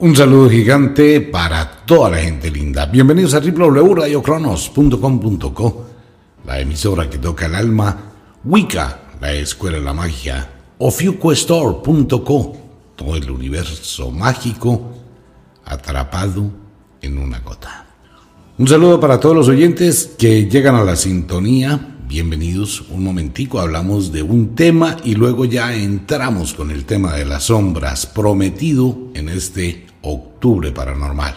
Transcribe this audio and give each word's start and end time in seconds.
Un 0.00 0.14
saludo 0.14 0.48
gigante 0.48 1.20
para 1.20 1.68
toda 1.84 2.10
la 2.10 2.18
gente 2.18 2.52
linda. 2.52 2.86
Bienvenidos 2.86 3.34
a 3.34 3.40
www.radiocronos.com.co, 3.40 5.86
la 6.46 6.60
emisora 6.60 7.10
que 7.10 7.18
toca 7.18 7.46
el 7.46 7.56
alma, 7.56 8.12
Wicca, 8.44 9.00
la 9.20 9.32
escuela 9.32 9.78
de 9.78 9.82
la 9.82 9.92
magia, 9.92 10.48
ofiuquestore.co, 10.78 12.56
todo 12.94 13.16
el 13.16 13.28
universo 13.28 14.12
mágico 14.12 14.92
atrapado 15.64 16.48
en 17.02 17.18
una 17.18 17.40
gota. 17.40 17.86
Un 18.56 18.68
saludo 18.68 19.00
para 19.00 19.18
todos 19.18 19.34
los 19.34 19.48
oyentes 19.48 20.14
que 20.16 20.44
llegan 20.44 20.76
a 20.76 20.84
la 20.84 20.94
sintonía. 20.94 21.96
Bienvenidos. 22.06 22.84
Un 22.88 23.02
momentico, 23.02 23.58
hablamos 23.58 24.12
de 24.12 24.22
un 24.22 24.54
tema 24.54 24.96
y 25.02 25.16
luego 25.16 25.44
ya 25.44 25.74
entramos 25.74 26.54
con 26.54 26.70
el 26.70 26.84
tema 26.84 27.14
de 27.14 27.24
las 27.24 27.46
sombras 27.46 28.06
prometido 28.06 28.96
en 29.14 29.28
este 29.28 29.87
Octubre 30.02 30.72
Paranormal. 30.72 31.34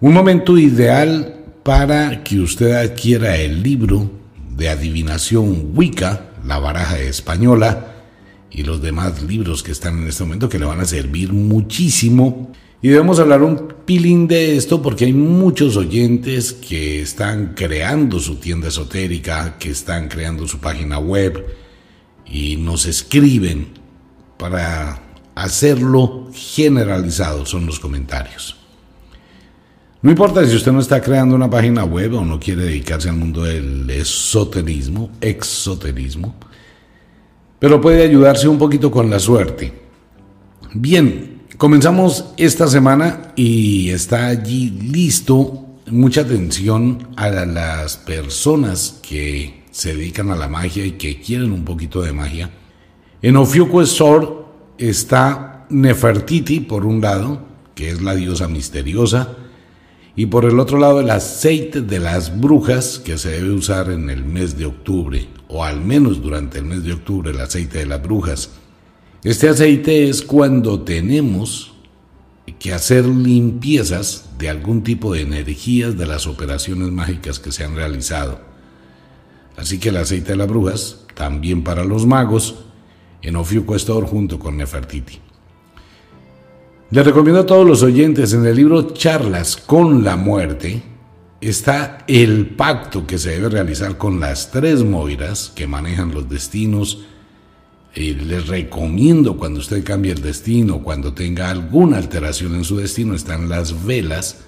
Un 0.00 0.12
momento 0.12 0.58
ideal 0.58 1.44
para 1.62 2.24
que 2.24 2.40
usted 2.40 2.72
adquiera 2.72 3.36
el 3.36 3.62
libro 3.62 4.10
de 4.56 4.68
adivinación 4.68 5.72
Wicca, 5.74 6.32
la 6.44 6.58
baraja 6.58 6.98
española, 6.98 7.92
y 8.50 8.64
los 8.64 8.82
demás 8.82 9.22
libros 9.22 9.62
que 9.62 9.72
están 9.72 10.02
en 10.02 10.08
este 10.08 10.24
momento 10.24 10.48
que 10.48 10.58
le 10.58 10.66
van 10.66 10.80
a 10.80 10.84
servir 10.84 11.32
muchísimo. 11.32 12.52
Y 12.82 12.88
debemos 12.88 13.18
hablar 13.18 13.42
un 13.42 13.68
pilín 13.86 14.26
de 14.26 14.56
esto 14.56 14.82
porque 14.82 15.06
hay 15.06 15.12
muchos 15.12 15.76
oyentes 15.76 16.52
que 16.52 17.00
están 17.00 17.54
creando 17.54 18.18
su 18.18 18.36
tienda 18.36 18.68
esotérica, 18.68 19.56
que 19.58 19.70
están 19.70 20.08
creando 20.08 20.46
su 20.46 20.58
página 20.58 20.98
web 20.98 21.46
y 22.26 22.56
nos 22.56 22.86
escriben 22.86 23.68
para 24.36 25.11
hacerlo 25.34 26.28
generalizado 26.32 27.46
son 27.46 27.66
los 27.66 27.80
comentarios. 27.80 28.56
No 30.02 30.10
importa 30.10 30.44
si 30.44 30.56
usted 30.56 30.72
no 30.72 30.80
está 30.80 31.00
creando 31.00 31.36
una 31.36 31.48
página 31.48 31.84
web 31.84 32.14
o 32.14 32.24
no 32.24 32.40
quiere 32.40 32.64
dedicarse 32.64 33.08
al 33.08 33.16
mundo 33.16 33.44
del 33.44 33.88
esoterismo, 33.88 35.10
exoterismo, 35.20 36.34
pero 37.60 37.80
puede 37.80 38.02
ayudarse 38.02 38.48
un 38.48 38.58
poquito 38.58 38.90
con 38.90 39.08
la 39.08 39.20
suerte. 39.20 39.72
Bien, 40.74 41.42
comenzamos 41.56 42.32
esta 42.36 42.66
semana 42.66 43.32
y 43.36 43.90
está 43.90 44.26
allí 44.26 44.70
listo. 44.70 45.66
Mucha 45.86 46.22
atención 46.22 47.08
a 47.14 47.28
las 47.28 47.96
personas 47.96 48.98
que 49.08 49.62
se 49.70 49.94
dedican 49.94 50.30
a 50.32 50.36
la 50.36 50.48
magia 50.48 50.84
y 50.84 50.92
que 50.92 51.20
quieren 51.20 51.52
un 51.52 51.64
poquito 51.64 52.02
de 52.02 52.12
magia. 52.12 52.50
En 53.20 53.36
Ofiuco 53.36 53.82
Store 53.82 54.41
está 54.88 55.66
Nefertiti 55.70 56.60
por 56.60 56.84
un 56.84 57.00
lado, 57.00 57.40
que 57.74 57.90
es 57.90 58.02
la 58.02 58.14
diosa 58.14 58.48
misteriosa, 58.48 59.36
y 60.14 60.26
por 60.26 60.44
el 60.44 60.60
otro 60.60 60.78
lado 60.78 61.00
el 61.00 61.10
aceite 61.10 61.80
de 61.80 61.98
las 61.98 62.38
brujas 62.38 62.98
que 62.98 63.16
se 63.16 63.30
debe 63.30 63.52
usar 63.52 63.90
en 63.90 64.10
el 64.10 64.24
mes 64.24 64.58
de 64.58 64.66
octubre, 64.66 65.28
o 65.48 65.64
al 65.64 65.80
menos 65.80 66.20
durante 66.20 66.58
el 66.58 66.64
mes 66.64 66.84
de 66.84 66.92
octubre 66.92 67.30
el 67.30 67.40
aceite 67.40 67.78
de 67.78 67.86
las 67.86 68.02
brujas. 68.02 68.50
Este 69.24 69.48
aceite 69.48 70.08
es 70.08 70.22
cuando 70.22 70.80
tenemos 70.80 71.72
que 72.58 72.72
hacer 72.72 73.06
limpiezas 73.06 74.30
de 74.38 74.48
algún 74.48 74.82
tipo 74.82 75.14
de 75.14 75.22
energías 75.22 75.96
de 75.96 76.06
las 76.06 76.26
operaciones 76.26 76.90
mágicas 76.90 77.38
que 77.38 77.52
se 77.52 77.64
han 77.64 77.76
realizado. 77.76 78.40
Así 79.56 79.78
que 79.78 79.90
el 79.90 79.96
aceite 79.96 80.32
de 80.32 80.36
las 80.36 80.48
brujas, 80.48 81.00
también 81.14 81.62
para 81.62 81.84
los 81.84 82.04
magos, 82.06 82.56
en 83.22 83.36
Ofiuco 83.36 83.76
junto 84.06 84.38
con 84.38 84.56
Nefertiti. 84.56 85.18
Le 86.90 87.02
recomiendo 87.02 87.40
a 87.40 87.46
todos 87.46 87.66
los 87.66 87.82
oyentes 87.82 88.34
en 88.34 88.44
el 88.44 88.54
libro 88.54 88.92
Charlas 88.92 89.56
con 89.56 90.04
la 90.04 90.16
muerte 90.16 90.82
está 91.40 92.04
el 92.06 92.50
pacto 92.50 93.06
que 93.06 93.18
se 93.18 93.30
debe 93.30 93.48
realizar 93.48 93.98
con 93.98 94.20
las 94.20 94.50
tres 94.50 94.84
moiras 94.84 95.52
que 95.54 95.66
manejan 95.66 96.12
los 96.12 96.28
destinos. 96.28 97.04
Eh, 97.94 98.14
les 98.14 98.46
recomiendo 98.46 99.36
cuando 99.36 99.60
usted 99.60 99.82
cambie 99.84 100.12
el 100.12 100.22
destino, 100.22 100.82
cuando 100.82 101.12
tenga 101.14 101.50
alguna 101.50 101.98
alteración 101.98 102.54
en 102.54 102.64
su 102.64 102.76
destino, 102.76 103.14
están 103.14 103.48
las 103.48 103.84
velas 103.84 104.40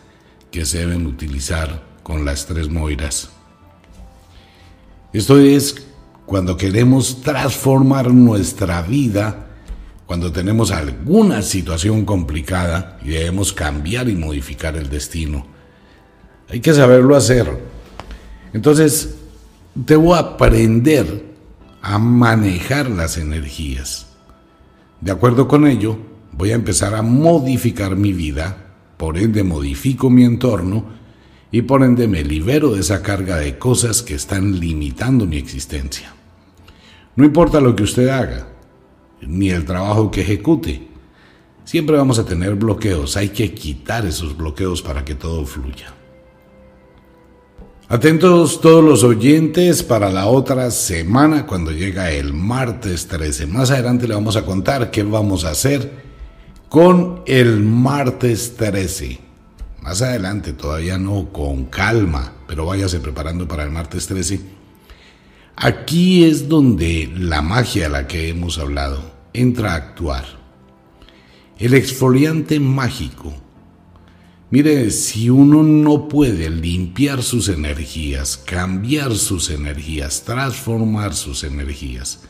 que 0.50 0.64
se 0.64 0.78
deben 0.78 1.06
utilizar 1.06 1.82
con 2.02 2.24
las 2.24 2.46
tres 2.46 2.68
moiras. 2.68 3.30
Esto 5.12 5.38
es 5.38 5.84
cuando 6.26 6.56
queremos 6.56 7.20
transformar 7.22 8.12
nuestra 8.12 8.82
vida, 8.82 9.46
cuando 10.06 10.32
tenemos 10.32 10.70
alguna 10.70 11.42
situación 11.42 12.04
complicada 12.04 12.98
y 13.02 13.10
debemos 13.10 13.52
cambiar 13.52 14.08
y 14.08 14.16
modificar 14.16 14.76
el 14.76 14.88
destino. 14.88 15.46
Hay 16.48 16.60
que 16.60 16.74
saberlo 16.74 17.16
hacer. 17.16 17.46
Entonces, 18.52 19.16
debo 19.74 20.14
aprender 20.14 21.34
a 21.82 21.98
manejar 21.98 22.88
las 22.88 23.18
energías. 23.18 24.06
De 25.00 25.10
acuerdo 25.10 25.48
con 25.48 25.66
ello, 25.66 25.98
voy 26.32 26.52
a 26.52 26.54
empezar 26.54 26.94
a 26.94 27.02
modificar 27.02 27.96
mi 27.96 28.12
vida, 28.12 28.56
por 28.96 29.18
ende 29.18 29.42
modifico 29.42 30.08
mi 30.08 30.24
entorno 30.24 31.03
y 31.54 31.62
por 31.62 31.84
ende 31.84 32.08
me 32.08 32.24
libero 32.24 32.70
de 32.72 32.80
esa 32.80 33.00
carga 33.00 33.36
de 33.36 33.56
cosas 33.60 34.02
que 34.02 34.16
están 34.16 34.58
limitando 34.58 35.24
mi 35.24 35.36
existencia. 35.36 36.12
No 37.14 37.24
importa 37.24 37.60
lo 37.60 37.76
que 37.76 37.84
usted 37.84 38.08
haga, 38.08 38.48
ni 39.20 39.50
el 39.50 39.64
trabajo 39.64 40.10
que 40.10 40.22
ejecute, 40.22 40.88
siempre 41.62 41.96
vamos 41.96 42.18
a 42.18 42.26
tener 42.26 42.56
bloqueos, 42.56 43.16
hay 43.16 43.28
que 43.28 43.54
quitar 43.54 44.04
esos 44.04 44.36
bloqueos 44.36 44.82
para 44.82 45.04
que 45.04 45.14
todo 45.14 45.46
fluya. 45.46 45.94
Atentos 47.86 48.60
todos 48.60 48.82
los 48.82 49.04
oyentes 49.04 49.84
para 49.84 50.10
la 50.10 50.26
otra 50.26 50.72
semana 50.72 51.46
cuando 51.46 51.70
llega 51.70 52.10
el 52.10 52.32
martes 52.32 53.06
13. 53.06 53.46
Más 53.46 53.70
adelante 53.70 54.08
le 54.08 54.14
vamos 54.14 54.34
a 54.34 54.44
contar 54.44 54.90
qué 54.90 55.04
vamos 55.04 55.44
a 55.44 55.50
hacer 55.50 56.02
con 56.68 57.22
el 57.26 57.60
martes 57.60 58.56
13. 58.56 59.23
Más 59.84 60.00
adelante, 60.00 60.54
todavía 60.54 60.96
no, 60.96 61.30
con 61.30 61.66
calma, 61.66 62.32
pero 62.48 62.64
váyase 62.64 63.00
preparando 63.00 63.46
para 63.46 63.64
el 63.64 63.70
martes 63.70 64.06
13 64.06 64.40
Aquí 65.56 66.24
es 66.24 66.48
donde 66.48 67.12
la 67.14 67.42
magia 67.42 67.86
a 67.86 67.90
la 67.90 68.06
que 68.06 68.30
hemos 68.30 68.58
hablado 68.58 69.12
entra 69.34 69.72
a 69.72 69.76
actuar. 69.76 70.24
El 71.58 71.74
exfoliante 71.74 72.58
mágico. 72.60 73.34
Mire, 74.48 74.90
si 74.90 75.28
uno 75.28 75.62
no 75.62 76.08
puede 76.08 76.48
limpiar 76.48 77.22
sus 77.22 77.50
energías, 77.50 78.38
cambiar 78.38 79.14
sus 79.14 79.50
energías, 79.50 80.24
transformar 80.24 81.14
sus 81.14 81.44
energías, 81.44 82.20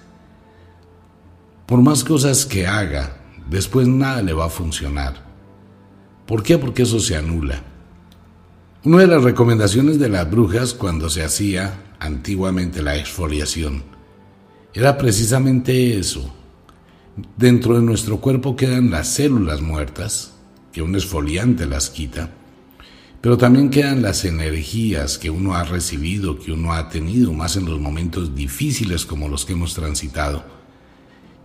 por 1.67 1.81
más 1.83 2.03
cosas 2.03 2.47
que 2.47 2.67
haga, 2.67 3.17
después 3.49 3.87
nada 3.87 4.23
le 4.23 4.33
va 4.33 4.47
a 4.47 4.51
funcionar. 4.51 5.24
¿Por 6.27 6.43
qué? 6.43 6.59
Porque 6.59 6.83
eso 6.83 7.01
se 7.01 7.17
anula. 7.17 7.63
Una 8.85 8.99
de 8.99 9.07
las 9.07 9.23
recomendaciones 9.23 9.99
de 9.99 10.09
las 10.09 10.31
brujas 10.31 10.75
cuando 10.75 11.09
se 11.09 11.23
hacía 11.23 11.95
antiguamente 11.99 12.83
la 12.83 12.97
exfoliación 12.97 13.83
era 14.75 14.99
precisamente 14.99 15.99
eso. 15.99 16.35
Dentro 17.37 17.77
de 17.77 17.83
nuestro 17.83 18.21
cuerpo 18.21 18.57
quedan 18.57 18.91
las 18.91 19.09
células 19.09 19.61
muertas, 19.61 20.35
que 20.73 20.83
un 20.83 20.97
exfoliante 20.97 21.65
las 21.65 21.91
quita, 21.91 22.31
pero 23.21 23.39
también 23.39 23.71
quedan 23.71 24.03
las 24.03 24.25
energías 24.25 25.17
que 25.17 25.31
uno 25.31 25.55
ha 25.55 25.65
recibido, 25.65 26.39
que 26.39 26.53
uno 26.53 26.73
ha 26.73 26.89
tenido, 26.89 27.33
más 27.33 27.57
en 27.57 27.65
los 27.65 27.81
momentos 27.81 28.35
difíciles 28.35 29.07
como 29.07 29.29
los 29.29 29.45
que 29.45 29.53
hemos 29.53 29.73
transitado. 29.75 30.45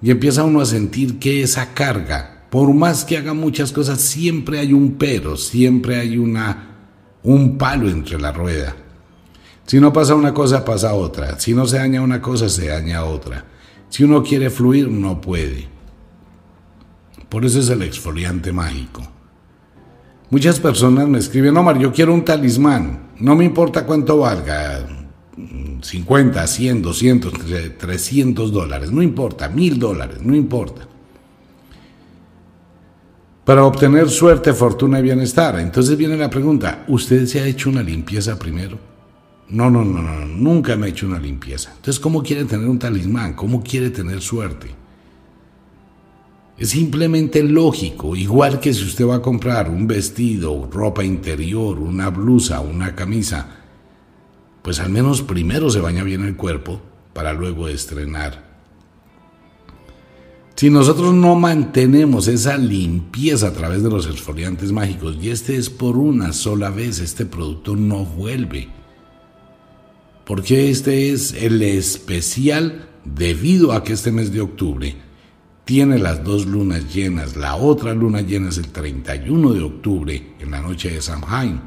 Y 0.01 0.12
empieza 0.12 0.44
uno 0.44 0.59
a 0.59 0.66
sentir 0.66 1.19
que 1.19 1.41
esa 1.44 1.73
carga, 1.73 2.38
por 2.50 2.74
más 2.74 3.06
que 3.06 3.18
haga 3.18 3.34
muchas 3.34 3.72
cosas, 3.72 4.02
siempre 4.02 4.60
hay 4.60 4.74
un 4.74 4.94
pero, 4.94 5.38
siempre 5.38 5.98
hay 5.98 6.18
una 6.18 6.66
un 7.22 7.57
palo 7.57 7.90
entre 7.90 8.19
la 8.19 8.31
rueda. 8.31 8.75
Si 9.66 9.80
no 9.80 9.94
pasa 9.94 10.16
una 10.16 10.34
cosa, 10.34 10.66
pasa 10.66 10.94
otra. 10.94 11.40
Si 11.40 11.54
no 11.54 11.68
se 11.68 11.78
daña 11.78 12.01
una 12.01 12.22
cosa, 12.22 12.50
se 12.50 12.68
daña 12.68 13.04
otra. 13.04 13.46
Si 13.90 14.04
uno 14.04 14.24
quiere 14.24 14.50
fluir, 14.50 14.90
no 14.90 15.22
puede. 15.22 15.68
Por 17.28 17.46
eso 17.46 17.60
es 17.60 17.69
el 17.69 17.84
exfoliante 17.84 18.52
mágico. 18.52 19.04
Muchas 20.31 20.60
personas 20.60 21.07
me 21.07 21.19
escriben, 21.19 21.56
Omar, 21.57 21.78
yo 21.78 21.92
quiero 21.92 22.13
un 22.13 22.25
talismán. 22.25 23.10
No 23.19 23.36
me 23.36 23.45
importa 23.45 23.86
cuánto 23.86 24.18
valga. 24.18 24.88
50, 25.81 26.48
100, 26.48 26.81
200, 26.81 27.34
300 27.78 28.52
dólares. 28.52 28.92
No 28.92 29.04
importa. 29.04 29.50
Mil 29.50 29.78
dólares. 29.78 30.19
No 30.22 30.36
importa 30.36 30.88
para 33.50 33.66
obtener 33.66 34.12
suerte, 34.12 34.54
fortuna 34.54 35.00
y 35.00 35.01
bienestar. 35.01 35.60
Entonces 35.60 35.98
viene 35.98 36.16
la 36.16 36.30
pregunta, 36.30 36.86
¿usted 36.88 37.25
se 37.25 37.42
ha 37.42 37.48
hecho 37.48 37.72
una 37.72 37.81
limpieza 37.81 38.38
primero? 38.38 38.78
No, 39.50 39.72
no, 39.72 39.84
no, 39.84 40.04
no, 40.04 40.24
nunca 40.24 40.75
me 40.75 40.86
he 40.86 40.90
hecho 40.92 41.07
una 41.07 41.18
limpieza. 41.18 41.72
Entonces, 41.72 42.00
¿cómo 42.00 42.22
quiere 42.22 42.46
tener 42.46 42.69
un 42.69 42.78
talismán? 42.78 43.34
¿Cómo 43.34 43.63
quiere 43.63 43.90
tener 43.90 44.22
suerte? 44.22 44.68
Es 46.60 46.69
simplemente 46.69 47.42
lógico, 47.42 48.16
igual 48.16 48.60
que 48.60 48.72
si 48.72 48.84
usted 48.84 49.07
va 49.07 49.16
a 49.16 49.22
comprar 49.24 49.68
un 49.68 49.88
vestido, 49.88 50.69
ropa 50.72 51.04
interior, 51.04 51.80
una 51.80 52.12
blusa, 52.12 52.60
una 52.60 52.94
camisa, 52.94 53.48
pues 54.62 54.80
al 54.80 54.92
menos 54.92 55.24
primero 55.24 55.72
se 55.72 55.81
baña 55.81 56.04
bien 56.04 56.24
el 56.24 56.36
cuerpo 56.36 56.81
para 57.13 57.34
luego 57.34 57.68
estrenar. 57.68 58.49
Si 60.59 60.69
nosotros 60.69 61.13
no 61.13 61.35
mantenemos 61.35 62.27
esa 62.27 62.57
limpieza 62.57 63.47
a 63.47 63.53
través 63.53 63.81
de 63.81 63.89
los 63.89 64.06
esfoliantes 64.07 64.73
mágicos, 64.73 65.15
y 65.21 65.29
este 65.29 65.56
es 65.56 65.69
por 65.69 65.95
una 65.95 66.33
sola 66.33 66.69
vez, 66.69 67.00
este 67.00 67.25
producto 67.25 67.77
no 67.77 68.03
vuelve. 68.03 68.67
Porque 70.25 70.69
este 70.69 71.11
es 71.13 71.31
el 71.31 71.61
especial 71.61 72.89
debido 73.06 73.71
a 73.71 73.85
que 73.85 73.94
este 73.94 74.11
mes 74.11 74.33
de 74.33 74.41
octubre 74.41 74.97
tiene 75.63 75.97
las 75.97 76.25
dos 76.25 76.45
lunas 76.45 76.94
llenas. 76.94 77.38
La 77.38 77.56
otra 77.56 77.94
luna 77.94 78.19
llena 78.19 78.50
es 78.50 78.57
el 78.57 78.67
31 78.67 79.53
de 79.53 79.61
octubre, 79.61 80.33
en 80.41 80.51
la 80.51 80.59
noche 80.59 80.89
de 80.89 81.01
Samhain. 81.01 81.61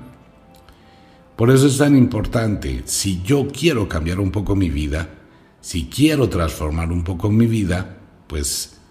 Por 1.35 1.51
eso 1.51 1.67
es 1.67 1.79
tan 1.79 1.97
importante, 1.97 2.83
si 2.85 3.23
yo 3.23 3.49
quiero 3.49 3.89
cambiar 3.89 4.21
un 4.21 4.31
poco 4.31 4.55
mi 4.55 4.69
vida, 4.69 5.09
si 5.63 5.87
quiero 5.87 6.29
transformar 6.29 6.93
un 6.93 7.03
poco 7.05 7.31
mi 7.31 7.47
vida, 7.47 7.97
pues 8.27 8.82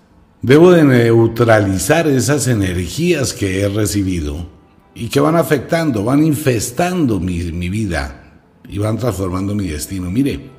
Debo 0.41 0.71
de 0.71 0.83
neutralizar 0.83 2.07
esas 2.07 2.47
energías 2.47 3.31
que 3.31 3.61
he 3.61 3.69
recibido 3.69 4.47
y 4.95 5.07
que 5.09 5.19
van 5.19 5.35
afectando, 5.35 6.03
van 6.03 6.25
infestando 6.25 7.19
mi, 7.19 7.69
vida 7.69 8.41
y 8.67 8.79
van 8.79 8.97
transformando 8.97 9.53
mi 9.53 9.67
destino. 9.67 10.09
Mire, 10.09 10.49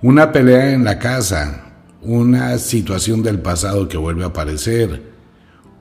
una 0.00 0.32
pelea 0.32 0.72
en 0.72 0.84
la 0.84 0.98
casa, 0.98 1.74
una 2.00 2.56
situación 2.56 3.22
del 3.22 3.38
pasado 3.40 3.86
que 3.86 3.98
vuelve 3.98 4.24
a 4.24 4.28
aparecer, 4.28 5.12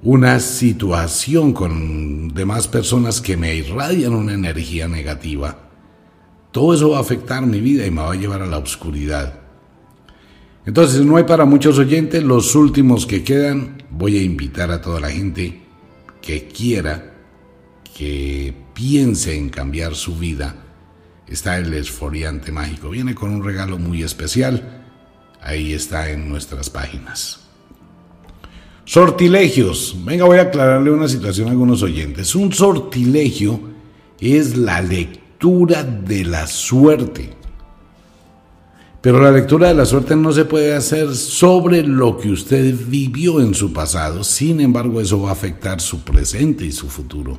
una 0.03 0.41
situación 0.41 1.53
con 1.53 2.33
demás 2.33 2.67
personas 2.67 3.21
que 3.21 3.37
me 3.37 3.55
irradian 3.55 4.13
una 4.13 4.33
energía 4.33 4.89
negativa, 4.89 5.57
todo 6.51 6.73
eso 6.73 6.89
va 6.89 6.97
a 6.97 7.01
afectar 7.01 7.45
mi 7.45 7.61
vida 7.61 7.85
y 7.85 7.91
me 7.91 8.01
va 8.01 8.11
a 8.11 8.15
llevar 8.15 8.41
a 8.41 8.45
la 8.45 8.57
oscuridad. 8.57 9.44
Entonces, 10.65 11.05
no 11.05 11.17
hay 11.17 11.23
para 11.25 11.45
muchos 11.45 11.77
oyentes. 11.77 12.23
Los 12.23 12.55
últimos 12.55 13.05
que 13.05 13.23
quedan, 13.23 13.83
voy 13.91 14.17
a 14.17 14.23
invitar 14.23 14.71
a 14.71 14.81
toda 14.81 14.99
la 14.99 15.11
gente 15.11 15.61
que 16.21 16.47
quiera, 16.47 17.13
que 17.95 18.53
piense 18.73 19.35
en 19.37 19.49
cambiar 19.49 19.95
su 19.95 20.17
vida. 20.17 20.55
Está 21.27 21.57
el 21.57 21.73
esfoliante 21.73 22.51
mágico. 22.51 22.89
Viene 22.89 23.13
con 23.15 23.31
un 23.31 23.43
regalo 23.43 23.77
muy 23.77 24.03
especial. 24.03 24.83
Ahí 25.41 25.73
está 25.73 26.09
en 26.09 26.29
nuestras 26.29 26.69
páginas. 26.69 27.41
Sortilegios. 28.85 29.95
Venga, 30.03 30.25
voy 30.25 30.37
a 30.37 30.43
aclararle 30.43 30.91
una 30.91 31.07
situación 31.07 31.47
a 31.47 31.51
algunos 31.51 31.81
oyentes. 31.83 32.35
Un 32.35 32.53
sortilegio 32.53 33.59
es 34.19 34.57
la 34.57 34.81
lectura 34.81 35.83
de 35.83 36.23
la 36.25 36.47
suerte. 36.47 37.44
Pero 39.05 39.21
la 39.21 39.29
lectura 39.29 39.67
de 39.67 39.75
la 39.75 39.85
suerte 39.85 40.15
no 40.15 40.31
se 40.31 40.45
puede 40.45 40.73
hacer 40.73 41.13
sobre 41.13 41.83
lo 41.83 42.17
que 42.17 42.31
usted 42.31 42.73
vivió 42.87 43.39
en 43.39 43.53
su 43.53 43.71
pasado, 43.71 44.23
sin 44.23 44.59
embargo 44.59 44.99
eso 44.99 45.21
va 45.21 45.29
a 45.29 45.33
afectar 45.33 45.79
su 45.79 45.99
presente 45.99 46.65
y 46.65 46.71
su 46.71 46.89
futuro. 46.89 47.37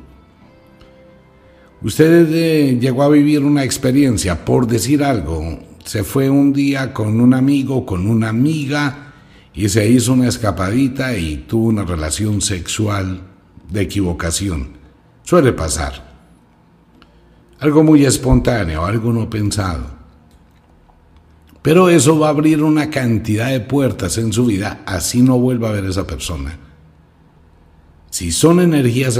Usted 1.81 2.29
eh, 2.31 2.77
llegó 2.79 3.03
a 3.03 3.09
vivir 3.09 3.43
una 3.43 3.65
experiencia, 3.65 4.45
por 4.45 4.65
decir 4.65 5.03
algo, 5.03 5.59
se 5.83 6.05
fue 6.05 6.29
un 6.29 6.53
día 6.53 6.93
con 6.93 7.19
un 7.19 7.33
amigo, 7.33 7.85
con 7.85 8.07
una 8.07 8.29
amiga, 8.29 9.15
y 9.53 9.67
se 9.67 9.89
hizo 9.89 10.13
una 10.13 10.29
escapadita 10.29 11.17
y 11.17 11.35
tuvo 11.49 11.67
una 11.67 11.83
relación 11.83 12.39
sexual 12.39 13.19
de 13.69 13.81
equivocación. 13.81 14.69
Suele 15.23 15.51
pasar. 15.51 16.15
Algo 17.59 17.83
muy 17.83 18.05
espontáneo, 18.05 18.85
algo 18.85 19.11
no 19.11 19.29
pensado. 19.29 19.96
Pero 21.61 21.89
eso 21.89 22.17
va 22.19 22.27
a 22.27 22.31
abrir 22.31 22.63
una 22.63 22.89
cantidad 22.89 23.49
de 23.49 23.59
puertas 23.59 24.17
en 24.17 24.31
su 24.31 24.45
vida, 24.45 24.83
así 24.85 25.21
no 25.21 25.37
vuelva 25.37 25.69
a 25.69 25.73
ver 25.73 25.85
esa 25.85 26.07
persona. 26.07 26.57
Si 28.09 28.31
son 28.31 28.59
energías 28.61 29.19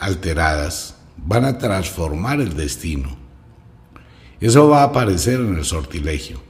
alteradas, 0.00 0.96
van 1.16 1.44
a 1.44 1.58
transformar 1.58 2.40
el 2.40 2.56
destino. 2.56 3.16
Eso 4.40 4.68
va 4.68 4.82
a 4.82 4.84
aparecer 4.84 5.40
en 5.40 5.56
el 5.56 5.64
sortilegio. 5.64 6.40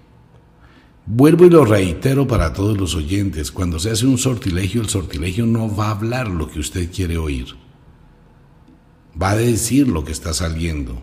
Vuelvo 1.06 1.46
y 1.46 1.50
lo 1.50 1.64
reitero 1.64 2.29
para 2.29 2.52
todos 2.52 2.76
los 2.76 2.94
oyentes, 2.94 3.50
cuando 3.50 3.79
se 3.79 3.90
hace 3.90 4.06
un 4.06 4.19
sortilegio, 4.19 4.82
el 4.82 4.90
sortilegio 4.90 5.46
no 5.46 5.75
va 5.75 5.87
a 5.87 5.93
hablar 5.93 6.29
lo 6.29 6.50
que 6.50 6.61
usted 6.61 6.93
quiere 6.93 7.17
oír. 7.17 7.46
Va 9.20 9.31
a 9.31 9.37
decir 9.37 9.88
lo 9.88 10.05
que 10.05 10.12
está 10.12 10.35
saliendo. 10.35 11.00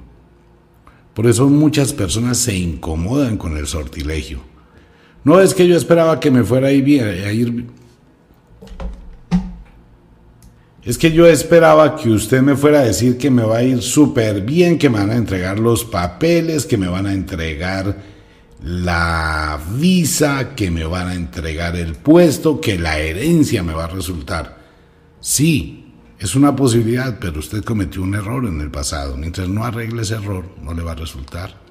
Por 1.15 1.25
eso 1.25 1.49
muchas 1.49 1.93
personas 1.93 2.37
se 2.37 2.55
incomodan 2.55 3.37
con 3.37 3.57
el 3.57 3.65
sortilegio. 3.65 4.41
No 5.23 5.39
es 5.41 5.55
que 5.55 5.67
yo 5.67 5.75
esperaba 5.75 6.19
que 6.19 6.29
me 6.29 6.43
fuera 6.43 6.67
a 6.67 6.71
ir 6.71 7.65
es 10.85 10.99
que 10.99 11.11
yo 11.11 11.25
esperaba 11.25 11.95
que 11.95 12.11
usted 12.11 12.43
me 12.43 12.55
fuera 12.55 12.81
a 12.81 12.85
decir 12.85 13.17
que 13.17 13.31
me 13.31 13.41
va 13.41 13.57
a 13.57 13.63
ir 13.63 13.81
súper 13.81 14.41
bien, 14.41 14.77
que 14.77 14.87
me 14.87 14.99
van 14.99 15.09
a 15.09 15.15
entregar 15.15 15.57
los 15.57 15.83
papeles, 15.83 16.67
que 16.67 16.77
me 16.77 16.87
van 16.87 17.07
a 17.07 17.13
entregar 17.13 17.97
la 18.61 19.59
visa, 19.79 20.53
que 20.55 20.69
me 20.69 20.85
van 20.85 21.07
a 21.07 21.15
entregar 21.15 21.75
el 21.75 21.95
puesto, 21.95 22.61
que 22.61 22.77
la 22.77 22.99
herencia 22.99 23.63
me 23.63 23.73
va 23.73 23.85
a 23.85 23.87
resultar. 23.87 24.59
Sí, 25.19 25.84
es 26.25 26.35
una 26.35 26.55
posibilidad, 26.55 27.19
pero 27.19 27.37
usted 27.37 27.63
cometió 27.63 28.01
un 28.01 28.15
error 28.15 28.45
en 28.47 28.59
el 28.59 28.71
pasado. 28.71 29.15
Mientras 29.15 29.47
no 29.47 29.63
arregle 29.63 30.01
ese 30.01 30.15
error, 30.15 30.43
no 30.59 30.73
le 30.73 30.81
va 30.81 30.93
a 30.93 30.95
resultar. 30.95 31.61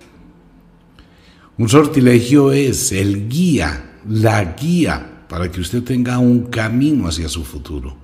Un 1.59 1.69
sortilegio 1.69 2.53
es 2.53 2.93
el 2.93 3.29
guía, 3.29 3.99
la 4.09 4.55
guía 4.55 5.25
para 5.29 5.51
que 5.51 5.61
usted 5.61 5.83
tenga 5.83 6.19
un 6.19 6.45
camino 6.45 7.09
hacia 7.09 7.29
su 7.29 7.43
futuro. 7.43 7.97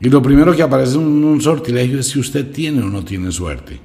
Y 0.00 0.08
lo 0.08 0.22
primero 0.22 0.56
que 0.56 0.62
aparece 0.62 0.94
en 0.94 1.22
un 1.22 1.40
sortilegio 1.42 2.00
es 2.00 2.06
si 2.06 2.18
usted 2.18 2.50
tiene 2.50 2.82
o 2.82 2.86
no 2.86 3.04
tiene 3.04 3.30
suerte. 3.32 3.78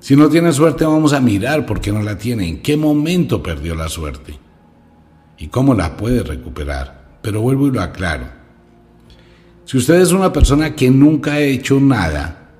Si 0.00 0.16
no 0.16 0.30
tiene 0.30 0.54
suerte, 0.54 0.86
vamos 0.86 1.12
a 1.12 1.20
mirar 1.20 1.66
por 1.66 1.82
qué 1.82 1.92
no 1.92 2.00
la 2.00 2.16
tiene, 2.16 2.48
en 2.48 2.62
qué 2.62 2.78
momento 2.78 3.42
perdió 3.42 3.74
la 3.74 3.90
suerte 3.90 4.38
y 5.36 5.48
cómo 5.48 5.74
la 5.74 5.98
puede 5.98 6.22
recuperar. 6.22 7.18
Pero 7.20 7.42
vuelvo 7.42 7.66
y 7.66 7.72
lo 7.72 7.82
aclaro. 7.82 8.37
Si 9.68 9.76
usted 9.76 10.00
es 10.00 10.12
una 10.12 10.32
persona 10.32 10.74
que 10.74 10.90
nunca 10.90 11.34
ha 11.34 11.40
hecho 11.40 11.78
nada, 11.78 12.52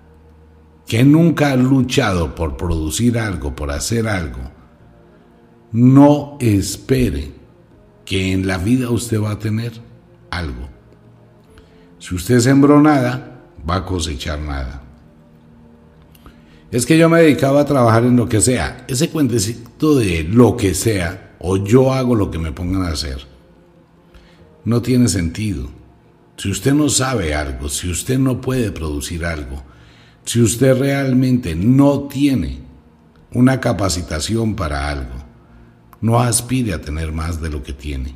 que 0.86 1.02
nunca 1.04 1.52
ha 1.52 1.56
luchado 1.56 2.34
por 2.34 2.58
producir 2.58 3.18
algo, 3.18 3.56
por 3.56 3.70
hacer 3.70 4.06
algo, 4.06 4.42
no 5.72 6.36
espere 6.38 7.32
que 8.04 8.32
en 8.32 8.46
la 8.46 8.58
vida 8.58 8.90
usted 8.90 9.22
va 9.22 9.30
a 9.30 9.38
tener 9.38 9.72
algo. 10.28 10.68
Si 11.98 12.14
usted 12.14 12.40
sembró 12.40 12.78
nada, 12.82 13.40
va 13.66 13.76
a 13.76 13.86
cosechar 13.86 14.40
nada. 14.40 14.82
Es 16.70 16.84
que 16.84 16.98
yo 16.98 17.08
me 17.08 17.22
dedicaba 17.22 17.62
a 17.62 17.64
trabajar 17.64 18.04
en 18.04 18.16
lo 18.16 18.28
que 18.28 18.42
sea. 18.42 18.84
Ese 18.86 19.08
cuentecito 19.08 19.96
de 19.96 20.24
lo 20.24 20.58
que 20.58 20.74
sea, 20.74 21.36
o 21.38 21.56
yo 21.56 21.90
hago 21.94 22.14
lo 22.14 22.30
que 22.30 22.38
me 22.38 22.52
pongan 22.52 22.82
a 22.82 22.90
hacer 22.90 23.26
no 24.66 24.82
tiene 24.82 25.08
sentido. 25.08 25.77
Si 26.38 26.48
usted 26.48 26.72
no 26.72 26.88
sabe 26.88 27.34
algo, 27.34 27.68
si 27.68 27.90
usted 27.90 28.16
no 28.16 28.40
puede 28.40 28.70
producir 28.70 29.24
algo, 29.24 29.64
si 30.24 30.40
usted 30.40 30.78
realmente 30.78 31.56
no 31.56 32.02
tiene 32.02 32.60
una 33.32 33.58
capacitación 33.58 34.54
para 34.54 34.88
algo, 34.88 35.24
no 36.00 36.20
aspire 36.20 36.74
a 36.74 36.80
tener 36.80 37.10
más 37.10 37.42
de 37.42 37.50
lo 37.50 37.64
que 37.64 37.72
tiene. 37.72 38.14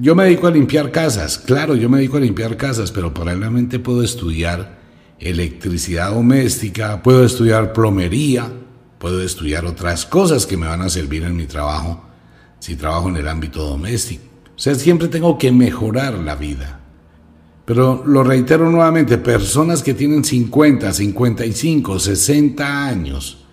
Yo 0.00 0.14
me 0.14 0.24
dedico 0.24 0.46
a 0.46 0.50
limpiar 0.50 0.90
casas, 0.90 1.36
claro, 1.36 1.74
yo 1.74 1.90
me 1.90 1.98
dedico 1.98 2.16
a 2.16 2.20
limpiar 2.20 2.56
casas, 2.56 2.90
pero 2.90 3.12
paralelamente 3.12 3.78
puedo 3.78 4.02
estudiar 4.02 4.78
electricidad 5.18 6.12
doméstica, 6.12 7.02
puedo 7.02 7.22
estudiar 7.22 7.74
plomería, 7.74 8.50
puedo 8.98 9.22
estudiar 9.22 9.66
otras 9.66 10.06
cosas 10.06 10.46
que 10.46 10.56
me 10.56 10.66
van 10.66 10.80
a 10.80 10.88
servir 10.88 11.22
en 11.22 11.36
mi 11.36 11.44
trabajo 11.44 12.02
si 12.60 12.76
trabajo 12.76 13.10
en 13.10 13.16
el 13.16 13.28
ámbito 13.28 13.62
doméstico. 13.62 14.24
O 14.56 14.58
sea, 14.58 14.74
siempre 14.74 15.08
tengo 15.08 15.36
que 15.36 15.52
mejorar 15.52 16.14
la 16.14 16.34
vida. 16.34 16.77
Pero 17.68 18.02
lo 18.06 18.24
reitero 18.24 18.70
nuevamente, 18.70 19.18
personas 19.18 19.82
que 19.82 19.92
tienen 19.92 20.24
50, 20.24 20.90
55, 20.90 21.98
60 21.98 22.86
años, 22.86 23.44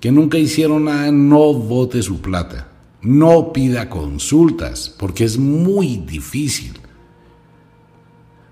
que 0.00 0.10
nunca 0.10 0.38
hicieron 0.38 0.86
nada, 0.86 1.12
no 1.12 1.52
vote 1.52 2.02
su 2.02 2.22
plata. 2.22 2.68
No 3.02 3.52
pida 3.52 3.90
consultas, 3.90 4.96
porque 4.98 5.24
es 5.24 5.36
muy 5.36 5.98
difícil. 5.98 6.80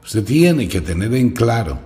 Usted 0.04 0.22
tiene 0.22 0.68
que 0.68 0.82
tener 0.82 1.14
en 1.14 1.30
claro. 1.30 1.78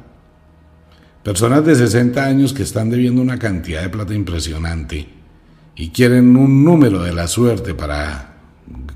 Personas 1.23 1.65
de 1.65 1.77
60 1.77 2.25
años 2.25 2.53
que 2.53 2.65
están 2.65 2.91
debiendo 2.91 3.23
una 3.23 3.39
cantidad 3.39 3.83
de 3.83 3.91
plata 3.91 4.13
impresionante 4.13 5.07
y 5.77 5.91
quieren 5.91 6.37
un 6.37 6.65
número 6.65 7.05
de 7.05 7.15
la 7.15 7.29
suerte 7.29 7.75
para 7.75 8.41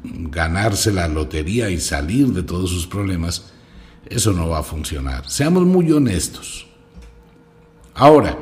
ganarse 0.03 0.93
la 0.93 1.07
lotería 1.07 1.71
y 1.71 1.79
salir 1.79 2.33
de 2.33 2.43
todos 2.43 2.71
sus 2.71 2.89
problemas, 2.89 3.54
eso 4.07 4.33
no 4.33 4.49
va 4.49 4.59
a 4.59 4.63
funcionar. 4.63 5.29
Seamos 5.29 5.65
muy 5.65 5.91
honestos. 5.93 6.67
Ahora, 7.95 8.37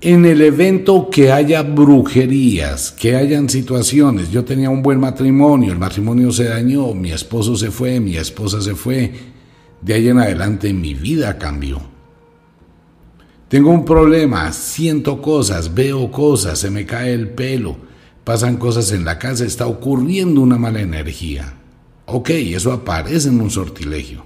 en 0.00 0.24
el 0.24 0.42
evento 0.42 1.08
que 1.10 1.32
haya 1.32 1.62
brujerías, 1.62 2.92
que 2.92 3.16
hayan 3.16 3.48
situaciones, 3.48 4.30
yo 4.30 4.44
tenía 4.44 4.70
un 4.70 4.82
buen 4.82 5.00
matrimonio, 5.00 5.72
el 5.72 5.78
matrimonio 5.78 6.30
se 6.32 6.44
dañó, 6.44 6.94
mi 6.94 7.12
esposo 7.12 7.56
se 7.56 7.70
fue, 7.70 7.98
mi 8.00 8.16
esposa 8.16 8.60
se 8.60 8.74
fue, 8.74 9.12
de 9.80 9.94
ahí 9.94 10.08
en 10.08 10.18
adelante 10.18 10.72
mi 10.72 10.94
vida 10.94 11.38
cambió. 11.38 11.80
Tengo 13.48 13.70
un 13.70 13.84
problema, 13.84 14.52
siento 14.52 15.22
cosas, 15.22 15.72
veo 15.72 16.10
cosas, 16.10 16.58
se 16.58 16.70
me 16.70 16.84
cae 16.84 17.12
el 17.12 17.30
pelo, 17.30 17.76
pasan 18.24 18.56
cosas 18.56 18.92
en 18.92 19.04
la 19.04 19.18
casa, 19.18 19.44
está 19.44 19.66
ocurriendo 19.66 20.40
una 20.40 20.58
mala 20.58 20.80
energía. 20.80 21.54
Ok, 22.06 22.30
eso 22.30 22.72
aparece 22.72 23.28
en 23.28 23.40
un 23.40 23.50
sortilegio. 23.50 24.24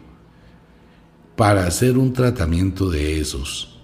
Para 1.35 1.67
hacer 1.67 1.97
un 1.97 2.13
tratamiento 2.13 2.91
de 2.91 3.19
esos, 3.19 3.79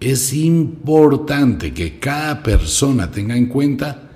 es 0.00 0.32
importante 0.32 1.74
que 1.74 1.98
cada 1.98 2.42
persona 2.42 3.10
tenga 3.10 3.36
en 3.36 3.46
cuenta 3.46 4.10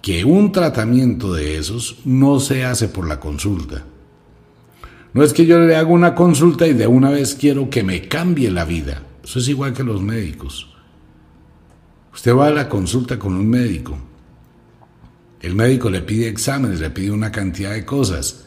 que 0.00 0.24
un 0.24 0.50
tratamiento 0.50 1.34
de 1.34 1.58
esos 1.58 1.98
no 2.06 2.40
se 2.40 2.64
hace 2.64 2.88
por 2.88 3.06
la 3.06 3.20
consulta. 3.20 3.84
No 5.12 5.22
es 5.22 5.34
que 5.34 5.44
yo 5.44 5.60
le 5.60 5.76
haga 5.76 5.88
una 5.88 6.14
consulta 6.14 6.66
y 6.66 6.72
de 6.72 6.86
una 6.86 7.10
vez 7.10 7.34
quiero 7.34 7.68
que 7.68 7.82
me 7.82 8.08
cambie 8.08 8.50
la 8.50 8.64
vida. 8.64 9.02
Eso 9.22 9.38
es 9.38 9.48
igual 9.48 9.74
que 9.74 9.84
los 9.84 10.00
médicos. 10.00 10.74
Usted 12.14 12.34
va 12.34 12.46
a 12.46 12.50
la 12.50 12.68
consulta 12.68 13.18
con 13.18 13.34
un 13.34 13.48
médico. 13.48 13.96
El 15.42 15.56
médico 15.56 15.90
le 15.90 16.00
pide 16.00 16.28
exámenes, 16.28 16.80
le 16.80 16.90
pide 16.90 17.10
una 17.10 17.32
cantidad 17.32 17.72
de 17.72 17.84
cosas 17.84 18.44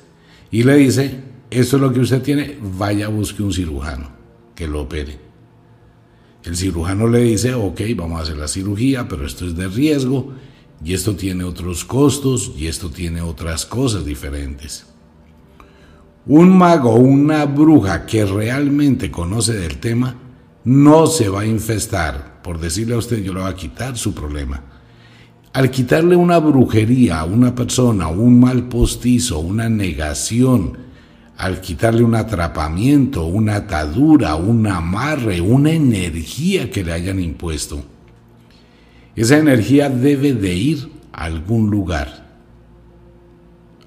y 0.50 0.64
le 0.64 0.78
dice, 0.78 1.20
esto 1.52 1.76
es 1.76 1.82
lo 1.82 1.92
que 1.92 2.00
usted 2.00 2.22
tiene, 2.22 2.58
vaya 2.62 3.10
busque 3.10 3.44
un 3.44 3.52
cirujano 3.52 4.10
que 4.56 4.68
lo 4.68 4.84
opere. 4.84 5.20
El 6.44 6.56
cirujano 6.56 7.08
le 7.08 7.20
dice, 7.22 7.54
ok, 7.54 7.82
vamos 7.98 8.20
a 8.20 8.24
hacer 8.24 8.38
la 8.38 8.48
cirugía, 8.48 9.08
pero 9.10 9.26
esto 9.26 9.46
es 9.46 9.58
de 9.58 9.68
riesgo 9.68 10.34
y 10.84 10.94
esto 10.94 11.16
tiene 11.16 11.44
otros 11.44 11.84
costos 11.84 12.54
y 12.58 12.68
esto 12.68 12.90
tiene 12.90 13.22
otras 13.22 13.66
cosas 13.66 14.06
diferentes. 14.06 14.86
Un 16.28 16.58
mago 16.58 16.92
o 16.92 17.00
una 17.00 17.46
bruja 17.46 18.06
que 18.06 18.26
realmente 18.26 19.12
conoce 19.12 19.54
del 19.54 19.80
tema 19.80 20.16
no 20.64 21.08
se 21.08 21.30
va 21.30 21.42
a 21.42 21.46
infestar. 21.46 22.42
Por 22.42 22.60
decirle 22.60 22.96
a 22.96 23.00
usted, 23.00 23.22
yo 23.22 23.34
le 23.34 23.42
voy 23.42 23.52
a 23.52 23.56
quitar 23.56 23.98
su 23.98 24.14
problema. 24.14 24.75
Al 25.56 25.72
quitarle 25.72 26.18
una 26.18 26.38
brujería 26.40 27.22
a 27.22 27.24
una 27.24 27.56
persona, 27.56 28.10
un 28.10 28.42
mal 28.42 28.68
postizo, 28.68 29.40
una 29.40 29.70
negación, 29.70 30.78
al 31.38 31.62
quitarle 31.62 32.04
un 32.04 32.14
atrapamiento, 32.14 33.24
una 33.24 33.56
atadura, 33.56 34.36
un 34.36 34.68
amarre, 34.68 35.40
una 35.40 35.72
energía 35.72 36.70
que 36.70 36.84
le 36.84 36.92
hayan 36.92 37.22
impuesto, 37.22 37.82
esa 39.16 39.38
energía 39.38 39.90
debe 39.90 40.34
de 40.34 40.54
ir 40.54 40.90
a 41.14 41.24
algún 41.24 41.72
lugar. 41.72 42.26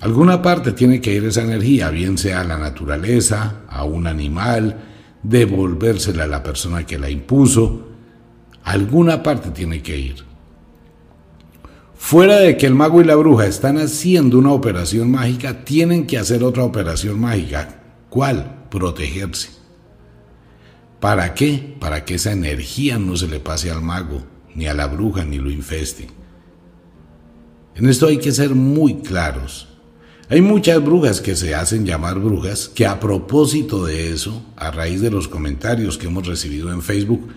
Alguna 0.01 0.41
parte 0.41 0.73
tiene 0.73 1.03
que 1.03 1.13
ir 1.13 1.27
esa 1.27 1.43
energía, 1.43 1.91
bien 1.91 2.17
sea 2.17 2.41
a 2.41 2.45
la 2.45 2.57
naturaleza, 2.57 3.65
a 3.69 3.85
un 3.85 4.07
animal, 4.07 4.75
devolvérsela 5.23 6.25
a 6.25 6.29
la 6.29 6.43
persona 6.43 6.87
que 6.87 6.99
la 6.99 7.11
impuso. 7.11 7.89
Alguna 8.65 9.23
parte 9.23 9.51
tiene 9.51 9.83
que 9.83 9.99
ir. 9.99 10.28
Fuera 11.99 12.39
de 12.39 12.57
que 12.57 12.65
el 12.65 12.75
mago 12.75 13.03
y 13.03 13.05
la 13.05 13.17
bruja 13.17 13.47
están 13.47 13.77
haciendo 13.77 14.39
una 14.39 14.53
operación 14.53 15.11
mágica, 15.11 15.65
tienen 15.65 16.07
que 16.07 16.17
hacer 16.17 16.43
otra 16.43 16.63
operación 16.63 17.21
mágica. 17.21 17.83
¿Cuál? 18.09 18.67
Protegerse. 18.71 19.51
¿Para 21.01 21.35
qué? 21.35 21.77
Para 21.79 22.05
que 22.05 22.15
esa 22.15 22.33
energía 22.33 22.99
no 22.99 23.17
se 23.17 23.27
le 23.27 23.41
pase 23.41 23.71
al 23.71 23.83
mago, 23.83 24.23
ni 24.55 24.67
a 24.67 24.75
la 24.75 24.87
bruja, 24.87 25.25
ni 25.25 25.39
lo 25.39 25.51
infeste. 25.51 26.09
En 27.75 27.89
esto 27.89 28.07
hay 28.07 28.19
que 28.19 28.33
ser 28.33 28.55
muy 28.55 29.03
claros. 29.03 29.69
Hay 30.31 30.41
muchas 30.41 30.83
brujas 30.83 31.21
que 31.21 31.37
se 31.37 31.55
hacen 31.55 31.85
llamar 31.85 32.21
brujas 32.21 32.69
que 32.69 32.87
a 32.87 33.01
propósito 33.01 33.85
de 33.85 34.13
eso, 34.13 34.45
a 34.57 34.71
raíz 34.71 35.01
de 35.01 35.11
los 35.11 35.27
comentarios 35.27 35.99
que 35.99 36.07
hemos 36.07 36.27
recibido 36.27 36.73
en 36.73 36.81
Facebook, 36.81 37.29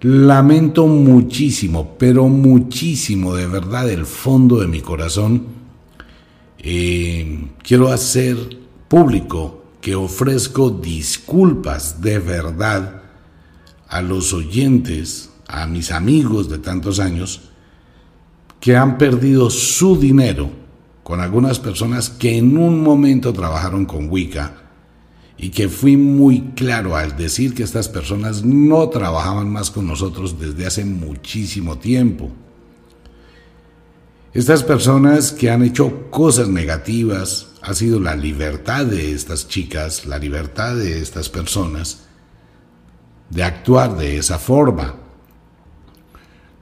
lamento 0.00 0.86
muchísimo, 0.86 1.96
pero 1.98 2.28
muchísimo 2.28 3.34
de 3.34 3.46
verdad 3.46 3.86
del 3.86 4.06
fondo 4.06 4.60
de 4.60 4.66
mi 4.66 4.80
corazón, 4.80 5.44
eh, 6.58 7.48
quiero 7.62 7.88
hacer 7.88 8.36
público 8.88 9.64
que 9.80 9.94
ofrezco 9.94 10.70
disculpas 10.70 12.00
de 12.00 12.18
verdad 12.18 13.02
a 13.88 14.02
los 14.02 14.32
oyentes, 14.32 15.30
a 15.48 15.66
mis 15.66 15.90
amigos 15.90 16.48
de 16.48 16.58
tantos 16.58 17.00
años, 17.00 17.42
que 18.60 18.76
han 18.76 18.98
perdido 18.98 19.50
su 19.50 19.98
dinero 19.98 20.50
con 21.02 21.20
algunas 21.20 21.58
personas 21.58 22.10
que 22.10 22.36
en 22.36 22.56
un 22.56 22.82
momento 22.82 23.32
trabajaron 23.32 23.86
con 23.86 24.08
Wicca 24.10 24.69
y 25.42 25.48
que 25.48 25.70
fui 25.70 25.96
muy 25.96 26.52
claro 26.54 26.96
al 26.96 27.16
decir 27.16 27.54
que 27.54 27.62
estas 27.62 27.88
personas 27.88 28.44
no 28.44 28.90
trabajaban 28.90 29.48
más 29.48 29.70
con 29.70 29.86
nosotros 29.86 30.38
desde 30.38 30.66
hace 30.66 30.84
muchísimo 30.84 31.78
tiempo. 31.78 32.30
Estas 34.34 34.62
personas 34.62 35.32
que 35.32 35.48
han 35.48 35.62
hecho 35.64 36.10
cosas 36.10 36.48
negativas 36.48 37.48
ha 37.62 37.72
sido 37.72 37.98
la 38.00 38.14
libertad 38.16 38.84
de 38.84 39.12
estas 39.12 39.48
chicas, 39.48 40.04
la 40.04 40.18
libertad 40.18 40.76
de 40.76 41.00
estas 41.00 41.30
personas 41.30 42.02
de 43.30 43.42
actuar 43.42 43.96
de 43.96 44.18
esa 44.18 44.38
forma. 44.38 44.96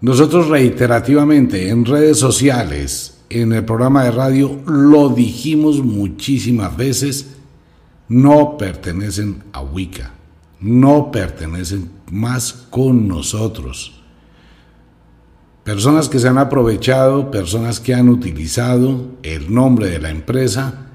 Nosotros 0.01 0.47
reiterativamente 0.47 1.69
en 1.69 1.85
redes 1.85 2.19
sociales, 2.19 3.23
en 3.29 3.53
el 3.53 3.65
programa 3.65 4.05
de 4.05 4.13
radio 4.13 4.63
lo 4.67 5.09
dijimos 5.09 5.83
muchísimas 5.83 6.77
veces, 6.77 7.38
no 8.09 8.57
pertenecen 8.57 9.45
a 9.53 9.61
Wicca, 9.61 10.13
no 10.61 11.11
pertenecen 11.11 11.91
más 12.11 12.53
con 12.71 13.07
nosotros. 13.07 14.03
Personas 15.65 16.09
que 16.09 16.19
se 16.19 16.29
han 16.29 16.39
aprovechado, 16.39 17.31
personas 17.31 17.79
que 17.81 17.95
han 17.95 18.09
utilizado 18.09 19.19
el 19.23 19.53
nombre 19.53 19.91
de 19.91 19.99
la 19.99 20.09
empresa 20.09 20.87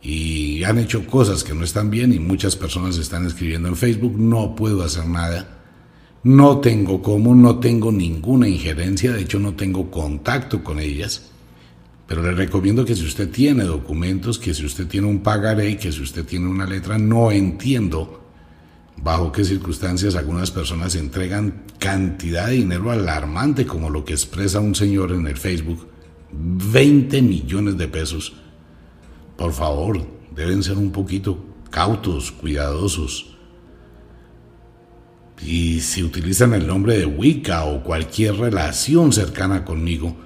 y 0.00 0.62
han 0.62 0.78
hecho 0.78 1.06
cosas 1.06 1.42
que 1.42 1.54
no 1.54 1.64
están 1.64 1.90
bien 1.90 2.12
y 2.12 2.20
muchas 2.20 2.54
personas 2.54 2.98
están 2.98 3.26
escribiendo 3.26 3.68
en 3.68 3.74
Facebook, 3.74 4.16
no 4.16 4.54
puedo 4.54 4.84
hacer 4.84 5.06
nada. 5.06 5.56
No 6.22 6.58
tengo 6.58 7.02
cómo, 7.02 7.34
no 7.34 7.58
tengo 7.58 7.90
ninguna 7.90 8.48
injerencia, 8.48 9.12
de 9.12 9.22
hecho 9.22 9.38
no 9.38 9.54
tengo 9.54 9.90
contacto 9.90 10.62
con 10.62 10.78
ellas. 10.78 11.30
Pero 12.06 12.22
le 12.22 12.32
recomiendo 12.32 12.84
que 12.84 12.94
si 12.94 13.04
usted 13.04 13.30
tiene 13.30 13.64
documentos, 13.64 14.38
que 14.38 14.54
si 14.54 14.64
usted 14.64 14.86
tiene 14.86 15.08
un 15.08 15.20
pagaré, 15.20 15.76
que 15.76 15.90
si 15.90 16.02
usted 16.02 16.24
tiene 16.24 16.48
una 16.48 16.66
letra, 16.66 16.98
no 16.98 17.32
entiendo 17.32 18.22
bajo 18.96 19.32
qué 19.32 19.44
circunstancias 19.44 20.14
algunas 20.14 20.50
personas 20.50 20.94
entregan 20.94 21.64
cantidad 21.78 22.46
de 22.46 22.54
dinero 22.54 22.90
alarmante 22.90 23.66
como 23.66 23.90
lo 23.90 24.04
que 24.04 24.14
expresa 24.14 24.60
un 24.60 24.74
señor 24.74 25.12
en 25.12 25.26
el 25.26 25.36
Facebook, 25.36 25.88
20 26.32 27.22
millones 27.22 27.76
de 27.76 27.88
pesos. 27.88 28.34
Por 29.36 29.52
favor, 29.52 30.06
deben 30.34 30.62
ser 30.62 30.78
un 30.78 30.92
poquito 30.92 31.44
cautos, 31.70 32.32
cuidadosos. 32.32 33.36
Y 35.44 35.80
si 35.80 36.02
utilizan 36.02 36.54
el 36.54 36.66
nombre 36.66 36.96
de 36.96 37.04
Wicca 37.04 37.64
o 37.64 37.82
cualquier 37.82 38.36
relación 38.36 39.12
cercana 39.12 39.64
conmigo, 39.64 40.16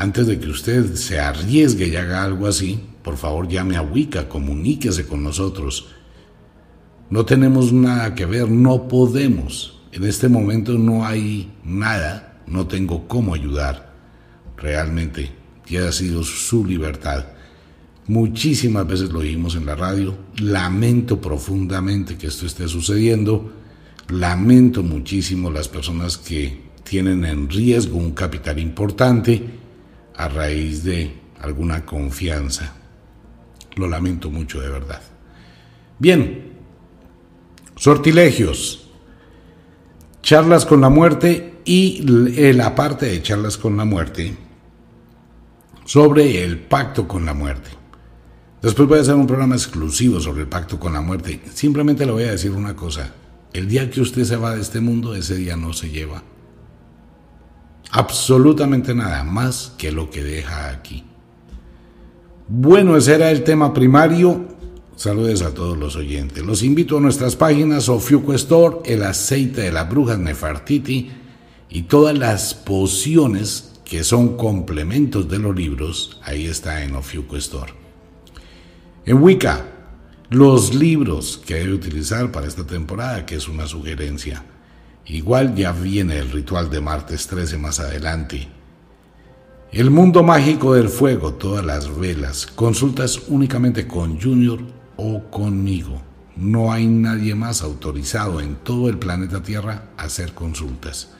antes 0.00 0.26
de 0.26 0.40
que 0.40 0.48
usted 0.48 0.94
se 0.94 1.20
arriesgue 1.20 1.88
y 1.88 1.96
haga 1.96 2.24
algo 2.24 2.46
así, 2.46 2.80
por 3.02 3.18
favor 3.18 3.46
llame 3.46 3.76
a 3.76 3.82
Wicca, 3.82 4.30
comuníquese 4.30 5.06
con 5.06 5.22
nosotros. 5.22 5.88
No 7.10 7.26
tenemos 7.26 7.70
nada 7.70 8.14
que 8.14 8.24
ver, 8.24 8.48
no 8.48 8.88
podemos. 8.88 9.78
En 9.92 10.04
este 10.04 10.30
momento 10.30 10.78
no 10.78 11.04
hay 11.04 11.52
nada, 11.64 12.40
no 12.46 12.66
tengo 12.66 13.06
cómo 13.08 13.34
ayudar. 13.34 13.94
Realmente, 14.56 15.32
ya 15.68 15.88
ha 15.88 15.92
sido 15.92 16.24
su 16.24 16.64
libertad. 16.64 17.26
Muchísimas 18.06 18.86
veces 18.86 19.10
lo 19.10 19.18
oímos 19.18 19.54
en 19.54 19.66
la 19.66 19.74
radio. 19.74 20.16
Lamento 20.38 21.20
profundamente 21.20 22.16
que 22.16 22.28
esto 22.28 22.46
esté 22.46 22.68
sucediendo. 22.68 23.52
Lamento 24.08 24.82
muchísimo 24.82 25.50
las 25.50 25.68
personas 25.68 26.16
que 26.16 26.70
tienen 26.84 27.26
en 27.26 27.50
riesgo 27.50 27.98
un 27.98 28.12
capital 28.12 28.58
importante 28.58 29.59
a 30.20 30.28
raíz 30.28 30.84
de 30.84 31.14
alguna 31.40 31.86
confianza. 31.86 32.74
Lo 33.76 33.88
lamento 33.88 34.30
mucho 34.30 34.60
de 34.60 34.68
verdad. 34.68 35.00
Bien, 35.98 36.52
sortilegios, 37.74 38.90
charlas 40.22 40.66
con 40.66 40.82
la 40.82 40.90
muerte 40.90 41.60
y 41.64 42.02
la 42.52 42.74
parte 42.74 43.06
de 43.06 43.22
charlas 43.22 43.56
con 43.56 43.78
la 43.78 43.86
muerte 43.86 44.36
sobre 45.86 46.44
el 46.44 46.58
pacto 46.58 47.08
con 47.08 47.24
la 47.24 47.32
muerte. 47.32 47.70
Después 48.60 48.88
voy 48.88 48.98
a 48.98 49.02
hacer 49.02 49.14
un 49.14 49.26
programa 49.26 49.54
exclusivo 49.54 50.20
sobre 50.20 50.42
el 50.42 50.48
pacto 50.48 50.78
con 50.78 50.92
la 50.92 51.00
muerte. 51.00 51.40
Simplemente 51.54 52.04
le 52.04 52.12
voy 52.12 52.24
a 52.24 52.32
decir 52.32 52.50
una 52.50 52.76
cosa. 52.76 53.14
El 53.54 53.68
día 53.68 53.90
que 53.90 54.02
usted 54.02 54.24
se 54.24 54.36
va 54.36 54.54
de 54.54 54.60
este 54.60 54.80
mundo, 54.80 55.14
ese 55.14 55.34
día 55.36 55.56
no 55.56 55.72
se 55.72 55.88
lleva 55.88 56.22
absolutamente 57.92 58.94
nada 58.94 59.24
más 59.24 59.72
que 59.76 59.92
lo 59.92 60.10
que 60.10 60.22
deja 60.22 60.70
aquí. 60.70 61.04
Bueno, 62.48 62.96
ese 62.96 63.14
era 63.14 63.30
el 63.30 63.44
tema 63.44 63.72
primario. 63.72 64.48
Saludos 64.96 65.42
a 65.42 65.54
todos 65.54 65.78
los 65.78 65.96
oyentes. 65.96 66.44
Los 66.44 66.62
invito 66.62 66.98
a 66.98 67.00
nuestras 67.00 67.36
páginas 67.36 67.88
Ofiuco 67.88 68.34
Store, 68.34 68.78
el 68.84 69.02
aceite 69.02 69.62
de 69.62 69.72
la 69.72 69.84
bruja 69.84 70.16
Nefartiti 70.16 71.10
y 71.68 71.82
todas 71.82 72.18
las 72.18 72.54
pociones 72.54 73.80
que 73.84 74.04
son 74.04 74.36
complementos 74.36 75.28
de 75.28 75.38
los 75.38 75.54
libros. 75.54 76.20
Ahí 76.22 76.46
está 76.46 76.84
en 76.84 76.96
Ofiuco 76.96 77.36
Store. 77.36 77.72
En 79.06 79.22
Wicca, 79.22 79.66
los 80.28 80.74
libros 80.74 81.40
que 81.44 81.54
debe 81.54 81.72
utilizar 81.72 82.30
para 82.30 82.46
esta 82.46 82.66
temporada, 82.66 83.26
que 83.26 83.36
es 83.36 83.48
una 83.48 83.66
sugerencia. 83.66 84.44
Igual 85.12 85.56
ya 85.56 85.72
viene 85.72 86.18
el 86.18 86.30
ritual 86.30 86.70
de 86.70 86.80
martes 86.80 87.26
13 87.26 87.58
más 87.58 87.80
adelante. 87.80 88.46
El 89.72 89.90
mundo 89.90 90.22
mágico 90.22 90.74
del 90.74 90.88
fuego, 90.88 91.34
todas 91.34 91.64
las 91.64 91.98
velas, 91.98 92.46
consultas 92.46 93.20
únicamente 93.26 93.88
con 93.88 94.20
Junior 94.20 94.60
o 94.96 95.24
conmigo. 95.24 96.00
No 96.36 96.72
hay 96.72 96.86
nadie 96.86 97.34
más 97.34 97.62
autorizado 97.62 98.40
en 98.40 98.54
todo 98.62 98.88
el 98.88 98.98
planeta 98.98 99.42
Tierra 99.42 99.86
a 99.96 100.04
hacer 100.04 100.32
consultas. 100.32 101.10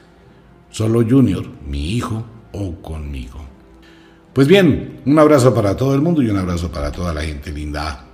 Solo 0.69 1.05
Junior, 1.05 1.45
mi 1.67 1.91
hijo 1.91 2.23
o 2.53 2.75
conmigo. 2.81 3.45
Pues 4.31 4.47
bien, 4.47 5.01
un 5.05 5.19
abrazo 5.19 5.53
para 5.53 5.75
todo 5.75 5.93
el 5.95 6.01
mundo 6.01 6.21
y 6.21 6.29
un 6.29 6.37
abrazo 6.37 6.71
para 6.71 6.93
toda 6.93 7.13
la 7.13 7.23
gente 7.23 7.51
linda. 7.51 8.05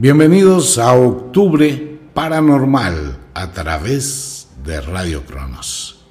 Bienvenidos 0.00 0.78
a 0.78 0.92
Octubre 0.92 1.98
Paranormal 2.14 3.18
a 3.34 3.50
través 3.50 4.46
de 4.64 4.80
Radio 4.80 5.26
Cronos. 5.26 6.04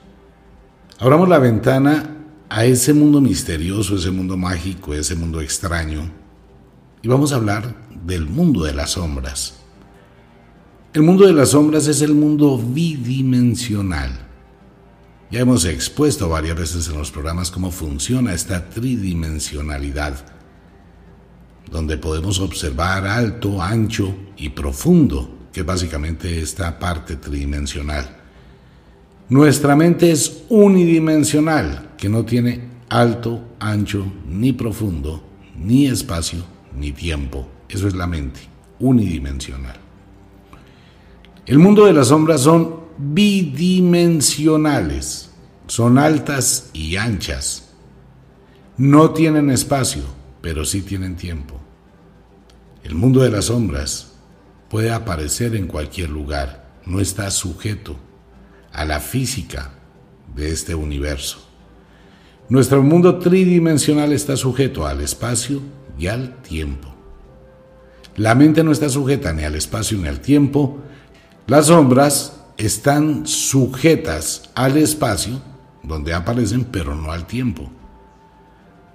Abramos 1.00 1.29
la 1.29 1.39
ventana 1.39 2.17
a 2.50 2.65
ese 2.65 2.94
mundo 2.94 3.22
misterioso, 3.22 3.96
ese 3.96 4.12
mundo 4.12 4.36
mágico, 4.36 4.94
ese 4.94 5.15
mundo 5.15 5.39
extraño 5.39 6.01
y 7.01 7.08
vamos 7.08 7.32
a 7.32 7.38
hablar 7.38 7.77
del 8.03 8.25
mundo 8.25 8.65
de 8.65 8.74
las 8.74 8.91
sombras. 8.91 9.53
El 10.94 11.03
mundo 11.03 11.25
de 11.25 11.32
las 11.32 11.51
sombras 11.51 11.88
es 11.88 12.01
el 12.01 12.13
mundo 12.13 12.58
bidimensional. 12.58 14.12
Ya 15.32 15.39
hemos 15.39 15.63
expuesto 15.63 16.27
varias 16.27 16.58
veces 16.58 16.89
en 16.89 16.98
los 16.98 17.10
programas 17.10 17.51
cómo 17.51 17.72
funciona 17.72 18.34
esta 18.34 18.70
tridimensionalidad 18.70 20.37
donde 21.72 21.98
podemos 21.98 22.40
observar 22.40 23.06
alto, 23.06 23.62
ancho 23.62 24.16
y 24.38 24.50
profundo, 24.50 25.50
que 25.52 25.64
básicamente 25.64 26.42
esta 26.42 26.80
parte 26.80 27.18
tridimensional. 27.18 28.16
Nuestra 29.30 29.76
mente 29.76 30.12
es 30.12 30.44
unidimensional, 30.50 31.96
que 31.98 32.08
no 32.08 32.24
tiene 32.24 32.78
alto, 32.90 33.56
ancho, 33.60 34.06
ni 34.28 34.54
profundo, 34.54 35.24
ni 35.58 35.88
espacio, 35.88 36.44
ni 36.78 36.92
tiempo. 36.92 37.48
Eso 37.68 37.88
es 37.88 37.96
la 37.96 38.06
mente, 38.08 38.40
unidimensional. 38.80 39.76
El 41.46 41.60
mundo 41.60 41.86
de 41.86 41.94
las 41.94 42.08
sombras 42.08 42.42
son 42.42 42.88
bidimensionales, 42.98 45.30
son 45.68 45.98
altas 45.98 46.70
y 46.74 46.96
anchas, 46.96 47.70
no 48.77 49.12
tienen 49.12 49.50
espacio, 49.50 50.03
pero 50.42 50.66
sí 50.66 50.82
tienen 50.82 51.16
tiempo. 51.16 51.56
El 52.88 52.96
mundo 52.96 53.20
de 53.20 53.30
las 53.30 53.46
sombras 53.46 54.14
puede 54.70 54.94
aparecer 54.94 55.58
en 55.58 55.68
cualquier 55.68 56.10
lugar, 56.10 56.72
no 56.86 57.02
está 57.02 57.30
sujeto 57.32 57.98
a 58.72 58.86
la 58.86 59.02
física 59.02 59.74
de 60.34 60.54
este 60.54 60.74
universo. 60.74 61.50
Nuestro 62.48 62.82
mundo 62.82 63.20
tridimensional 63.20 64.14
está 64.14 64.38
sujeto 64.38 64.88
al 64.88 65.02
espacio 65.02 65.60
y 66.00 66.08
al 66.08 66.42
tiempo. 66.42 66.96
La 68.16 68.36
mente 68.36 68.64
no 68.64 68.72
está 68.72 68.88
sujeta 68.88 69.34
ni 69.34 69.44
al 69.44 69.56
espacio 69.56 69.98
ni 69.98 70.08
al 70.08 70.22
tiempo. 70.22 70.78
Las 71.46 71.66
sombras 71.66 72.40
están 72.56 73.28
sujetas 73.28 74.50
al 74.56 74.78
espacio 74.78 75.42
donde 75.84 76.14
aparecen, 76.14 76.64
pero 76.64 76.96
no 76.96 77.12
al 77.12 77.28
tiempo. 77.28 77.70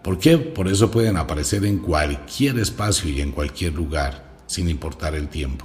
¿Por 0.03 0.19
qué? 0.19 0.37
Por 0.37 0.69
eso 0.69 0.91
pueden 0.91 1.17
aparecer 1.17 1.65
en 1.65 1.79
cualquier 1.79 2.59
espacio 2.59 3.09
y 3.09 3.21
en 3.21 3.31
cualquier 3.31 3.75
lugar, 3.75 4.33
sin 4.47 4.69
importar 4.69 5.15
el 5.15 5.29
tiempo. 5.29 5.65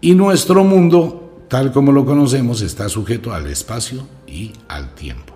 Y 0.00 0.14
nuestro 0.14 0.62
mundo, 0.62 1.46
tal 1.48 1.72
como 1.72 1.90
lo 1.90 2.04
conocemos, 2.04 2.60
está 2.60 2.88
sujeto 2.88 3.32
al 3.32 3.46
espacio 3.46 4.06
y 4.26 4.52
al 4.68 4.94
tiempo. 4.94 5.34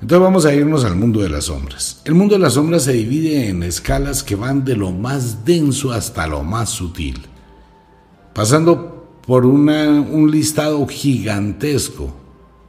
Entonces 0.00 0.22
vamos 0.22 0.46
a 0.46 0.54
irnos 0.54 0.84
al 0.84 0.96
mundo 0.96 1.20
de 1.20 1.28
las 1.28 1.44
sombras. 1.44 2.00
El 2.04 2.14
mundo 2.14 2.34
de 2.34 2.40
las 2.40 2.54
sombras 2.54 2.84
se 2.84 2.92
divide 2.92 3.48
en 3.48 3.62
escalas 3.62 4.22
que 4.22 4.34
van 4.34 4.64
de 4.64 4.76
lo 4.76 4.90
más 4.90 5.44
denso 5.44 5.92
hasta 5.92 6.26
lo 6.26 6.42
más 6.42 6.70
sutil, 6.70 7.20
pasando 8.34 9.20
por 9.26 9.46
un 9.46 10.30
listado 10.30 10.84
gigantesco, 10.86 12.16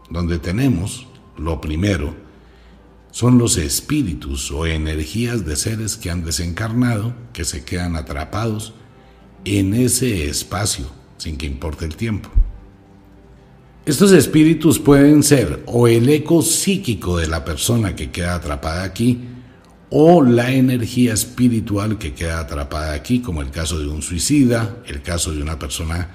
donde 0.10 0.38
tenemos, 0.38 1.08
lo 1.38 1.60
primero, 1.60 2.23
son 3.14 3.38
los 3.38 3.58
espíritus 3.58 4.50
o 4.50 4.66
energías 4.66 5.46
de 5.46 5.56
seres 5.56 5.98
que 5.98 6.10
han 6.10 6.26
desencarnado, 6.26 7.14
que 7.32 7.46
se 7.46 7.64
quedan 7.64 7.96
atrapados 7.96 8.74
en 9.46 9.76
ese 9.76 10.28
espacio, 10.28 10.88
sin 11.20 11.38
que 11.38 11.46
importe 11.46 11.86
el 11.86 11.96
tiempo. 11.96 12.30
Estos 13.86 14.12
espíritus 14.14 14.80
pueden 14.80 15.22
ser 15.22 15.62
o 15.68 15.88
el 15.88 16.10
eco 16.10 16.42
psíquico 16.42 17.20
de 17.20 17.28
la 17.28 17.46
persona 17.46 17.96
que 17.96 18.10
queda 18.10 18.34
atrapada 18.34 18.82
aquí, 18.82 19.20
o 19.92 20.24
la 20.24 20.52
energía 20.52 21.14
espiritual 21.14 22.00
que 22.00 22.16
queda 22.16 22.40
atrapada 22.40 22.94
aquí, 22.94 23.20
como 23.20 23.44
el 23.44 23.52
caso 23.52 23.78
de 23.78 23.90
un 23.90 24.02
suicida, 24.02 24.78
el 24.88 25.04
caso 25.04 25.32
de 25.32 25.44
una 25.44 25.60
persona 25.60 26.10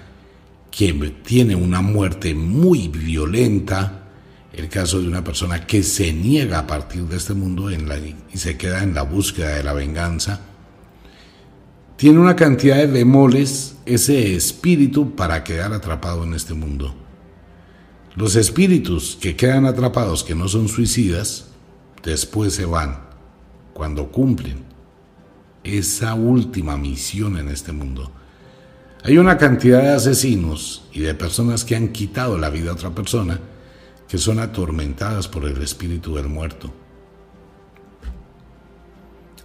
que 0.72 0.92
tiene 1.24 1.54
una 1.54 1.80
muerte 1.80 2.34
muy 2.34 2.88
violenta, 2.88 3.97
el 4.58 4.68
caso 4.68 5.00
de 5.00 5.06
una 5.06 5.22
persona 5.22 5.66
que 5.66 5.84
se 5.84 6.12
niega 6.12 6.58
a 6.58 6.66
partir 6.66 7.02
de 7.04 7.16
este 7.16 7.32
mundo 7.32 7.70
y 7.70 8.38
se 8.38 8.56
queda 8.56 8.82
en 8.82 8.92
la 8.92 9.02
búsqueda 9.02 9.54
de 9.54 9.62
la 9.62 9.72
venganza, 9.72 10.40
tiene 11.96 12.18
una 12.18 12.34
cantidad 12.34 12.76
de 12.76 12.86
bemoles 12.86 13.76
ese 13.86 14.34
espíritu 14.34 15.14
para 15.14 15.44
quedar 15.44 15.72
atrapado 15.72 16.24
en 16.24 16.34
este 16.34 16.54
mundo. 16.54 16.94
Los 18.16 18.34
espíritus 18.34 19.16
que 19.20 19.36
quedan 19.36 19.64
atrapados, 19.64 20.24
que 20.24 20.34
no 20.34 20.48
son 20.48 20.68
suicidas, 20.68 21.46
después 22.02 22.52
se 22.52 22.64
van 22.64 22.98
cuando 23.72 24.10
cumplen 24.10 24.64
esa 25.62 26.14
última 26.14 26.76
misión 26.76 27.36
en 27.36 27.48
este 27.48 27.70
mundo. 27.70 28.10
Hay 29.04 29.18
una 29.18 29.38
cantidad 29.38 29.82
de 29.82 29.90
asesinos 29.90 30.88
y 30.92 31.00
de 31.00 31.14
personas 31.14 31.64
que 31.64 31.76
han 31.76 31.88
quitado 31.88 32.38
la 32.38 32.50
vida 32.50 32.70
a 32.70 32.74
otra 32.74 32.90
persona, 32.90 33.40
que 34.08 34.18
son 34.18 34.38
atormentadas 34.38 35.28
por 35.28 35.44
el 35.44 35.62
espíritu 35.62 36.16
del 36.16 36.28
muerto. 36.28 36.72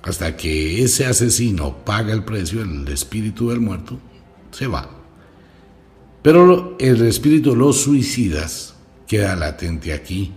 Hasta 0.03 0.35
que 0.35 0.83
ese 0.83 1.05
asesino 1.05 1.77
paga 1.85 2.13
el 2.13 2.23
precio, 2.23 2.61
el 2.61 2.87
espíritu 2.87 3.49
del 3.49 3.59
muerto 3.59 3.99
se 4.51 4.67
va. 4.67 4.89
Pero 6.21 6.77
el 6.79 7.05
espíritu 7.05 7.51
de 7.51 7.57
los 7.57 7.81
suicidas 7.81 8.75
queda 9.07 9.35
latente 9.35 9.93
aquí. 9.93 10.31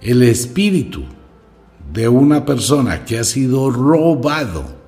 El 0.00 0.22
espíritu 0.22 1.04
de 1.92 2.08
una 2.08 2.44
persona 2.44 3.04
que 3.04 3.18
ha 3.18 3.24
sido 3.24 3.70
robado 3.70 4.80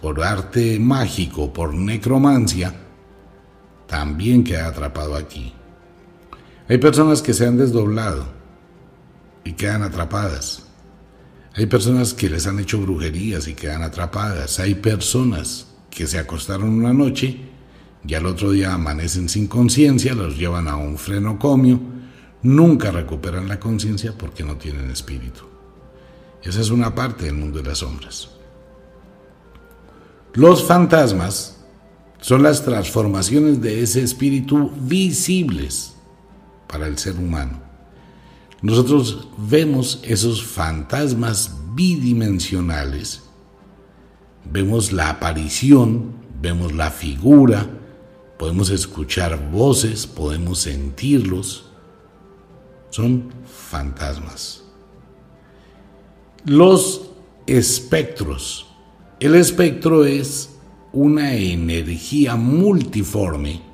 por 0.00 0.22
arte 0.22 0.78
mágico, 0.78 1.52
por 1.52 1.74
necromancia, 1.74 2.74
también 3.86 4.44
queda 4.44 4.68
atrapado 4.68 5.16
aquí. 5.16 5.52
Hay 6.68 6.76
personas 6.76 7.22
que 7.22 7.32
se 7.32 7.46
han 7.46 7.56
desdoblado 7.56 8.26
y 9.42 9.52
quedan 9.52 9.82
atrapadas. 9.82 10.64
Hay 11.54 11.64
personas 11.64 12.12
que 12.12 12.28
les 12.28 12.46
han 12.46 12.60
hecho 12.60 12.78
brujerías 12.78 13.48
y 13.48 13.54
quedan 13.54 13.82
atrapadas. 13.82 14.60
Hay 14.60 14.74
personas 14.74 15.68
que 15.90 16.06
se 16.06 16.18
acostaron 16.18 16.68
una 16.68 16.92
noche 16.92 17.40
y 18.06 18.14
al 18.14 18.26
otro 18.26 18.50
día 18.50 18.74
amanecen 18.74 19.30
sin 19.30 19.46
conciencia, 19.46 20.14
los 20.14 20.36
llevan 20.36 20.68
a 20.68 20.76
un 20.76 20.98
frenocomio, 20.98 21.80
nunca 22.42 22.90
recuperan 22.90 23.48
la 23.48 23.58
conciencia 23.58 24.12
porque 24.16 24.44
no 24.44 24.56
tienen 24.56 24.90
espíritu. 24.90 25.44
Esa 26.42 26.60
es 26.60 26.70
una 26.70 26.94
parte 26.94 27.24
del 27.24 27.34
mundo 27.34 27.62
de 27.62 27.68
las 27.68 27.78
sombras. 27.78 28.28
Los 30.34 30.62
fantasmas 30.64 31.56
son 32.20 32.42
las 32.42 32.62
transformaciones 32.62 33.60
de 33.62 33.82
ese 33.82 34.02
espíritu 34.02 34.70
visibles 34.82 35.94
para 36.68 36.86
el 36.86 36.98
ser 36.98 37.16
humano. 37.16 37.60
Nosotros 38.60 39.28
vemos 39.36 40.00
esos 40.02 40.42
fantasmas 40.42 41.54
bidimensionales, 41.74 43.22
vemos 44.44 44.92
la 44.92 45.10
aparición, 45.10 46.12
vemos 46.40 46.72
la 46.72 46.90
figura, 46.90 47.68
podemos 48.38 48.70
escuchar 48.70 49.50
voces, 49.50 50.06
podemos 50.06 50.60
sentirlos. 50.60 51.66
Son 52.90 53.30
fantasmas. 53.46 54.64
Los 56.44 57.10
espectros. 57.46 58.66
El 59.20 59.34
espectro 59.34 60.04
es 60.04 60.50
una 60.92 61.34
energía 61.34 62.36
multiforme 62.36 63.67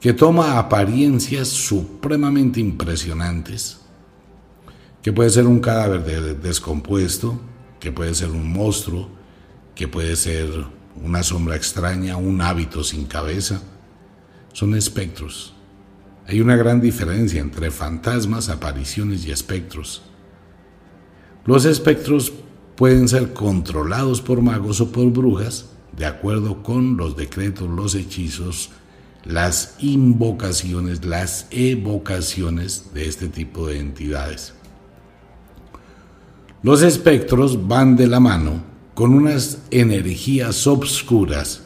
que 0.00 0.14
toma 0.14 0.58
apariencias 0.58 1.48
supremamente 1.48 2.58
impresionantes, 2.58 3.78
que 5.02 5.12
puede 5.12 5.28
ser 5.28 5.46
un 5.46 5.60
cadáver 5.60 6.40
descompuesto, 6.40 7.38
que 7.78 7.92
puede 7.92 8.14
ser 8.14 8.30
un 8.30 8.50
monstruo, 8.50 9.10
que 9.74 9.88
puede 9.88 10.16
ser 10.16 10.48
una 11.02 11.22
sombra 11.22 11.56
extraña, 11.56 12.16
un 12.16 12.40
hábito 12.40 12.82
sin 12.82 13.04
cabeza. 13.04 13.62
Son 14.52 14.74
espectros. 14.74 15.54
Hay 16.26 16.40
una 16.40 16.56
gran 16.56 16.80
diferencia 16.80 17.40
entre 17.40 17.70
fantasmas, 17.70 18.48
apariciones 18.48 19.26
y 19.26 19.30
espectros. 19.30 20.02
Los 21.44 21.64
espectros 21.64 22.32
pueden 22.76 23.08
ser 23.08 23.32
controlados 23.32 24.20
por 24.20 24.40
magos 24.40 24.80
o 24.80 24.90
por 24.92 25.10
brujas 25.10 25.66
de 25.96 26.06
acuerdo 26.06 26.62
con 26.62 26.96
los 26.96 27.16
decretos, 27.16 27.68
los 27.68 27.94
hechizos, 27.94 28.70
las 29.24 29.74
invocaciones, 29.78 31.04
las 31.04 31.46
evocaciones 31.50 32.92
de 32.94 33.06
este 33.06 33.28
tipo 33.28 33.66
de 33.66 33.78
entidades. 33.78 34.54
Los 36.62 36.82
espectros 36.82 37.68
van 37.68 37.96
de 37.96 38.06
la 38.06 38.20
mano 38.20 38.62
con 38.94 39.14
unas 39.14 39.62
energías 39.70 40.66
obscuras 40.66 41.62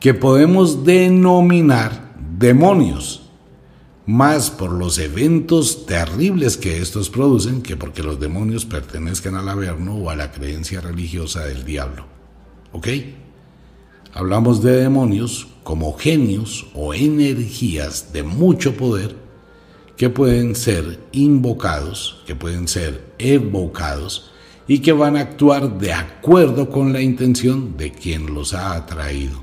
que 0.00 0.14
podemos 0.14 0.84
denominar 0.84 2.12
demonios, 2.38 3.30
más 4.04 4.50
por 4.50 4.72
los 4.72 4.98
eventos 4.98 5.86
terribles 5.86 6.56
que 6.56 6.78
estos 6.78 7.08
producen 7.08 7.62
que 7.62 7.76
porque 7.76 8.02
los 8.02 8.18
demonios 8.18 8.66
pertenezcan 8.66 9.36
al 9.36 9.48
averno 9.48 9.94
o 9.94 10.10
a 10.10 10.16
la 10.16 10.32
creencia 10.32 10.80
religiosa 10.80 11.44
del 11.44 11.64
diablo. 11.64 12.04
¿Ok? 12.72 12.88
Hablamos 14.14 14.62
de 14.62 14.76
demonios 14.76 15.48
como 15.62 15.96
genios 15.96 16.66
o 16.74 16.92
energías 16.92 18.12
de 18.12 18.22
mucho 18.22 18.76
poder 18.76 19.16
que 19.96 20.10
pueden 20.10 20.54
ser 20.54 21.00
invocados, 21.12 22.22
que 22.26 22.34
pueden 22.34 22.68
ser 22.68 23.14
evocados 23.18 24.30
y 24.68 24.80
que 24.80 24.92
van 24.92 25.16
a 25.16 25.20
actuar 25.20 25.78
de 25.78 25.92
acuerdo 25.92 26.68
con 26.68 26.92
la 26.92 27.00
intención 27.00 27.76
de 27.76 27.90
quien 27.92 28.34
los 28.34 28.52
ha 28.52 28.74
atraído. 28.74 29.42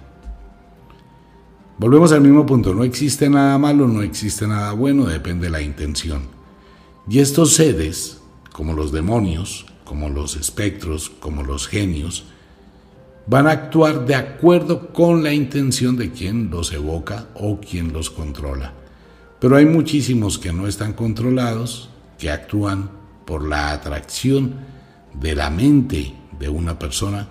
Volvemos 1.79 2.11
al 2.11 2.21
mismo 2.21 2.45
punto, 2.45 2.73
no 2.75 2.83
existe 2.83 3.29
nada 3.29 3.57
malo, 3.57 3.87
no 3.87 4.03
existe 4.03 4.45
nada 4.45 4.73
bueno, 4.73 5.05
depende 5.05 5.45
de 5.45 5.51
la 5.51 5.61
intención. 5.61 6.23
Y 7.09 7.19
estos 7.19 7.53
seres, 7.53 8.21
como 8.51 8.73
los 8.73 8.91
demonios, 8.91 9.65
como 9.85 10.09
los 10.09 10.35
espectros, 10.35 11.09
como 11.09 11.41
los 11.41 11.67
genios, 11.67 12.25
van 13.27 13.47
a 13.47 13.51
actuar 13.51 14.05
de 14.05 14.15
acuerdo 14.15 14.91
con 14.91 15.23
la 15.23 15.33
intención 15.33 15.95
de 15.95 16.11
quien 16.11 16.49
los 16.49 16.73
evoca 16.73 17.27
o 17.35 17.59
quien 17.59 17.93
los 17.93 18.09
controla. 18.09 18.73
Pero 19.39 19.55
hay 19.55 19.65
muchísimos 19.65 20.37
que 20.37 20.51
no 20.51 20.67
están 20.67 20.93
controlados, 20.93 21.89
que 22.17 22.31
actúan 22.31 22.89
por 23.25 23.47
la 23.47 23.71
atracción 23.71 24.55
de 25.13 25.35
la 25.35 25.49
mente 25.49 26.13
de 26.39 26.49
una 26.49 26.77
persona 26.77 27.29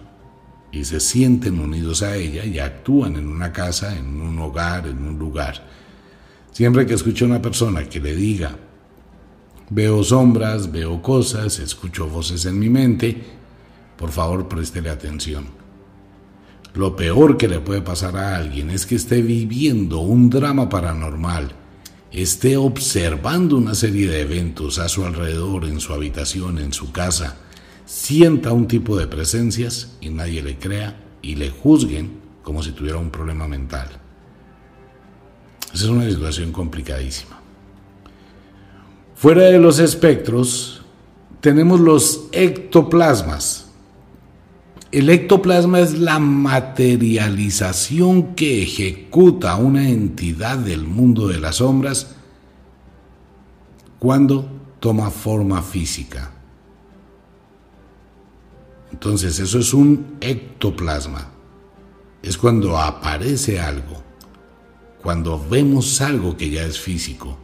y 0.70 0.84
se 0.84 1.00
sienten 1.00 1.58
unidos 1.58 2.02
a 2.02 2.16
ella 2.16 2.44
y 2.44 2.58
actúan 2.58 3.16
en 3.16 3.26
una 3.26 3.52
casa, 3.52 3.96
en 3.96 4.20
un 4.20 4.38
hogar, 4.38 4.86
en 4.86 4.98
un 4.98 5.18
lugar. 5.18 5.66
Siempre 6.52 6.86
que 6.86 6.94
escucho 6.94 7.24
a 7.24 7.28
una 7.28 7.42
persona 7.42 7.84
que 7.88 8.00
le 8.00 8.14
diga, 8.14 8.56
veo 9.70 10.02
sombras, 10.04 10.70
veo 10.70 11.02
cosas, 11.02 11.58
escucho 11.58 12.06
voces 12.06 12.44
en 12.46 12.58
mi 12.58 12.70
mente, 12.70 13.20
por 13.96 14.10
favor 14.10 14.48
préstele 14.48 14.90
atención 14.90 15.57
lo 16.78 16.94
peor 16.94 17.36
que 17.36 17.48
le 17.48 17.58
puede 17.58 17.82
pasar 17.82 18.16
a 18.16 18.36
alguien 18.36 18.70
es 18.70 18.86
que 18.86 18.94
esté 18.94 19.20
viviendo 19.20 19.98
un 19.98 20.30
drama 20.30 20.68
paranormal, 20.68 21.50
esté 22.12 22.56
observando 22.56 23.56
una 23.56 23.74
serie 23.74 24.08
de 24.08 24.20
eventos 24.20 24.78
a 24.78 24.88
su 24.88 25.04
alrededor, 25.04 25.64
en 25.64 25.80
su 25.80 25.92
habitación, 25.92 26.58
en 26.58 26.72
su 26.72 26.92
casa, 26.92 27.36
sienta 27.84 28.52
un 28.52 28.68
tipo 28.68 28.96
de 28.96 29.08
presencias 29.08 29.96
y 30.00 30.10
nadie 30.10 30.40
le 30.40 30.56
crea 30.56 30.96
y 31.20 31.34
le 31.34 31.50
juzguen 31.50 32.20
como 32.44 32.62
si 32.62 32.70
tuviera 32.70 32.98
un 32.98 33.10
problema 33.10 33.48
mental. 33.48 33.88
Esa 35.74 35.84
es 35.84 35.90
una 35.90 36.08
situación 36.08 36.52
complicadísima. 36.52 37.40
Fuera 39.16 39.42
de 39.42 39.58
los 39.58 39.80
espectros, 39.80 40.82
tenemos 41.40 41.80
los 41.80 42.28
ectoplasmas 42.30 43.67
el 44.90 45.10
ectoplasma 45.10 45.80
es 45.80 45.98
la 45.98 46.18
materialización 46.18 48.34
que 48.34 48.62
ejecuta 48.62 49.56
una 49.56 49.86
entidad 49.88 50.56
del 50.56 50.84
mundo 50.84 51.28
de 51.28 51.38
las 51.38 51.56
sombras 51.56 52.14
cuando 53.98 54.48
toma 54.80 55.10
forma 55.10 55.62
física. 55.62 56.32
Entonces 58.90 59.38
eso 59.38 59.58
es 59.58 59.74
un 59.74 60.16
ectoplasma. 60.22 61.32
Es 62.22 62.38
cuando 62.38 62.78
aparece 62.78 63.60
algo, 63.60 64.02
cuando 65.02 65.38
vemos 65.50 66.00
algo 66.00 66.34
que 66.36 66.48
ya 66.48 66.62
es 66.62 66.80
físico. 66.80 67.36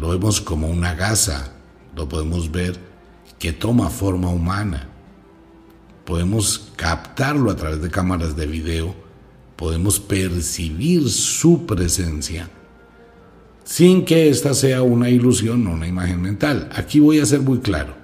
Lo 0.00 0.08
vemos 0.08 0.40
como 0.40 0.66
una 0.66 0.94
gasa, 0.94 1.52
lo 1.94 2.08
podemos 2.08 2.50
ver 2.50 2.76
que 3.38 3.52
toma 3.52 3.88
forma 3.88 4.28
humana 4.28 4.91
podemos 6.04 6.72
captarlo 6.76 7.50
a 7.50 7.56
través 7.56 7.82
de 7.82 7.90
cámaras 7.90 8.36
de 8.36 8.46
video, 8.46 8.94
podemos 9.56 10.00
percibir 10.00 11.08
su 11.08 11.66
presencia 11.66 12.48
sin 13.64 14.04
que 14.04 14.28
esta 14.28 14.54
sea 14.54 14.82
una 14.82 15.08
ilusión 15.08 15.66
o 15.66 15.72
una 15.72 15.86
imagen 15.86 16.20
mental. 16.20 16.68
Aquí 16.74 17.00
voy 17.00 17.20
a 17.20 17.26
ser 17.26 17.40
muy 17.40 17.58
claro. 17.60 17.94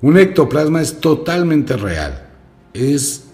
Un 0.00 0.16
ectoplasma 0.16 0.80
es 0.80 1.00
totalmente 1.00 1.76
real. 1.76 2.28
Es 2.72 3.26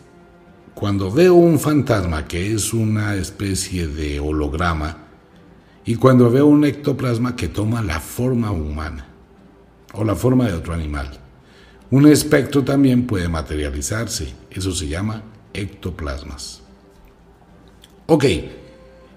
cuando 0.75 1.11
veo 1.11 1.35
un 1.35 1.59
fantasma 1.59 2.27
que 2.27 2.53
es 2.53 2.73
una 2.73 3.15
especie 3.17 3.87
de 3.87 4.21
holograma 4.21 4.97
y 5.85 5.97
cuando 5.97 6.31
veo 6.31 6.47
un 6.47 6.65
ectoplasma 6.65 7.37
que 7.37 7.49
toma 7.49 7.83
la 7.83 8.01
forma 8.01 8.51
humana 8.51 9.07
o 9.93 10.05
la 10.05 10.15
forma 10.15 10.47
de 10.47 10.55
otro 10.55 10.73
animal. 10.73 11.19
Un 11.91 12.07
espectro 12.07 12.63
también 12.63 13.07
puede 13.07 13.29
materializarse, 13.29 14.33
eso 14.51 14.73
se 14.73 14.87
llama 14.87 15.23
ectoplasmas. 15.53 16.63
Ok, 18.07 18.25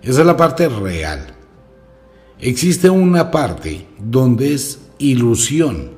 esa 0.01 0.21
es 0.21 0.25
la 0.25 0.35
parte 0.35 0.67
real. 0.67 1.27
Existe 2.39 2.89
una 2.89 3.29
parte 3.29 3.87
donde 3.99 4.53
es 4.53 4.79
ilusión. 4.97 5.91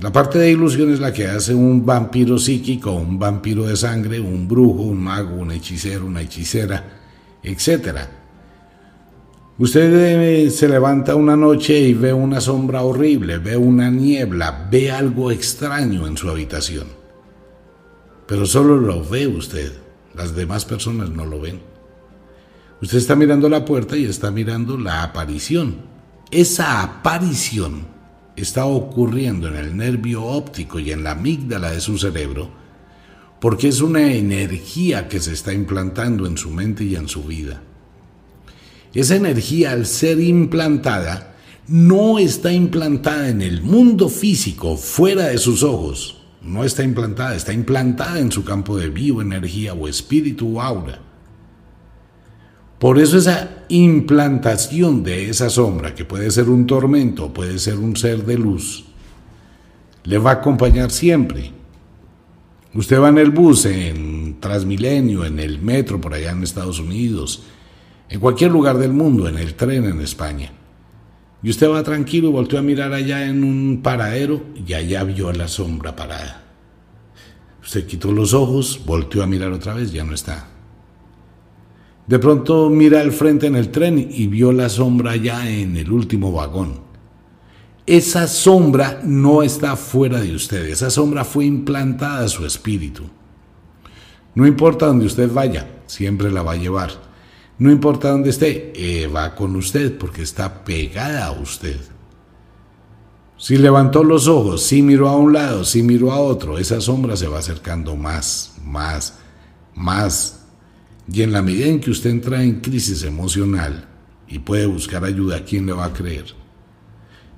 La 0.00 0.12
parte 0.12 0.38
de 0.38 0.50
ilusión 0.50 0.92
es 0.92 1.00
la 1.00 1.12
que 1.12 1.26
hace 1.26 1.54
un 1.54 1.84
vampiro 1.84 2.38
psíquico, 2.38 2.92
un 2.92 3.18
vampiro 3.18 3.64
de 3.66 3.76
sangre, 3.76 4.20
un 4.20 4.48
brujo, 4.48 4.82
un 4.82 5.00
mago, 5.02 5.36
un 5.36 5.50
hechicero, 5.50 6.06
una 6.06 6.22
hechicera, 6.22 7.00
etcétera 7.42 8.23
Usted 9.56 10.48
se 10.50 10.68
levanta 10.68 11.14
una 11.14 11.36
noche 11.36 11.78
y 11.78 11.94
ve 11.94 12.12
una 12.12 12.40
sombra 12.40 12.82
horrible, 12.82 13.38
ve 13.38 13.56
una 13.56 13.90
niebla, 13.90 14.68
ve 14.70 14.90
algo 14.90 15.30
extraño 15.30 16.06
en 16.06 16.16
su 16.16 16.28
habitación. 16.28 16.86
Pero 18.26 18.46
solo 18.46 18.76
lo 18.76 19.04
ve 19.04 19.26
usted, 19.26 19.72
las 20.14 20.34
demás 20.34 20.64
personas 20.64 21.10
no 21.10 21.24
lo 21.24 21.40
ven. 21.40 21.60
Usted 22.82 22.98
está 22.98 23.14
mirando 23.14 23.48
la 23.48 23.64
puerta 23.64 23.96
y 23.96 24.06
está 24.06 24.30
mirando 24.30 24.76
la 24.76 25.04
aparición. 25.04 25.76
Esa 26.30 26.82
aparición 26.82 27.86
está 28.34 28.66
ocurriendo 28.66 29.46
en 29.46 29.54
el 29.56 29.76
nervio 29.76 30.24
óptico 30.24 30.80
y 30.80 30.90
en 30.90 31.04
la 31.04 31.12
amígdala 31.12 31.70
de 31.70 31.80
su 31.80 31.96
cerebro 31.96 32.64
porque 33.44 33.68
es 33.68 33.82
una 33.82 34.14
energía 34.14 35.06
que 35.06 35.20
se 35.20 35.34
está 35.34 35.52
implantando 35.52 36.26
en 36.26 36.38
su 36.38 36.50
mente 36.50 36.82
y 36.82 36.96
en 36.96 37.08
su 37.08 37.24
vida. 37.24 37.60
Esa 38.94 39.16
energía 39.16 39.72
al 39.72 39.86
ser 39.86 40.20
implantada 40.20 41.34
no 41.66 42.18
está 42.18 42.52
implantada 42.52 43.28
en 43.28 43.42
el 43.42 43.62
mundo 43.62 44.08
físico 44.08 44.76
fuera 44.76 45.26
de 45.26 45.38
sus 45.38 45.62
ojos. 45.62 46.20
no 46.42 46.62
está 46.62 46.82
implantada, 46.82 47.34
está 47.34 47.54
implantada 47.54 48.20
en 48.20 48.30
su 48.30 48.44
campo 48.44 48.76
de 48.76 48.90
bioenergía 48.90 49.72
o 49.72 49.88
espíritu 49.88 50.58
o 50.58 50.60
aura. 50.60 51.00
Por 52.78 52.98
eso 52.98 53.16
esa 53.16 53.64
implantación 53.70 55.02
de 55.02 55.30
esa 55.30 55.48
sombra, 55.48 55.94
que 55.94 56.04
puede 56.04 56.30
ser 56.30 56.50
un 56.50 56.66
tormento, 56.66 57.32
puede 57.32 57.58
ser 57.58 57.78
un 57.78 57.96
ser 57.96 58.26
de 58.26 58.36
luz, 58.36 58.84
le 60.04 60.18
va 60.18 60.32
a 60.32 60.34
acompañar 60.34 60.90
siempre. 60.90 61.50
Usted 62.74 63.00
va 63.00 63.08
en 63.08 63.16
el 63.16 63.30
bus, 63.30 63.64
en 63.64 64.38
Transmilenio, 64.38 65.24
en 65.24 65.38
el 65.38 65.62
metro 65.62 65.98
por 65.98 66.12
allá 66.12 66.32
en 66.32 66.42
Estados 66.42 66.78
Unidos, 66.78 67.44
en 68.08 68.20
cualquier 68.20 68.50
lugar 68.50 68.78
del 68.78 68.92
mundo, 68.92 69.28
en 69.28 69.38
el 69.38 69.54
tren 69.54 69.84
en 69.84 70.00
España. 70.00 70.52
Y 71.42 71.50
usted 71.50 71.68
va 71.68 71.82
tranquilo 71.82 72.28
y 72.28 72.32
volteó 72.32 72.58
a 72.58 72.62
mirar 72.62 72.92
allá 72.92 73.26
en 73.26 73.44
un 73.44 73.80
paradero 73.82 74.42
y 74.66 74.72
allá 74.72 75.04
vio 75.04 75.32
la 75.32 75.48
sombra 75.48 75.94
parada. 75.94 76.42
Usted 77.62 77.86
quitó 77.86 78.12
los 78.12 78.34
ojos, 78.34 78.80
volteó 78.84 79.22
a 79.22 79.26
mirar 79.26 79.52
otra 79.52 79.74
vez, 79.74 79.92
ya 79.92 80.04
no 80.04 80.14
está. 80.14 80.48
De 82.06 82.18
pronto 82.18 82.68
mira 82.68 83.00
al 83.00 83.12
frente 83.12 83.46
en 83.46 83.56
el 83.56 83.70
tren 83.70 83.98
y 83.98 84.26
vio 84.26 84.52
la 84.52 84.68
sombra 84.68 85.16
ya 85.16 85.48
en 85.48 85.76
el 85.76 85.90
último 85.90 86.32
vagón. 86.32 86.80
Esa 87.86 88.26
sombra 88.26 89.00
no 89.04 89.42
está 89.42 89.76
fuera 89.76 90.20
de 90.20 90.34
usted, 90.34 90.66
esa 90.66 90.90
sombra 90.90 91.24
fue 91.24 91.44
implantada 91.44 92.24
a 92.24 92.28
su 92.28 92.44
espíritu. 92.46 93.04
No 94.34 94.46
importa 94.46 94.86
donde 94.86 95.06
usted 95.06 95.30
vaya, 95.30 95.68
siempre 95.86 96.30
la 96.30 96.42
va 96.42 96.52
a 96.52 96.56
llevar. 96.56 96.90
No 97.58 97.70
importa 97.70 98.10
dónde 98.10 98.30
esté, 98.30 98.72
eh, 98.74 99.06
va 99.06 99.34
con 99.34 99.54
usted 99.56 99.96
porque 99.96 100.22
está 100.22 100.64
pegada 100.64 101.26
a 101.26 101.32
usted. 101.32 101.80
Si 103.36 103.56
levantó 103.56 104.02
los 104.02 104.26
ojos, 104.26 104.62
si 104.62 104.82
miró 104.82 105.08
a 105.08 105.16
un 105.16 105.32
lado, 105.32 105.64
si 105.64 105.82
miró 105.82 106.12
a 106.12 106.18
otro, 106.18 106.58
esa 106.58 106.80
sombra 106.80 107.16
se 107.16 107.28
va 107.28 107.38
acercando 107.38 107.94
más, 107.94 108.54
más, 108.64 109.18
más 109.74 110.44
y 111.12 111.22
en 111.22 111.32
la 111.32 111.42
medida 111.42 111.66
en 111.66 111.80
que 111.80 111.90
usted 111.90 112.10
entra 112.10 112.42
en 112.42 112.60
crisis 112.60 113.02
emocional 113.02 113.88
y 114.26 114.38
puede 114.38 114.66
buscar 114.66 115.04
ayuda, 115.04 115.44
¿quién 115.44 115.66
le 115.66 115.72
va 115.72 115.86
a 115.86 115.92
creer? 115.92 116.24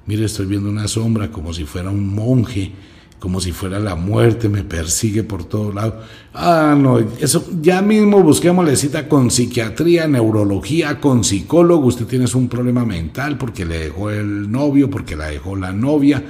Mire, 0.07 0.25
estoy 0.25 0.47
viendo 0.47 0.71
una 0.71 0.87
sombra 0.87 1.33
como 1.33 1.53
si 1.53 1.65
fuera 1.65 1.91
un 1.91 2.15
monje, 2.15 2.73
como 3.19 3.41
si 3.41 3.53
fuera 3.53 3.79
la 3.79 3.95
muerte, 3.95 4.49
me 4.49 4.63
persigue 4.63 5.23
por 5.23 5.45
todos 5.45 5.75
lados. 5.75 5.95
Ah, 6.35 6.77
no, 6.79 6.99
eso 6.99 7.47
ya 7.61 7.81
mismo 7.83 8.23
busquemos 8.23 8.67
la 8.67 8.77
cita 8.77 9.09
con 9.09 9.31
psiquiatría, 9.31 10.07
neurología, 10.07 11.01
con 11.01 11.25
psicólogo. 11.25 11.87
Usted 11.87 12.07
tiene 12.07 12.27
un 12.35 12.49
problema 12.49 12.85
mental 12.85 13.39
porque 13.39 13.65
le 13.65 13.79
dejó 13.79 14.11
el 14.11 14.51
novio, 14.51 14.91
porque 14.91 15.17
la 15.17 15.27
dejó 15.27 15.57
la 15.57 15.73
novia, 15.73 16.23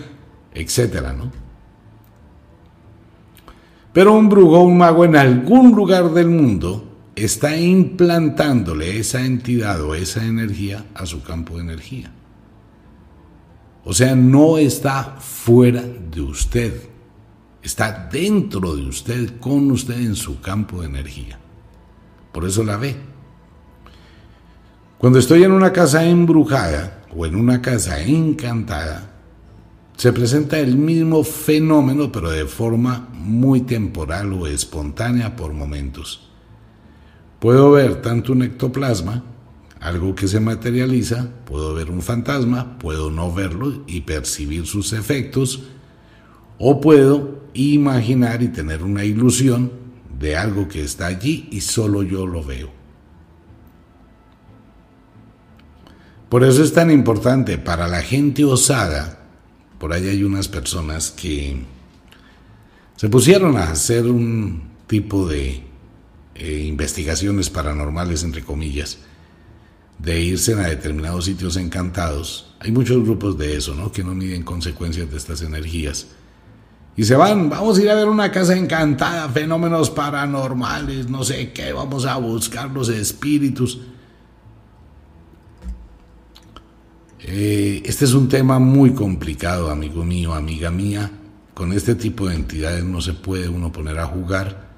etcétera, 0.54 1.12
¿no? 1.12 1.30
Pero 3.92 4.12
un 4.12 4.28
brujo, 4.28 4.60
un 4.60 4.78
mago 4.78 5.04
en 5.04 5.16
algún 5.16 5.72
lugar 5.72 6.12
del 6.12 6.28
mundo 6.28 6.86
está 7.16 7.56
implantándole 7.56 8.98
esa 8.98 9.24
entidad 9.24 9.80
o 9.80 9.94
esa 9.94 10.24
energía 10.24 10.84
a 10.94 11.06
su 11.06 11.22
campo 11.22 11.56
de 11.56 11.62
energía. 11.62 12.12
O 13.88 13.94
sea, 13.94 14.16
no 14.16 14.58
está 14.58 15.16
fuera 15.20 15.80
de 15.80 16.20
usted, 16.20 16.74
está 17.62 18.08
dentro 18.10 18.74
de 18.74 18.82
usted, 18.82 19.38
con 19.38 19.70
usted 19.70 20.00
en 20.00 20.16
su 20.16 20.40
campo 20.40 20.80
de 20.80 20.88
energía. 20.88 21.38
Por 22.32 22.44
eso 22.44 22.64
la 22.64 22.78
ve. 22.78 22.96
Cuando 24.98 25.20
estoy 25.20 25.44
en 25.44 25.52
una 25.52 25.72
casa 25.72 26.04
embrujada 26.04 27.04
o 27.16 27.26
en 27.26 27.36
una 27.36 27.62
casa 27.62 28.02
encantada, 28.02 29.12
se 29.96 30.12
presenta 30.12 30.58
el 30.58 30.76
mismo 30.76 31.22
fenómeno, 31.22 32.10
pero 32.10 32.32
de 32.32 32.46
forma 32.46 33.08
muy 33.12 33.60
temporal 33.60 34.32
o 34.32 34.48
espontánea 34.48 35.36
por 35.36 35.52
momentos. 35.52 36.28
Puedo 37.38 37.70
ver 37.70 38.02
tanto 38.02 38.32
un 38.32 38.42
ectoplasma, 38.42 39.22
algo 39.80 40.14
que 40.14 40.28
se 40.28 40.40
materializa, 40.40 41.28
puedo 41.44 41.74
ver 41.74 41.90
un 41.90 42.02
fantasma, 42.02 42.78
puedo 42.78 43.10
no 43.10 43.32
verlo 43.32 43.82
y 43.86 44.02
percibir 44.02 44.66
sus 44.66 44.92
efectos, 44.92 45.64
o 46.58 46.80
puedo 46.80 47.42
imaginar 47.54 48.42
y 48.42 48.48
tener 48.48 48.82
una 48.82 49.04
ilusión 49.04 49.70
de 50.18 50.36
algo 50.36 50.68
que 50.68 50.82
está 50.82 51.06
allí 51.06 51.48
y 51.50 51.60
solo 51.60 52.02
yo 52.02 52.26
lo 52.26 52.42
veo. 52.42 52.70
Por 56.28 56.42
eso 56.42 56.62
es 56.62 56.72
tan 56.72 56.90
importante 56.90 57.56
para 57.58 57.86
la 57.86 58.02
gente 58.02 58.44
osada, 58.44 59.26
por 59.78 59.92
ahí 59.92 60.08
hay 60.08 60.24
unas 60.24 60.48
personas 60.48 61.10
que 61.10 61.62
se 62.96 63.08
pusieron 63.08 63.56
a 63.56 63.70
hacer 63.70 64.06
un 64.06 64.70
tipo 64.86 65.28
de 65.28 65.62
eh, 66.34 66.64
investigaciones 66.66 67.50
paranormales, 67.50 68.24
entre 68.24 68.42
comillas, 68.42 68.98
de 69.98 70.20
irse 70.20 70.54
a 70.54 70.68
determinados 70.68 71.24
sitios 71.24 71.56
encantados. 71.56 72.54
Hay 72.60 72.70
muchos 72.72 73.02
grupos 73.02 73.38
de 73.38 73.56
eso, 73.56 73.74
¿no? 73.74 73.92
Que 73.92 74.04
no 74.04 74.14
miden 74.14 74.42
consecuencias 74.42 75.10
de 75.10 75.16
estas 75.16 75.42
energías. 75.42 76.08
Y 76.96 77.04
se 77.04 77.14
van, 77.14 77.50
vamos 77.50 77.78
a 77.78 77.82
ir 77.82 77.90
a 77.90 77.94
ver 77.94 78.08
una 78.08 78.32
casa 78.32 78.56
encantada, 78.56 79.28
fenómenos 79.28 79.90
paranormales, 79.90 81.10
no 81.10 81.24
sé 81.24 81.52
qué, 81.52 81.72
vamos 81.72 82.06
a 82.06 82.16
buscar 82.16 82.70
los 82.70 82.88
espíritus. 82.88 83.80
Eh, 87.20 87.82
este 87.84 88.06
es 88.06 88.14
un 88.14 88.28
tema 88.28 88.58
muy 88.58 88.94
complicado, 88.94 89.70
amigo 89.70 90.04
mío, 90.04 90.32
amiga 90.32 90.70
mía. 90.70 91.10
Con 91.52 91.72
este 91.72 91.94
tipo 91.94 92.28
de 92.28 92.36
entidades 92.36 92.84
no 92.84 93.00
se 93.00 93.12
puede 93.12 93.48
uno 93.48 93.72
poner 93.72 93.98
a 93.98 94.06
jugar. 94.06 94.70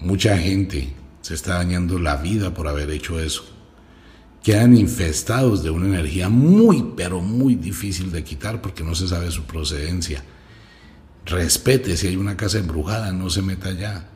Mucha 0.00 0.38
gente 0.38 0.94
se 1.20 1.34
está 1.34 1.54
dañando 1.54 1.98
la 1.98 2.16
vida 2.16 2.54
por 2.54 2.68
haber 2.68 2.90
hecho 2.90 3.20
eso. 3.20 3.57
Quedan 4.42 4.76
infestados 4.76 5.62
de 5.62 5.70
una 5.70 5.86
energía 5.86 6.28
muy, 6.28 6.92
pero 6.96 7.20
muy 7.20 7.54
difícil 7.54 8.10
de 8.12 8.24
quitar 8.24 8.62
porque 8.62 8.84
no 8.84 8.94
se 8.94 9.08
sabe 9.08 9.30
su 9.30 9.44
procedencia. 9.44 10.24
Respete 11.26 11.96
si 11.96 12.06
hay 12.06 12.16
una 12.16 12.36
casa 12.36 12.58
embrujada, 12.58 13.12
no 13.12 13.28
se 13.30 13.42
meta 13.42 13.68
allá. 13.70 14.08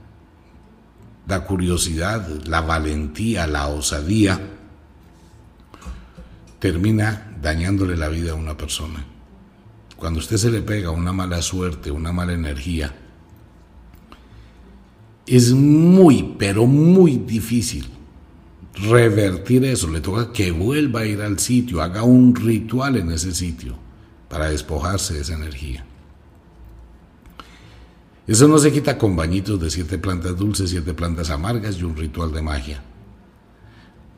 La 1.27 1.45
curiosidad, 1.45 2.27
la 2.47 2.61
valentía, 2.63 3.47
la 3.47 3.69
osadía 3.69 4.41
termina 6.59 7.37
dañándole 7.43 7.97
la 7.97 8.09
vida 8.09 8.33
a 8.33 8.37
una 8.37 8.57
persona. 8.57 9.05
Cuando 9.97 10.21
usted 10.21 10.37
se 10.37 10.51
le 10.51 10.63
pega 10.63 10.91
una 10.91 11.13
mala 11.13 11.43
suerte, 11.43 11.91
una 11.91 12.13
mala 12.13 12.33
energía, 12.33 12.95
es 15.27 15.53
muy, 15.53 16.35
pero 16.39 16.67
muy 16.67 17.19
difícil 17.19 17.89
revertir 18.75 19.65
eso. 19.65 19.89
Le 19.89 20.01
toca 20.01 20.33
que 20.33 20.51
vuelva 20.51 21.01
a 21.01 21.07
ir 21.07 21.21
al 21.21 21.39
sitio, 21.39 21.83
haga 21.83 22.03
un 22.03 22.35
ritual 22.35 22.97
en 22.97 23.11
ese 23.11 23.35
sitio 23.35 23.77
para 24.29 24.51
despojarse 24.51 25.15
de 25.15 25.21
esa 25.21 25.35
energía. 25.35 25.85
Eso 28.27 28.47
no 28.47 28.59
se 28.59 28.73
quita 28.73 28.97
con 28.99 29.17
bañitos 29.17 29.61
de 29.61 29.71
siete 29.71 29.99
plantas 29.99 30.37
dulces, 30.37 30.71
siete 30.71 30.95
plantas 30.95 31.31
amargas 31.31 31.77
y 31.77 31.83
un 31.83 31.97
ritual 31.97 32.33
de 32.33 32.43
magia. 32.43 32.83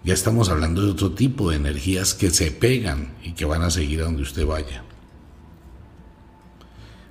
Ya 0.04 0.12
estamos 0.12 0.50
hablando 0.50 0.82
de 0.82 0.90
otro 0.90 1.12
tipo 1.12 1.50
de 1.50 1.56
energías 1.56 2.12
que 2.12 2.30
se 2.30 2.50
pegan 2.50 3.14
y 3.22 3.32
que 3.32 3.46
van 3.46 3.62
a 3.62 3.70
seguir 3.70 4.02
a 4.02 4.04
donde 4.04 4.22
usted 4.22 4.44
vaya. 4.44 4.84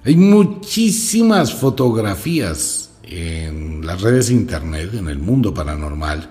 Hay 0.05 0.15
muchísimas 0.15 1.53
fotografías 1.53 2.91
en 3.03 3.85
las 3.85 4.01
redes 4.01 4.29
internet, 4.29 4.93
en 4.93 5.07
el 5.07 5.17
mundo 5.17 5.53
paranormal, 5.53 6.29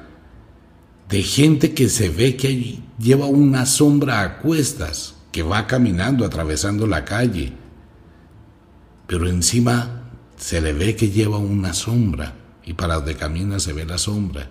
de 1.13 1.23
gente 1.23 1.75
que 1.75 1.91
se 1.91 2.09
ve 2.09 2.37
que 2.37 2.81
lleva 2.99 3.27
una 3.27 3.67
sombra 3.67 4.23
a 4.23 4.39
cuestas, 4.39 5.15
que 5.31 5.43
va 5.43 5.67
caminando, 5.67 6.25
atravesando 6.25 6.87
la 6.87 7.05
calle, 7.05 7.53
pero 9.07 9.29
encima 9.29 10.05
se 10.39 10.63
le 10.63 10.73
ve 10.73 10.97
que 10.97 11.11
lleva 11.11 11.37
una 11.37 11.75
sombra 11.75 12.33
y 12.65 12.73
para 12.73 12.95
donde 12.95 13.15
camina 13.15 13.61
se 13.61 13.75
ve 13.75 13.85
la 13.85 13.99
sombra. 13.99 14.49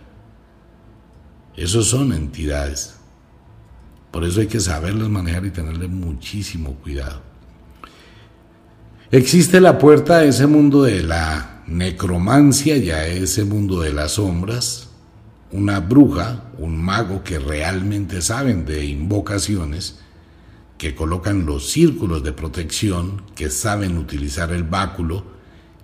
Esos 1.57 1.87
son 1.87 2.13
entidades. 2.13 2.93
Por 4.11 4.23
eso 4.23 4.39
hay 4.39 4.47
que 4.47 4.59
saberlas 4.59 5.09
manejar 5.09 5.47
y 5.47 5.49
tenerle 5.49 5.87
muchísimo 5.87 6.75
cuidado. 6.75 7.23
Existe 9.09 9.59
la 9.59 9.79
puerta 9.79 10.17
a 10.17 10.23
ese 10.25 10.45
mundo 10.45 10.83
de 10.83 11.01
la 11.01 11.63
necromancia 11.65 12.77
ya 12.77 13.07
ese 13.07 13.45
mundo 13.45 13.81
de 13.81 13.93
las 13.93 14.11
sombras, 14.11 14.90
una 15.51 15.79
bruja, 15.79 16.51
un 16.57 16.81
mago 16.81 17.23
que 17.23 17.39
realmente 17.39 18.21
saben 18.21 18.65
de 18.65 18.85
invocaciones, 18.85 19.99
que 20.77 20.95
colocan 20.95 21.45
los 21.45 21.69
círculos 21.69 22.23
de 22.23 22.31
protección, 22.31 23.23
que 23.35 23.49
saben 23.49 23.97
utilizar 23.97 24.51
el 24.51 24.63
báculo, 24.63 25.23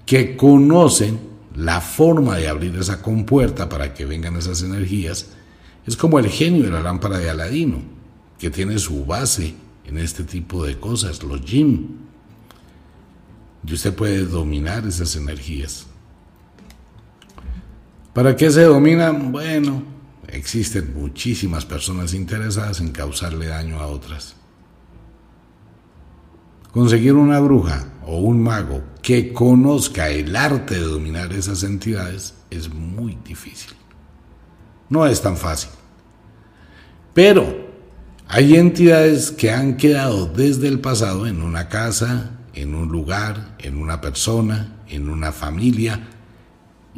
que 0.06 0.38
conocen 0.38 1.20
la 1.56 1.82
forma 1.82 2.38
de 2.38 2.48
abrir 2.48 2.76
esa 2.78 3.02
compuerta 3.02 3.68
para 3.68 3.94
que 3.94 4.06
vengan 4.06 4.36
esas 4.36 4.62
energías, 4.62 5.28
es 5.86 5.98
como 5.98 6.20
el 6.20 6.30
genio 6.30 6.64
de 6.64 6.72
la 6.72 6.82
lámpara 6.82 7.18
de 7.18 7.30
Aladino, 7.30 7.82
que 8.38 8.50
tiene 8.50 8.78
su 8.78 9.06
base 9.06 9.56
en 9.86 9.98
este 9.98 10.24
tipo 10.24 10.66
de 10.66 10.80
cosas, 10.80 11.24
los 11.24 11.42
jinn. 11.42 11.98
y 13.66 13.74
usted 13.74 13.94
puede 13.94 14.26
dominar 14.26 14.86
esas 14.86 15.16
energías. 15.16 15.87
¿Para 18.18 18.36
qué 18.36 18.50
se 18.50 18.64
dominan? 18.64 19.32
Bueno, 19.32 19.84
existen 20.28 20.92
muchísimas 20.96 21.66
personas 21.66 22.16
interesadas 22.16 22.80
en 22.80 22.92
causarle 22.92 23.46
daño 23.46 23.80
a 23.80 23.86
otras. 23.86 24.34
Conseguir 26.72 27.14
una 27.14 27.40
bruja 27.40 27.94
o 28.08 28.18
un 28.18 28.42
mago 28.42 28.82
que 29.04 29.32
conozca 29.32 30.10
el 30.10 30.36
arte 30.36 30.74
de 30.74 30.88
dominar 30.88 31.32
esas 31.32 31.62
entidades 31.62 32.34
es 32.50 32.74
muy 32.74 33.20
difícil. 33.24 33.74
No 34.90 35.06
es 35.06 35.22
tan 35.22 35.38
fácil. 35.38 35.70
Pero 37.14 37.68
hay 38.28 38.56
entidades 38.56 39.30
que 39.30 39.52
han 39.52 39.78
quedado 39.78 40.26
desde 40.26 40.70
el 40.70 40.80
pasado 40.80 41.28
en 41.28 41.44
una 41.44 41.70
casa, 41.70 42.32
en 42.56 42.74
un 42.74 42.88
lugar, 42.88 43.56
en 43.60 43.78
una 43.78 44.02
persona, 44.02 44.82
en 44.88 45.08
una 45.08 45.32
familia. 45.32 46.17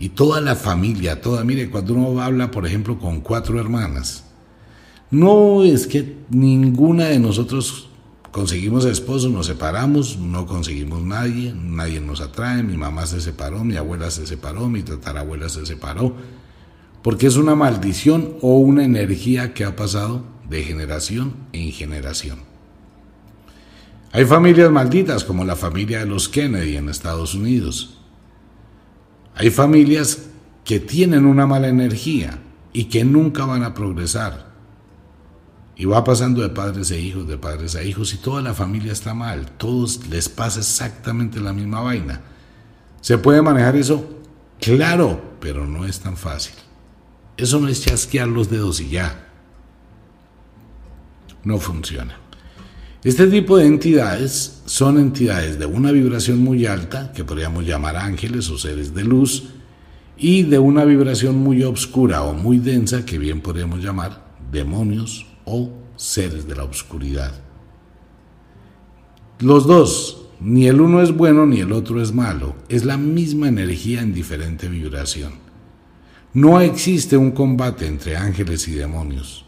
Y 0.02 0.10
toda 0.10 0.40
la 0.40 0.56
familia, 0.56 1.20
toda, 1.20 1.44
mire, 1.44 1.70
cuando 1.70 1.94
uno 1.94 2.22
habla, 2.22 2.52
por 2.52 2.66
ejemplo, 2.66 2.98
con 2.98 3.20
cuatro 3.20 3.60
hermanas, 3.60 4.24
no 5.12 5.62
es 5.66 5.88
que 5.88 6.16
ninguna 6.30 7.08
de 7.08 7.20
nosotros 7.20 7.90
conseguimos 8.32 8.86
esposo, 8.86 9.28
nos 9.28 9.48
separamos, 9.48 10.18
no 10.18 10.46
conseguimos 10.46 11.02
nadie, 11.02 11.54
nadie 11.54 12.00
nos 12.00 12.22
atrae, 12.22 12.64
mi 12.64 12.78
mamá 12.78 13.06
se 13.08 13.20
separó, 13.20 13.66
mi 13.66 13.76
abuela 13.76 14.10
se 14.10 14.26
separó, 14.26 14.70
mi 14.70 14.84
tatarabuela 14.84 15.50
se 15.50 15.66
separó, 15.66 16.16
porque 17.04 17.28
es 17.28 17.36
una 17.36 17.56
maldición 17.56 18.36
o 18.42 18.58
una 18.58 18.86
energía 18.86 19.54
que 19.54 19.66
ha 19.66 19.76
pasado 19.76 20.24
de 20.50 20.64
generación 20.64 21.34
en 21.52 21.74
generación. 21.74 22.40
Hay 24.14 24.24
familias 24.24 24.72
malditas 24.72 25.26
como 25.26 25.44
la 25.44 25.58
familia 25.58 26.00
de 26.00 26.06
los 26.06 26.30
Kennedy 26.30 26.78
en 26.78 26.88
Estados 26.88 27.36
Unidos. 27.36 27.99
Hay 29.39 29.52
familias 29.52 30.25
que 30.65 30.82
tienen 30.82 31.25
una 31.25 31.47
mala 31.47 31.69
energía 31.69 32.39
y 32.73 32.86
que 32.86 33.06
nunca 33.06 33.45
van 33.45 33.63
a 33.63 33.73
progresar. 33.73 34.49
Y 35.78 35.86
va 35.86 36.04
pasando 36.04 36.41
de 36.41 36.49
padres 36.49 36.91
e 36.91 36.99
hijos, 36.99 37.25
de 37.25 37.38
padres 37.38 37.78
a 37.78 37.84
hijos, 37.84 38.13
y 38.13 38.17
toda 38.17 38.41
la 38.41 38.54
familia 38.54 38.91
está 38.91 39.13
mal. 39.13 39.49
Todos 39.52 40.08
les 40.10 40.28
pasa 40.28 40.60
exactamente 40.60 41.39
la 41.39 41.54
misma 41.54 41.80
vaina. 41.80 42.19
¿Se 42.99 43.17
puede 43.17 43.41
manejar 43.41 43.78
eso? 43.78 44.06
Claro, 44.60 45.38
pero 45.39 45.65
no 45.65 45.86
es 45.86 46.02
tan 46.02 46.17
fácil. 46.17 46.56
Eso 47.38 47.62
no 47.62 47.69
es 47.69 47.82
chasquear 47.82 48.28
los 48.28 48.49
dedos 48.49 48.82
y 48.82 48.89
ya. 48.89 49.25
No 51.45 51.60
funciona. 51.60 52.19
Este 53.02 53.28
tipo 53.28 53.56
de 53.56 53.66
entidades 53.66 54.62
son 54.66 55.00
entidades 55.00 55.58
de 55.58 55.66
una 55.66 55.94
vibración 55.94 56.40
muy 56.40 56.66
alta, 56.66 57.14
que 57.14 57.24
podríamos 57.24 57.66
llamar 57.66 57.96
ángeles 57.96 58.50
o 58.50 58.58
seres 58.58 58.94
de 58.94 59.06
luz, 59.06 59.52
y 60.18 60.44
de 60.44 60.60
una 60.60 60.84
vibración 60.84 61.38
muy 61.38 61.64
oscura 61.64 62.24
o 62.24 62.34
muy 62.34 62.58
densa, 62.58 63.06
que 63.06 63.18
bien 63.18 63.40
podríamos 63.40 63.82
llamar 63.82 64.36
demonios 64.52 65.26
o 65.46 65.70
seres 65.96 66.46
de 66.46 66.58
la 66.58 66.66
oscuridad. 66.66 67.32
Los 69.40 69.66
dos, 69.66 70.26
ni 70.42 70.68
el 70.68 70.82
uno 70.82 71.02
es 71.02 71.16
bueno 71.16 71.46
ni 71.46 71.62
el 71.62 71.72
otro 71.72 72.02
es 72.02 72.12
malo, 72.12 72.58
es 72.68 72.84
la 72.84 72.98
misma 72.98 73.48
energía 73.48 74.02
en 74.02 74.14
diferente 74.14 74.68
vibración. 74.68 75.36
No 76.34 76.60
existe 76.60 77.16
un 77.16 77.32
combate 77.32 77.88
entre 77.88 78.18
ángeles 78.18 78.68
y 78.68 78.74
demonios 78.74 79.46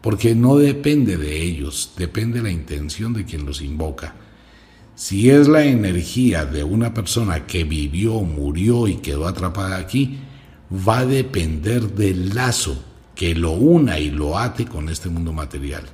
porque 0.00 0.34
no 0.34 0.56
depende 0.56 1.16
de 1.16 1.42
ellos, 1.42 1.92
depende 1.96 2.38
de 2.38 2.44
la 2.44 2.50
intención 2.50 3.12
de 3.12 3.24
quien 3.24 3.44
los 3.44 3.60
invoca. 3.60 4.14
Si 4.94 5.30
es 5.30 5.48
la 5.48 5.64
energía 5.64 6.44
de 6.44 6.64
una 6.64 6.92
persona 6.92 7.46
que 7.46 7.64
vivió, 7.64 8.20
murió 8.20 8.86
y 8.86 8.96
quedó 8.96 9.26
atrapada 9.26 9.76
aquí, 9.76 10.18
va 10.70 11.00
a 11.00 11.06
depender 11.06 11.94
del 11.94 12.34
lazo 12.34 12.82
que 13.14 13.34
lo 13.34 13.52
una 13.52 13.98
y 13.98 14.10
lo 14.10 14.38
ate 14.38 14.66
con 14.66 14.88
este 14.88 15.08
mundo 15.08 15.32
material. 15.32 15.84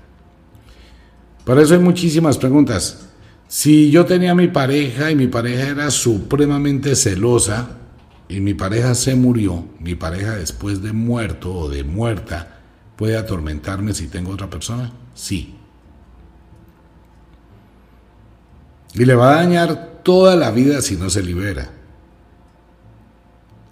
Por 1.44 1.58
eso 1.60 1.74
hay 1.74 1.80
muchísimas 1.80 2.38
preguntas. 2.38 3.08
Si 3.48 3.90
yo 3.90 4.04
tenía 4.04 4.34
mi 4.34 4.48
pareja 4.48 5.10
y 5.10 5.14
mi 5.14 5.28
pareja 5.28 5.68
era 5.68 5.90
supremamente 5.90 6.96
celosa 6.96 7.78
y 8.28 8.40
mi 8.40 8.54
pareja 8.54 8.94
se 8.96 9.14
murió, 9.14 9.64
mi 9.78 9.94
pareja 9.94 10.34
después 10.34 10.82
de 10.82 10.92
muerto 10.92 11.54
o 11.54 11.68
de 11.68 11.84
muerta, 11.84 12.55
¿Puede 12.96 13.16
atormentarme 13.16 13.92
si 13.92 14.08
tengo 14.08 14.32
otra 14.32 14.48
persona? 14.48 14.90
Sí. 15.14 15.54
Y 18.94 19.04
le 19.04 19.14
va 19.14 19.32
a 19.32 19.36
dañar 19.36 20.00
toda 20.02 20.34
la 20.34 20.50
vida 20.50 20.80
si 20.80 20.96
no 20.96 21.10
se 21.10 21.22
libera. 21.22 21.70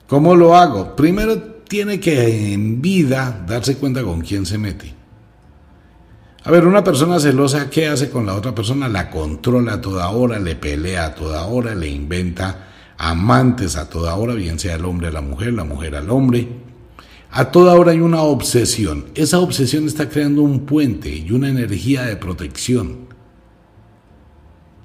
¿Cómo 0.07 0.37
lo 0.37 0.55
hago? 0.55 0.95
Primero 0.95 1.41
tiene 1.67 1.99
que 1.99 2.53
en 2.53 2.83
vida 2.83 3.45
darse 3.47 3.77
cuenta 3.77 4.03
con 4.03 4.21
quién 4.21 4.45
se 4.45 4.59
mete. 4.59 4.95
A 6.45 6.51
ver, 6.51 6.67
una 6.67 6.85
persona 6.85 7.19
celosa, 7.19 7.71
¿qué 7.71 7.89
hace 7.89 8.11
con 8.11 8.27
la 8.27 8.35
otra 8.35 8.55
persona? 8.55 8.87
La 8.87 9.11
controla 9.11 9.75
a 9.75 9.81
toda 9.81 10.11
hora, 10.11 10.39
le 10.39 10.57
pelea 10.57 11.07
a 11.07 11.15
toda 11.15 11.47
hora, 11.47 11.75
le 11.75 11.89
inventa 11.89 12.69
amantes 12.99 13.77
a 13.77 13.89
toda 13.89 14.15
hora, 14.17 14.35
bien 14.35 14.59
sea 14.59 14.75
el 14.75 14.85
hombre 14.85 15.09
a 15.09 15.13
la 15.13 15.23
mujer, 15.23 15.55
la 15.55 15.65
mujer 15.65 15.97
al 15.97 16.11
hombre 16.11 16.74
a 17.37 17.47
toda 17.47 17.75
hora 17.75 17.91
hay 17.91 17.99
una 17.99 18.23
obsesión. 18.23 19.07
Esa 19.17 19.41
obsesión 19.41 19.87
está 19.87 20.09
creando 20.09 20.43
un 20.43 20.61
puente 20.61 21.13
y 21.13 21.33
una 21.33 21.49
energía 21.49 22.03
de 22.03 22.15
protección. 22.15 23.09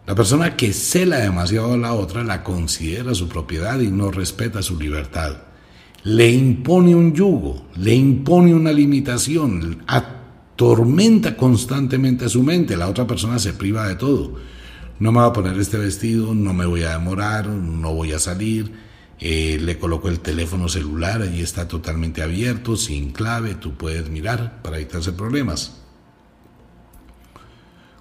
La 0.08 0.16
persona 0.16 0.58
que 0.58 0.74
cela 0.74 1.18
demasiado 1.18 1.74
a 1.74 1.78
la 1.78 1.94
otra 1.94 2.24
la 2.24 2.44
considera 2.44 3.14
su 3.14 3.30
propiedad 3.30 3.80
y 3.80 3.92
no 3.92 4.10
respeta 4.10 4.64
su 4.64 4.80
libertad. 4.80 5.44
Le 6.04 6.32
impone 6.32 6.96
un 6.96 7.14
yugo, 7.14 7.68
le 7.78 7.94
impone 7.94 8.56
una 8.56 8.72
limitación, 8.72 9.84
atormenta 9.86 11.38
constantemente 11.38 12.28
su 12.30 12.42
mente. 12.42 12.76
La 12.76 12.90
otra 12.90 13.06
persona 13.06 13.38
se 13.38 13.54
priva 13.54 13.88
de 13.88 13.96
todo. 13.96 14.38
No 14.98 15.12
me 15.12 15.20
voy 15.20 15.30
a 15.30 15.34
poner 15.34 15.60
este 15.60 15.78
vestido, 15.78 16.34
no 16.34 16.56
me 16.56 16.66
voy 16.66 16.82
a 16.82 16.94
demorar, 16.94 17.46
no 17.46 17.94
voy 17.94 18.14
a 18.14 18.18
salir 18.18 18.89
eh, 19.22 19.58
le 19.60 19.78
coloco 19.78 20.08
el 20.08 20.22
teléfono 20.22 20.70
celular, 20.70 21.22
allí 21.22 21.42
está 21.42 21.68
totalmente 21.68 22.22
abierto, 22.22 22.78
sin 22.78 23.12
clave, 23.12 23.56
tú 23.56 23.76
puedes 23.76 24.10
mirar 24.10 24.62
para 24.62 24.78
evitarse 24.78 25.12
problemas. 25.12 25.76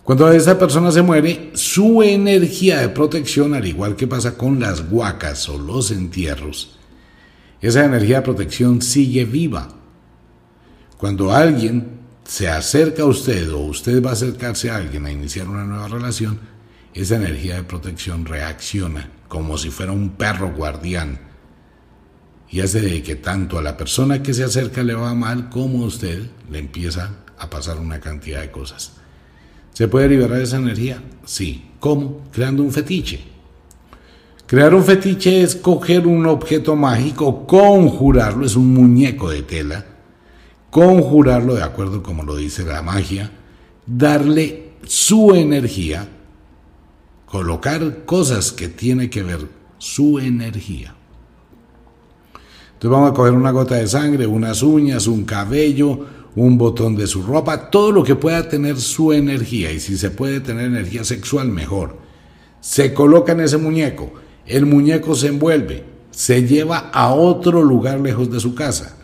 Cuando 0.05 0.31
esa 0.31 0.59
persona 0.59 0.93
se 0.93 1.03
muere, 1.03 1.51
su 1.55 2.03
energía 2.03 2.81
de 2.81 2.89
protección, 2.89 3.53
al 3.55 3.67
igual 3.67 3.97
que 3.97 4.07
pasa 4.07 4.39
con 4.39 4.61
las 4.61 4.85
huacas 4.89 5.49
o 5.49 5.59
los 5.59 5.91
entierros, 5.91 6.79
esa 7.61 7.85
energía 7.85 8.19
de 8.19 8.23
protección 8.23 8.81
sigue 8.81 9.25
viva. 9.25 9.69
Cuando 10.97 11.33
alguien 11.33 11.99
se 12.25 12.49
acerca 12.49 13.03
a 13.03 13.07
usted 13.07 13.53
o 13.53 13.59
usted 13.59 14.03
va 14.03 14.11
a 14.11 14.13
acercarse 14.13 14.71
a 14.71 14.77
alguien 14.77 15.05
a 15.05 15.11
iniciar 15.11 15.49
una 15.49 15.65
nueva 15.65 15.89
relación, 15.89 16.39
esa 16.95 17.17
energía 17.17 17.57
de 17.57 17.65
protección 17.65 18.25
reacciona 18.25 19.18
como 19.29 19.59
si 19.59 19.71
fuera 19.71 19.93
un 19.93 20.11
perro 20.11 20.53
guardián 20.55 21.21
y 22.51 22.61
hace 22.61 22.81
de 22.81 23.03
que 23.03 23.17
tanto 23.17 23.59
a 23.59 23.63
la 23.63 23.77
persona 23.77 24.23
que 24.23 24.35
se 24.35 24.45
acerca 24.45 24.83
le 24.83 24.95
va 24.95 25.15
mal 25.15 25.51
como 25.51 25.85
a 25.85 25.87
usted 25.87 26.31
le 26.51 26.59
empieza 26.59 27.11
a 27.39 27.51
pasar 27.51 27.79
una 27.79 28.01
cantidad 28.01 28.41
de 28.41 28.51
cosas. 28.51 28.93
¿Se 29.73 29.87
puede 29.87 30.09
liberar 30.09 30.41
esa 30.41 30.57
energía? 30.57 31.03
Sí. 31.25 31.71
¿Cómo? 31.79 32.23
Creando 32.33 32.63
un 32.63 32.73
fetiche. 32.73 33.21
Crear 34.47 34.75
un 34.75 34.83
fetiche 34.83 35.43
es 35.43 35.57
coger 35.57 36.07
un 36.07 36.27
objeto 36.27 36.75
mágico, 36.75 37.47
conjurarlo, 37.47 38.47
es 38.47 38.57
un 38.57 38.73
muñeco 38.73 39.29
de 39.29 39.43
tela, 39.43 39.85
conjurarlo 40.71 41.55
de 41.55 41.63
acuerdo 41.63 42.03
como 42.03 42.23
lo 42.23 42.35
dice 42.35 42.65
la 42.65 42.81
magia, 42.81 43.31
darle 43.87 44.71
su 44.85 45.35
energía 45.35 46.09
colocar 47.31 48.05
cosas 48.05 48.53
que 48.53 48.69
tiene 48.69 49.11
que 49.11 49.23
ver 49.23 49.41
su 49.79 50.19
energía. 50.19 50.95
Entonces 52.75 52.91
vamos 52.91 53.11
a 53.11 53.15
coger 53.15 53.33
una 53.33 53.51
gota 53.51 53.75
de 53.75 53.87
sangre, 53.87 54.27
unas 54.27 54.63
uñas, 54.63 55.07
un 55.07 55.25
cabello, 55.25 56.07
un 56.37 56.57
botón 56.57 56.95
de 56.97 57.07
su 57.07 57.23
ropa, 57.23 57.71
todo 57.71 57.91
lo 57.91 58.05
que 58.05 58.15
pueda 58.15 58.49
tener 58.49 58.79
su 58.79 59.13
energía 59.13 59.73
y 59.73 59.81
si 59.81 59.99
se 59.99 60.11
puede 60.11 60.41
tener 60.41 60.67
energía 60.67 61.05
sexual 61.05 61.49
mejor. 61.49 61.99
Se 62.61 62.95
coloca 62.95 63.33
en 63.33 63.41
ese 63.41 63.59
muñeco, 63.59 64.13
el 64.47 64.67
muñeco 64.67 65.15
se 65.15 65.29
envuelve, 65.29 65.85
se 66.11 66.47
lleva 66.47 66.91
a 66.93 67.13
otro 67.13 67.63
lugar 67.63 68.01
lejos 68.01 68.31
de 68.31 68.41
su 68.41 68.55
casa. 68.55 68.97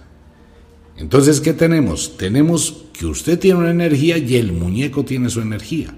Entonces, 0.96 1.40
¿qué 1.40 1.52
tenemos? 1.52 2.16
Tenemos 2.16 2.84
que 2.92 3.06
usted 3.06 3.38
tiene 3.38 3.58
una 3.58 3.70
energía 3.70 4.16
y 4.16 4.36
el 4.36 4.52
muñeco 4.52 5.04
tiene 5.04 5.28
su 5.28 5.40
energía. 5.40 5.92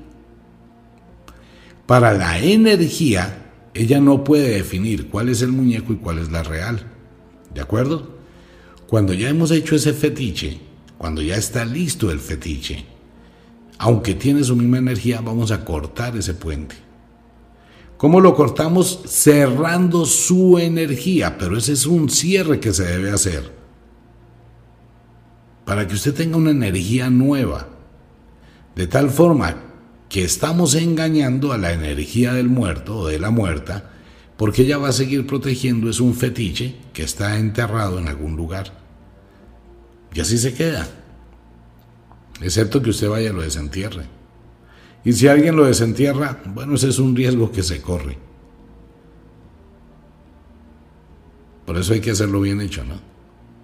Para 1.86 2.12
la 2.12 2.40
energía, 2.40 3.52
ella 3.72 4.00
no 4.00 4.24
puede 4.24 4.50
definir 4.50 5.08
cuál 5.08 5.28
es 5.28 5.40
el 5.42 5.52
muñeco 5.52 5.92
y 5.92 5.96
cuál 5.96 6.18
es 6.18 6.32
la 6.32 6.42
real. 6.42 6.84
¿De 7.54 7.60
acuerdo? 7.60 8.16
Cuando 8.88 9.12
ya 9.12 9.28
hemos 9.28 9.52
hecho 9.52 9.76
ese 9.76 9.92
fetiche, 9.92 10.60
cuando 10.98 11.22
ya 11.22 11.36
está 11.36 11.64
listo 11.64 12.10
el 12.10 12.18
fetiche, 12.18 12.84
aunque 13.78 14.14
tiene 14.14 14.42
su 14.42 14.56
misma 14.56 14.78
energía, 14.78 15.20
vamos 15.20 15.52
a 15.52 15.64
cortar 15.64 16.16
ese 16.16 16.34
puente. 16.34 16.74
¿Cómo 17.96 18.20
lo 18.20 18.34
cortamos? 18.34 19.02
Cerrando 19.06 20.06
su 20.06 20.58
energía, 20.58 21.38
pero 21.38 21.56
ese 21.56 21.72
es 21.72 21.86
un 21.86 22.10
cierre 22.10 22.58
que 22.58 22.72
se 22.72 22.84
debe 22.84 23.10
hacer. 23.10 23.52
Para 25.64 25.86
que 25.86 25.94
usted 25.94 26.14
tenga 26.14 26.36
una 26.36 26.50
energía 26.50 27.10
nueva. 27.10 27.68
De 28.74 28.86
tal 28.86 29.10
forma 29.10 29.65
que 30.08 30.24
estamos 30.24 30.74
engañando 30.74 31.52
a 31.52 31.58
la 31.58 31.72
energía 31.72 32.32
del 32.32 32.48
muerto 32.48 32.98
o 32.98 33.08
de 33.08 33.18
la 33.18 33.30
muerta, 33.30 33.90
porque 34.36 34.62
ella 34.62 34.78
va 34.78 34.88
a 34.88 34.92
seguir 34.92 35.26
protegiendo, 35.26 35.88
es 35.88 36.00
un 36.00 36.14
fetiche 36.14 36.76
que 36.92 37.02
está 37.02 37.38
enterrado 37.38 37.98
en 37.98 38.08
algún 38.08 38.36
lugar. 38.36 38.72
Y 40.12 40.20
así 40.20 40.38
se 40.38 40.54
queda. 40.54 40.88
Excepto 42.40 42.82
que 42.82 42.90
usted 42.90 43.08
vaya 43.08 43.30
y 43.30 43.32
lo 43.32 43.42
desentierre. 43.42 44.04
Y 45.04 45.12
si 45.12 45.28
alguien 45.28 45.56
lo 45.56 45.64
desentierra, 45.64 46.42
bueno, 46.46 46.74
ese 46.74 46.88
es 46.88 46.98
un 46.98 47.16
riesgo 47.16 47.50
que 47.50 47.62
se 47.62 47.80
corre. 47.80 48.18
Por 51.64 51.76
eso 51.76 51.94
hay 51.94 52.00
que 52.00 52.12
hacerlo 52.12 52.40
bien 52.40 52.60
hecho, 52.60 52.84
¿no? 52.84 53.00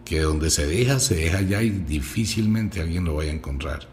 Que 0.04 0.20
donde 0.20 0.50
se 0.50 0.66
deja, 0.66 0.98
se 0.98 1.14
deja 1.14 1.40
ya 1.42 1.62
y 1.62 1.70
difícilmente 1.70 2.80
alguien 2.80 3.04
lo 3.04 3.16
vaya 3.16 3.30
a 3.30 3.34
encontrar. 3.34 3.91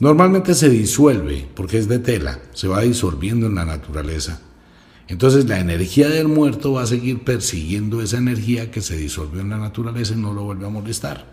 Normalmente 0.00 0.54
se 0.54 0.68
disuelve 0.68 1.48
porque 1.54 1.78
es 1.78 1.88
de 1.88 1.98
tela, 1.98 2.40
se 2.52 2.68
va 2.68 2.80
disolviendo 2.80 3.46
en 3.46 3.54
la 3.54 3.64
naturaleza. 3.64 4.40
Entonces 5.06 5.48
la 5.48 5.60
energía 5.60 6.08
del 6.08 6.28
muerto 6.28 6.72
va 6.72 6.82
a 6.82 6.86
seguir 6.86 7.24
persiguiendo 7.24 8.00
esa 8.00 8.16
energía 8.16 8.70
que 8.70 8.80
se 8.80 8.96
disolvió 8.96 9.40
en 9.40 9.50
la 9.50 9.58
naturaleza 9.58 10.14
y 10.14 10.16
no 10.16 10.32
lo 10.32 10.44
vuelve 10.44 10.66
a 10.66 10.70
molestar 10.70 11.24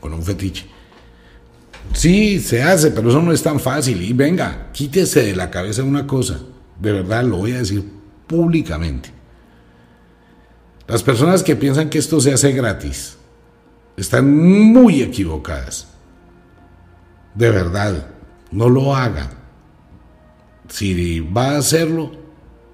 con 0.00 0.12
un 0.12 0.22
fetiche. 0.22 0.66
Sí, 1.92 2.40
se 2.40 2.62
hace, 2.62 2.90
pero 2.90 3.10
eso 3.10 3.22
no 3.22 3.32
es 3.32 3.42
tan 3.42 3.60
fácil. 3.60 4.02
Y 4.02 4.12
venga, 4.12 4.70
quítese 4.72 5.22
de 5.22 5.36
la 5.36 5.50
cabeza 5.50 5.82
una 5.82 6.06
cosa. 6.06 6.40
De 6.80 6.92
verdad, 6.92 7.24
lo 7.24 7.38
voy 7.38 7.52
a 7.52 7.58
decir 7.58 7.84
públicamente. 8.26 9.10
Las 10.86 11.02
personas 11.02 11.42
que 11.42 11.56
piensan 11.56 11.90
que 11.90 11.98
esto 11.98 12.20
se 12.20 12.32
hace 12.32 12.52
gratis 12.52 13.16
están 13.96 14.34
muy 14.36 15.02
equivocadas. 15.02 15.88
De 17.34 17.50
verdad, 17.50 18.10
no 18.50 18.68
lo 18.68 18.94
haga. 18.94 19.30
Si 20.68 21.20
va 21.20 21.52
a 21.52 21.58
hacerlo, 21.58 22.12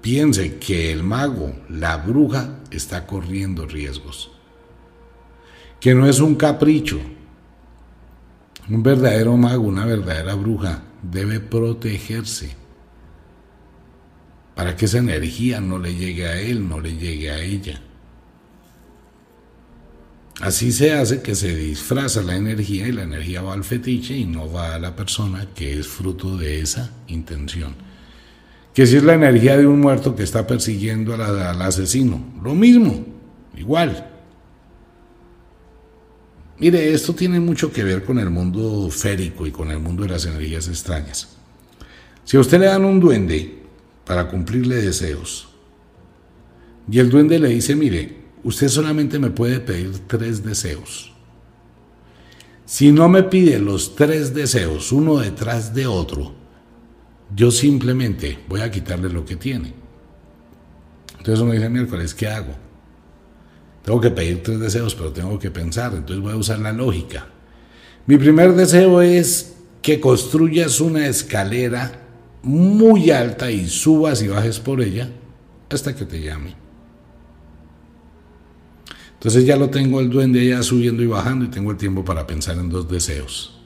piense 0.01 0.57
que 0.57 0.91
el 0.91 1.03
mago, 1.03 1.53
la 1.69 1.97
bruja, 1.97 2.59
está 2.71 3.05
corriendo 3.07 3.65
riesgos. 3.65 4.31
Que 5.79 5.93
no 5.93 6.07
es 6.07 6.19
un 6.19 6.35
capricho. 6.35 6.99
Un 8.69 8.83
verdadero 8.83 9.37
mago, 9.37 9.63
una 9.63 9.85
verdadera 9.85 10.35
bruja, 10.35 10.83
debe 11.01 11.39
protegerse 11.39 12.55
para 14.57 14.75
que 14.75 14.85
esa 14.85 14.97
energía 14.97 15.61
no 15.61 15.77
le 15.77 15.93
llegue 15.93 16.27
a 16.27 16.41
él, 16.41 16.67
no 16.67 16.79
le 16.79 16.97
llegue 16.97 17.29
a 17.29 17.39
ella. 17.39 17.79
Así 20.39 20.71
se 20.71 20.93
hace 20.93 21.21
que 21.21 21.33
se 21.33 21.55
disfraza 21.55 22.21
la 22.21 22.35
energía 22.35 22.87
y 22.87 22.91
la 22.91 23.03
energía 23.03 23.41
va 23.41 23.53
al 23.53 23.63
fetiche 23.63 24.15
y 24.15 24.25
no 24.25 24.51
va 24.51 24.75
a 24.75 24.79
la 24.79 24.95
persona 24.95 25.47
que 25.55 25.79
es 25.79 25.87
fruto 25.87 26.37
de 26.37 26.59
esa 26.59 26.91
intención. 27.07 27.73
Que 28.73 28.85
si 28.85 28.97
es 28.97 29.03
la 29.03 29.15
energía 29.15 29.57
de 29.57 29.65
un 29.65 29.81
muerto 29.81 30.15
que 30.15 30.21
está 30.21 30.45
persiguiendo 30.45 31.15
al 31.15 31.61
asesino, 31.61 32.23
lo 32.43 32.53
mismo, 32.53 33.03
igual. 33.55 34.11
Mire, 36.59 36.93
esto 36.93 37.15
tiene 37.15 37.39
mucho 37.39 37.71
que 37.71 37.83
ver 37.83 38.03
con 38.03 38.19
el 38.19 38.29
mundo 38.29 38.89
férico 38.91 39.47
y 39.47 39.51
con 39.51 39.71
el 39.71 39.79
mundo 39.79 40.03
de 40.03 40.09
las 40.09 40.25
energías 40.25 40.67
extrañas. 40.67 41.35
Si 42.23 42.37
a 42.37 42.39
usted 42.39 42.59
le 42.59 42.67
dan 42.67 42.85
un 42.85 42.99
duende 42.99 43.57
para 44.05 44.27
cumplirle 44.27 44.75
deseos, 44.75 45.49
y 46.89 46.99
el 46.99 47.09
duende 47.09 47.39
le 47.39 47.49
dice, 47.49 47.75
mire, 47.75 48.26
usted 48.47 48.69
solamente 48.69 49.19
me 49.19 49.29
puede 49.29 49.59
pedir 49.59 50.07
tres 50.07 50.41
deseos. 50.41 51.11
Si 52.63 52.93
no 52.93 53.09
me 53.09 53.23
pide 53.23 53.59
los 53.59 53.93
tres 53.93 54.33
deseos, 54.33 54.93
uno 54.93 55.17
detrás 55.17 55.73
de 55.73 55.85
otro, 55.85 56.33
yo 57.35 57.51
simplemente 57.51 58.39
voy 58.47 58.61
a 58.61 58.71
quitarle 58.71 59.09
lo 59.09 59.25
que 59.25 59.35
tiene. 59.35 59.73
Entonces 61.17 61.41
uno 61.41 61.51
dice, 61.51 61.67
miércoles, 61.67 62.13
¿qué 62.13 62.29
hago? 62.29 62.55
Tengo 63.83 63.99
que 63.99 64.11
pedir 64.11 64.41
tres 64.41 64.61
deseos, 64.61 64.95
pero 64.95 65.11
tengo 65.11 65.37
que 65.37 65.51
pensar, 65.51 65.93
entonces 65.93 66.23
voy 66.23 66.31
a 66.31 66.37
usar 66.37 66.59
la 66.59 66.71
lógica. 66.71 67.27
Mi 68.05 68.15
primer 68.15 68.53
deseo 68.53 69.01
es 69.01 69.55
que 69.81 69.99
construyas 69.99 70.79
una 70.79 71.05
escalera 71.07 72.01
muy 72.43 73.11
alta 73.11 73.51
y 73.51 73.67
subas 73.67 74.21
y 74.21 74.29
bajes 74.29 74.61
por 74.61 74.79
ella 74.79 75.09
hasta 75.69 75.93
que 75.93 76.05
te 76.05 76.21
llame. 76.21 76.66
Entonces 79.17 79.45
ya 79.45 79.55
lo 79.55 79.69
tengo 79.69 79.99
el 79.99 80.09
duende 80.09 80.45
ya 80.47 80.61
subiendo 80.61 81.01
y 81.01 81.07
bajando 81.07 81.45
y 81.45 81.47
tengo 81.47 81.71
el 81.71 81.77
tiempo 81.77 82.05
para 82.05 82.27
pensar 82.27 82.57
en 82.57 82.69
dos 82.69 82.87
deseos. 82.87 83.59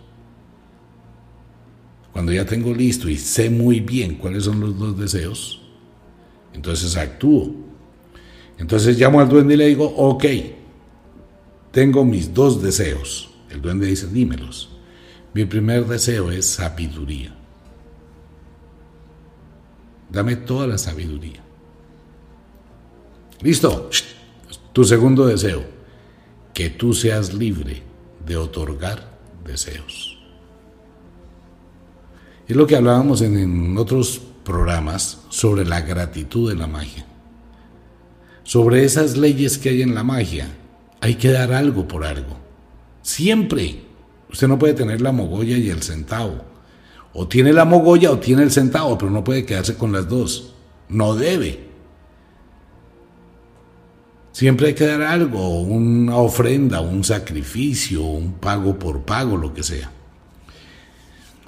Cuando 2.14 2.32
ya 2.32 2.46
tengo 2.46 2.74
listo 2.74 3.10
y 3.10 3.18
sé 3.18 3.50
muy 3.50 3.82
bien 3.82 4.16
cuáles 4.16 4.46
son 4.46 4.62
los 4.62 4.78
dos 4.80 4.98
deseos, 4.98 5.62
entonces 6.54 6.96
actúo. 6.96 7.54
Entonces 8.58 8.98
llamo 8.98 9.20
al 9.20 9.28
duende 9.28 9.56
y 9.56 9.58
le 9.58 9.68
digo, 9.68 9.86
ok, 9.86 10.26
tengo 11.72 12.06
mis 12.06 12.34
dos 12.34 12.62
deseos. 12.62 13.32
El 13.50 13.62
duende 13.62 13.88
dice, 13.88 14.08
dímelos. 14.08 14.70
Mi 15.34 15.46
primer 15.46 15.86
deseo 15.86 16.32
es 16.32 16.46
sabiduría. 16.46 17.36
Dame 20.10 20.36
toda 20.38 20.68
la 20.68 20.78
sabiduría. 20.78 21.42
Listo. 23.42 23.90
Tu 24.74 24.86
segundo 24.86 25.26
deseo, 25.26 25.64
que 26.54 26.70
tú 26.70 26.94
seas 26.94 27.34
libre 27.34 27.84
de 28.26 28.38
otorgar 28.38 29.18
deseos. 29.46 30.18
Es 32.48 32.56
lo 32.56 32.68
que 32.68 32.76
hablábamos 32.76 33.22
en, 33.22 33.78
otros 33.78 34.22
programas 34.44 35.22
sobre 35.30 35.66
la 35.66 35.82
gratitud 35.82 36.50
de 36.50 36.58
la 36.58 36.68
magia. 36.68 37.06
Sobre 38.44 38.84
esas 38.84 39.18
leyes 39.18 39.58
que 39.58 39.70
hay 39.70 39.82
en 39.82 39.96
la 39.96 40.04
magia, 40.04 40.50
hay 41.00 41.16
que 41.16 41.32
dar 41.32 41.54
algo 41.54 41.88
por 41.88 42.04
algo. 42.06 42.38
Siempre. 43.02 43.84
Usted 44.30 44.48
no 44.48 44.58
puede 44.58 44.74
tener 44.74 45.02
la 45.02 45.12
mogolla 45.12 45.58
y 45.58 45.70
el 45.70 45.82
centavo. 45.82 46.44
O 47.14 47.28
tiene 47.28 47.52
la 47.52 47.66
mogolla 47.66 48.12
o 48.12 48.20
tiene 48.20 48.44
el 48.44 48.52
centavo, 48.52 48.98
pero 48.98 49.12
no 49.12 49.24
puede 49.24 49.46
quedarse 49.46 49.76
con 49.76 49.92
las 49.92 50.08
dos. 50.08 50.54
No 50.88 51.16
debe. 51.16 51.71
Siempre 54.32 54.68
hay 54.68 54.74
que 54.74 54.86
dar 54.86 55.02
algo, 55.02 55.62
una 55.62 56.16
ofrenda, 56.16 56.80
un 56.80 57.04
sacrificio, 57.04 58.04
un 58.04 58.34
pago 58.34 58.80
por 58.80 59.02
pago, 59.02 59.36
lo 59.36 59.54
que 59.54 59.62
sea. 59.62 59.92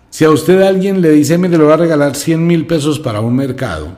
Si 0.10 0.26
a 0.26 0.30
usted 0.30 0.62
alguien 0.62 1.02
le 1.02 1.12
dice, 1.12 1.38
me 1.38 1.50
le 1.50 1.58
va 1.58 1.76
a 1.76 1.78
regalar 1.78 2.16
100 2.16 2.46
mil 2.46 2.68
pesos 2.68 3.00
para 3.00 3.22
un 3.22 3.36
mercado, 3.36 3.98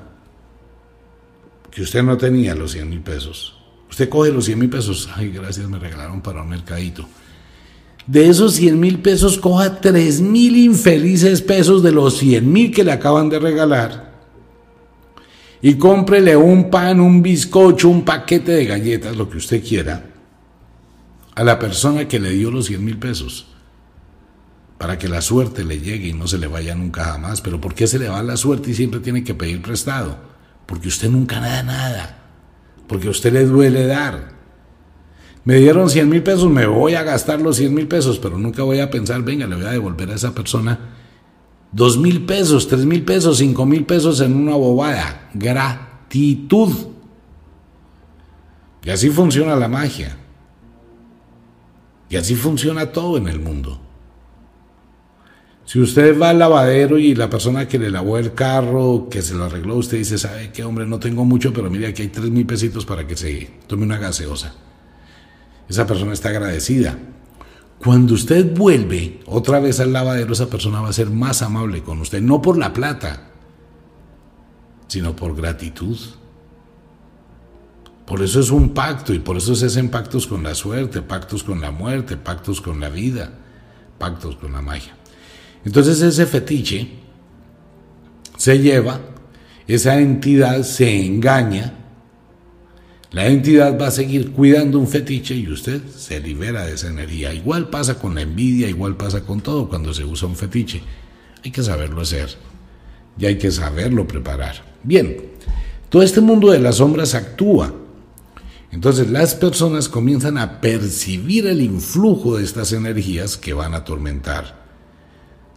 que 1.72 1.82
usted 1.82 2.04
no 2.04 2.18
tenía 2.18 2.56
los 2.56 2.72
100 2.72 2.90
mil 2.90 3.02
pesos, 3.02 3.58
usted 3.90 4.08
coge 4.08 4.32
los 4.32 4.46
100 4.46 4.60
mil 4.60 4.70
pesos, 4.70 5.10
ay, 5.16 5.32
gracias, 5.32 5.68
me 5.68 5.80
regalaron 5.80 6.22
para 6.22 6.44
un 6.44 6.50
mercadito. 6.50 7.08
De 8.08 8.30
esos 8.30 8.54
100 8.54 8.80
mil 8.80 9.00
pesos, 9.00 9.40
coja 9.40 9.82
3 9.82 10.22
mil 10.22 10.56
infelices 10.56 11.42
pesos 11.42 11.82
de 11.82 11.92
los 11.92 12.18
100 12.20 12.54
mil 12.54 12.72
que 12.72 12.84
le 12.84 12.92
acaban 12.92 13.30
de 13.30 13.40
regalar 13.40 14.15
y 15.62 15.76
cómprele 15.76 16.36
un 16.36 16.70
pan, 16.70 17.00
un 17.00 17.22
bizcocho, 17.22 17.90
un 17.90 18.04
paquete 18.04 18.52
de 18.52 18.66
galletas, 18.66 19.16
lo 19.16 19.30
que 19.30 19.38
usted 19.38 19.64
quiera, 19.64 20.06
a 21.36 21.44
la 21.44 21.60
persona 21.60 22.08
que 22.08 22.20
le 22.20 22.32
dio 22.32 22.52
los 22.52 22.66
100 22.66 22.84
mil 22.84 22.98
pesos, 22.98 23.48
para 24.78 24.98
que 24.98 25.08
la 25.08 25.22
suerte 25.22 25.64
le 25.64 25.80
llegue 25.80 26.10
y 26.10 26.14
no 26.14 26.28
se 26.28 26.38
le 26.38 26.48
vaya 26.48 26.76
nunca 26.76 27.06
jamás. 27.06 27.42
Pero 27.42 27.62
¿por 27.62 27.74
qué 27.74 27.88
se 27.88 27.98
le 27.98 28.10
va 28.10 28.22
la 28.24 28.38
suerte 28.38 28.72
y 28.72 28.74
siempre 28.74 29.00
tiene 29.00 29.24
que 29.24 29.34
pedir 29.34 29.62
prestado? 29.62 30.18
Porque 30.66 30.88
usted 30.88 31.10
nunca 31.10 31.40
da 31.40 31.64
nada, 31.64 32.24
porque 32.88 33.08
a 33.08 33.12
usted 33.12 33.34
le 33.34 33.46
duele 33.46 33.88
dar. 33.88 34.36
Me 35.46 35.56
dieron 35.56 35.90
100 35.90 36.10
mil 36.10 36.24
pesos, 36.24 36.50
me 36.50 36.66
voy 36.66 36.96
a 36.96 37.04
gastar 37.04 37.40
los 37.40 37.58
100 37.58 37.74
mil 37.74 37.88
pesos, 37.88 38.20
pero 38.20 38.38
nunca 38.38 38.64
voy 38.64 38.80
a 38.80 38.90
pensar, 38.90 39.22
venga, 39.22 39.46
le 39.46 39.56
voy 39.56 39.66
a 39.66 39.72
devolver 39.72 40.10
a 40.10 40.16
esa 40.16 40.34
persona 40.34 40.95
dos 41.76 41.98
mil 41.98 42.26
pesos, 42.26 42.70
tres 42.70 42.86
mil 42.86 43.04
pesos, 43.04 43.38
cinco 43.38 43.66
mil 43.66 43.86
pesos 43.86 44.22
en 44.22 44.34
una 44.34 44.56
bobada. 44.56 45.30
Gratitud. 45.34 46.74
Y 48.82 48.90
así 48.90 49.10
funciona 49.10 49.58
la 49.58 49.68
magia. 49.68 50.16
Y 52.10 52.16
así 52.16 52.36
funciona 52.36 52.94
todo 52.94 53.18
en 53.18 53.28
el 53.28 53.42
mundo. 53.42 53.82
Si 55.66 55.80
usted 55.80 56.18
va 56.18 56.30
al 56.30 56.40
lavadero 56.40 56.98
y 56.98 57.14
la 57.14 57.30
persona 57.30 57.68
que 57.68 57.80
le 57.80 57.92
lavó 57.92 58.20
el 58.20 58.34
carro, 58.34 59.08
que 59.10 59.22
se 59.22 59.34
lo 59.34 59.46
arregló, 59.46 59.76
usted 59.76 59.98
dice, 59.98 60.18
¿sabe 60.18 60.52
qué, 60.54 60.64
hombre? 60.64 60.86
No 60.86 61.00
tengo 61.00 61.26
mucho, 61.26 61.52
pero 61.52 61.70
mire, 61.70 61.88
aquí 61.88 62.04
hay 62.04 62.08
tres 62.08 62.30
mil 62.30 62.46
pesitos 62.46 62.86
para 62.86 63.06
que 63.06 63.18
se 63.18 63.50
tome 63.68 63.84
una 63.84 63.98
gaseosa. 63.98 64.54
Esa 65.68 65.86
persona 65.86 66.14
está 66.14 66.30
agradecida. 66.30 66.98
Cuando 67.80 68.14
usted 68.14 68.56
vuelve 68.56 69.20
otra 69.26 69.60
vez 69.60 69.80
al 69.80 69.94
lavadero, 69.94 70.34
esa 70.34 70.50
persona 70.50 70.82
va 70.82 70.90
a 70.90 70.94
ser 70.94 71.10
más 71.10 71.42
amable 71.42 71.84
con 71.84 72.00
usted, 72.02 72.22
no 72.22 72.42
por 72.42 72.58
la 72.58 72.74
plata, 72.74 73.32
sino 74.88 75.16
por 75.16 75.36
gratitud. 75.36 75.98
Por 78.06 78.22
eso 78.22 78.40
es 78.40 78.52
un 78.52 78.70
pacto 78.70 79.14
y 79.14 79.20
por 79.20 79.38
eso 79.38 79.56
se 79.56 79.66
hacen 79.66 79.90
pactos 79.90 80.28
con 80.28 80.44
la 80.44 80.56
suerte, 80.56 81.02
pactos 81.02 81.44
con 81.44 81.60
la 81.60 81.72
muerte, 81.72 82.18
pactos 82.18 82.62
con 82.62 82.80
la 82.80 82.90
vida, 82.90 83.32
pactos 83.98 84.36
con 84.36 84.54
la 84.54 84.62
magia. 84.62 84.96
Entonces 85.66 86.02
ese 86.02 86.26
fetiche 86.28 86.88
se 88.38 88.60
lleva, 88.60 89.00
esa 89.68 90.00
entidad 90.00 90.62
se 90.62 91.06
engaña, 91.06 91.85
la 93.16 93.28
entidad 93.28 93.80
va 93.80 93.88
a 93.88 93.92
seguir 93.92 94.34
cuidando 94.34 94.78
un 94.78 94.90
fetiche 94.90 95.36
y 95.36 95.48
usted 95.48 95.82
se 95.88 96.20
libera 96.20 96.66
de 96.66 96.74
esa 96.74 96.90
energía. 96.90 97.34
Igual 97.34 97.70
pasa 97.70 97.98
con 97.98 98.14
la 98.16 98.22
envidia, 98.22 98.68
igual 98.68 98.98
pasa 98.98 99.22
con 99.22 99.40
todo 99.40 99.70
cuando 99.70 99.94
se 99.94 100.04
usa 100.04 100.28
un 100.28 100.36
fetiche. 100.36 100.82
Hay 101.42 101.52
que 101.52 101.64
saberlo 101.64 102.02
hacer 102.02 102.36
y 103.18 103.26
hay 103.26 103.38
que 103.38 103.52
saberlo 103.52 104.06
preparar. 104.06 104.56
Bien, 104.84 105.16
todo 105.88 106.04
este 106.04 106.20
mundo 106.20 106.52
de 106.52 106.60
las 106.60 106.76
sombras 106.76 107.16
actúa 107.16 107.74
entonces 108.76 109.10
las 109.10 109.36
personas 109.36 109.88
comienzan 109.88 110.38
a 110.38 110.60
percibir 110.60 111.48
el 111.48 111.62
influjo 111.62 112.36
de 112.36 112.44
estas 112.44 112.74
energías 112.74 113.38
que 113.38 113.54
van 113.54 113.74
a 113.74 113.78
atormentar. 113.78 114.66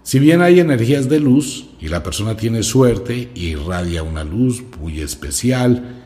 Si 0.04 0.20
bien 0.20 0.40
hay 0.40 0.60
energías 0.60 1.08
de 1.08 1.18
luz 1.18 1.68
y 1.80 1.88
la 1.88 2.04
persona 2.04 2.36
tiene 2.36 2.62
suerte 2.62 3.32
y 3.34 3.48
irradia 3.48 4.04
una 4.04 4.22
luz 4.22 4.62
muy 4.80 5.00
especial 5.00 6.04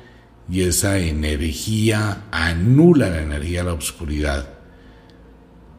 y 0.50 0.62
esa 0.62 0.98
energía 0.98 2.24
anula 2.30 3.08
la 3.08 3.22
energía 3.22 3.60
de 3.60 3.66
la 3.66 3.74
oscuridad. 3.74 4.48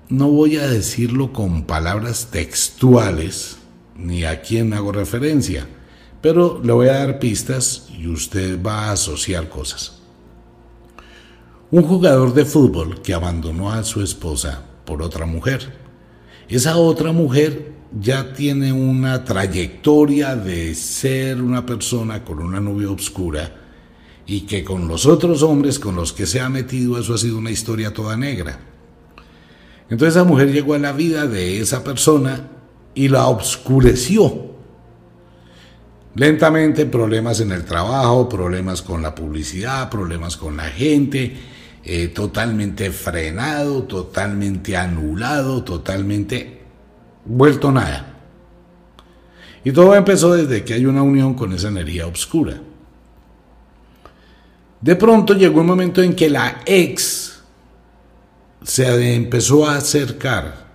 No 0.09 0.30
voy 0.30 0.57
a 0.57 0.68
decirlo 0.68 1.34
con 1.34 1.64
palabras 1.64 2.30
textuales 2.32 3.57
ni 3.95 4.24
a 4.26 4.41
quién 4.41 4.74
hago 4.74 4.91
referencia, 4.91 5.68
pero 6.22 6.61
le 6.64 6.74
voy 6.74 6.88
a 6.88 6.99
dar 6.99 7.20
pistas 7.20 7.88
y 7.97 8.07
usted 8.07 8.61
va 8.61 8.86
a 8.86 8.91
asociar 8.91 9.49
cosas. 9.49 9.99
Un 11.72 11.84
jugador 11.84 12.34
de 12.34 12.45
fútbol 12.45 13.01
que 13.01 13.14
abandonó 13.14 13.72
a 13.72 13.84
su 13.84 14.01
esposa 14.01 14.64
por 14.86 15.01
otra 15.01 15.26
mujer. 15.26 15.74
Esa 16.47 16.78
otra 16.78 17.11
mujer 17.11 17.74
ya 17.99 18.34
tiene 18.34 18.74
una 18.74 19.24
trayectoria 19.24 20.36
de 20.36 20.76
ser 20.76 21.41
una 21.41 21.66
persona 21.66 22.24
con 22.24 22.39
una 22.39 22.59
nube 22.59 22.86
oscura 22.86 23.62
y 24.26 24.41
que 24.41 24.63
con 24.63 24.88
los 24.88 25.05
otros 25.05 25.43
hombres 25.43 25.80
con 25.80 25.95
los 25.95 26.13
que 26.13 26.26
se 26.26 26.39
ha 26.39 26.49
metido 26.49 26.97
eso 26.97 27.13
ha 27.13 27.17
sido 27.17 27.38
una 27.38 27.51
historia 27.51 27.93
toda 27.93 28.15
negra. 28.15 28.59
Entonces 29.89 30.15
esa 30.15 30.24
mujer 30.24 30.51
llegó 30.51 30.74
a 30.74 30.80
la 30.80 30.93
vida 30.93 31.28
de 31.28 31.59
esa 31.59 31.84
persona 31.84 32.49
y 32.95 33.09
la 33.09 33.28
obscureció. 33.28 34.53
Lentamente 36.15 36.86
problemas 36.86 37.39
en 37.39 37.51
el 37.51 37.65
trabajo, 37.65 38.30
problemas 38.30 38.82
con 38.82 39.01
la 39.01 39.15
publicidad, 39.15 39.89
problemas 39.89 40.38
con 40.38 40.57
la 40.57 40.65
gente, 40.65 41.36
eh, 41.84 42.07
totalmente 42.09 42.91
frenado, 42.91 43.84
totalmente 43.84 44.78
anulado, 44.78 45.63
totalmente 45.63 46.61
vuelto 47.26 47.71
nada. 47.71 48.17
Y 49.63 49.71
todo 49.71 49.95
empezó 49.95 50.34
desde 50.34 50.63
que 50.63 50.74
hay 50.74 50.86
una 50.86 51.01
unión 51.01 51.34
con 51.34 51.51
esa 51.53 51.69
energía 51.69 52.05
oscura. 52.05 52.61
De 54.84 54.98
pronto 54.98 55.34
llegó 55.34 55.62
un 55.62 55.68
momento 55.68 56.04
en 56.04 56.14
que 56.14 56.30
la 56.30 56.62
ex 56.66 57.40
se 58.64 59.16
empezó 59.16 59.66
a 59.66 59.78
acercar 59.78 60.68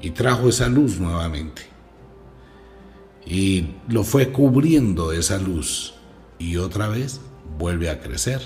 y 0.00 0.10
trajo 0.10 0.48
esa 0.48 0.66
luz 0.66 0.98
nuevamente. 0.98 1.62
Y 3.24 3.66
lo 3.86 4.02
fue 4.02 4.32
cubriendo 4.32 5.12
esa 5.12 5.38
luz 5.38 5.94
y 6.40 6.56
otra 6.56 6.88
vez 6.88 7.20
vuelve 7.58 7.90
a 7.90 8.00
crecer 8.00 8.42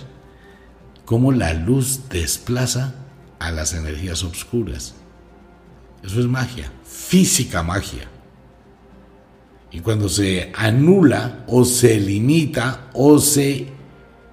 cómo 1.06 1.32
la 1.32 1.54
luz 1.54 2.10
desplaza 2.10 2.96
a 3.38 3.50
las 3.52 3.72
energías 3.72 4.22
oscuras. 4.24 4.94
Eso 6.04 6.20
es 6.20 6.26
magia, 6.26 6.70
física 6.84 7.62
magia. 7.62 8.10
Y 9.72 9.80
cuando 9.80 10.10
se 10.10 10.52
anula 10.54 11.46
o 11.46 11.64
se 11.64 11.98
limita 11.98 12.90
o 12.92 13.18
se 13.18 13.75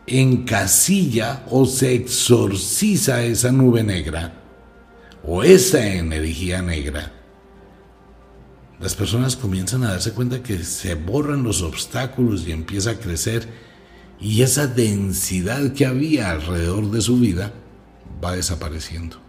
encasilla 0.07 1.45
o 1.49 1.65
se 1.65 1.93
exorciza 1.93 3.23
esa 3.23 3.51
nube 3.51 3.83
negra 3.83 4.33
o 5.25 5.43
esa 5.43 5.85
energía 5.87 6.61
negra, 6.61 7.13
las 8.79 8.95
personas 8.95 9.37
comienzan 9.37 9.83
a 9.83 9.91
darse 9.91 10.11
cuenta 10.11 10.43
que 10.43 10.61
se 10.63 10.95
borran 10.95 11.43
los 11.43 11.61
obstáculos 11.61 12.45
y 12.45 12.51
empieza 12.51 12.91
a 12.91 12.99
crecer 12.99 13.47
y 14.19 14.41
esa 14.41 14.67
densidad 14.67 15.71
que 15.71 15.85
había 15.85 16.31
alrededor 16.31 16.91
de 16.91 17.01
su 17.01 17.17
vida 17.17 17.53
va 18.23 18.35
desapareciendo. 18.35 19.21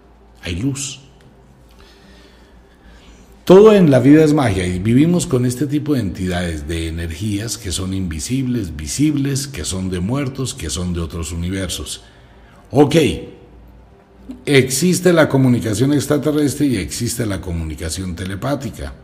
Hay 0.42 0.56
luz. 0.56 1.03
Todo 3.44 3.74
en 3.74 3.90
la 3.90 3.98
vida 3.98 4.24
es 4.24 4.32
magia 4.32 4.66
y 4.66 4.78
vivimos 4.78 5.26
con 5.26 5.44
este 5.44 5.66
tipo 5.66 5.92
de 5.92 6.00
entidades, 6.00 6.66
de 6.66 6.88
energías 6.88 7.58
que 7.58 7.72
son 7.72 7.92
invisibles, 7.92 8.74
visibles, 8.74 9.46
que 9.46 9.66
son 9.66 9.90
de 9.90 10.00
muertos, 10.00 10.54
que 10.54 10.70
son 10.70 10.94
de 10.94 11.00
otros 11.00 11.30
universos. 11.30 12.04
Ok, 12.70 12.96
existe 14.46 15.12
la 15.12 15.28
comunicación 15.28 15.92
extraterrestre 15.92 16.68
y 16.68 16.76
existe 16.76 17.26
la 17.26 17.42
comunicación 17.42 18.16
telepática. 18.16 18.94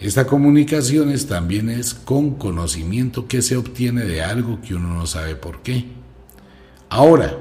Esta 0.00 0.26
comunicación 0.26 1.14
también 1.28 1.68
es 1.68 1.92
con 1.92 2.36
conocimiento 2.36 3.28
que 3.28 3.42
se 3.42 3.58
obtiene 3.58 4.06
de 4.06 4.22
algo 4.22 4.62
que 4.62 4.74
uno 4.74 4.94
no 4.94 5.06
sabe 5.06 5.36
por 5.36 5.60
qué. 5.60 5.84
Ahora, 6.88 7.36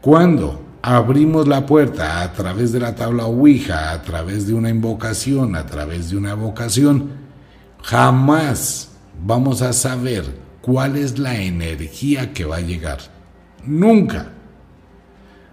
cuando 0.00 0.65
abrimos 0.86 1.48
la 1.48 1.66
puerta 1.66 2.22
a 2.22 2.32
través 2.32 2.70
de 2.70 2.78
la 2.78 2.94
tabla 2.94 3.26
Ouija, 3.26 3.90
a 3.90 4.02
través 4.02 4.46
de 4.46 4.54
una 4.54 4.70
invocación, 4.70 5.56
a 5.56 5.66
través 5.66 6.10
de 6.10 6.16
una 6.16 6.30
evocación, 6.30 7.10
jamás 7.82 8.92
vamos 9.20 9.62
a 9.62 9.72
saber 9.72 10.24
cuál 10.60 10.94
es 10.94 11.18
la 11.18 11.42
energía 11.42 12.32
que 12.32 12.44
va 12.44 12.58
a 12.58 12.60
llegar. 12.60 12.98
Nunca. 13.64 14.28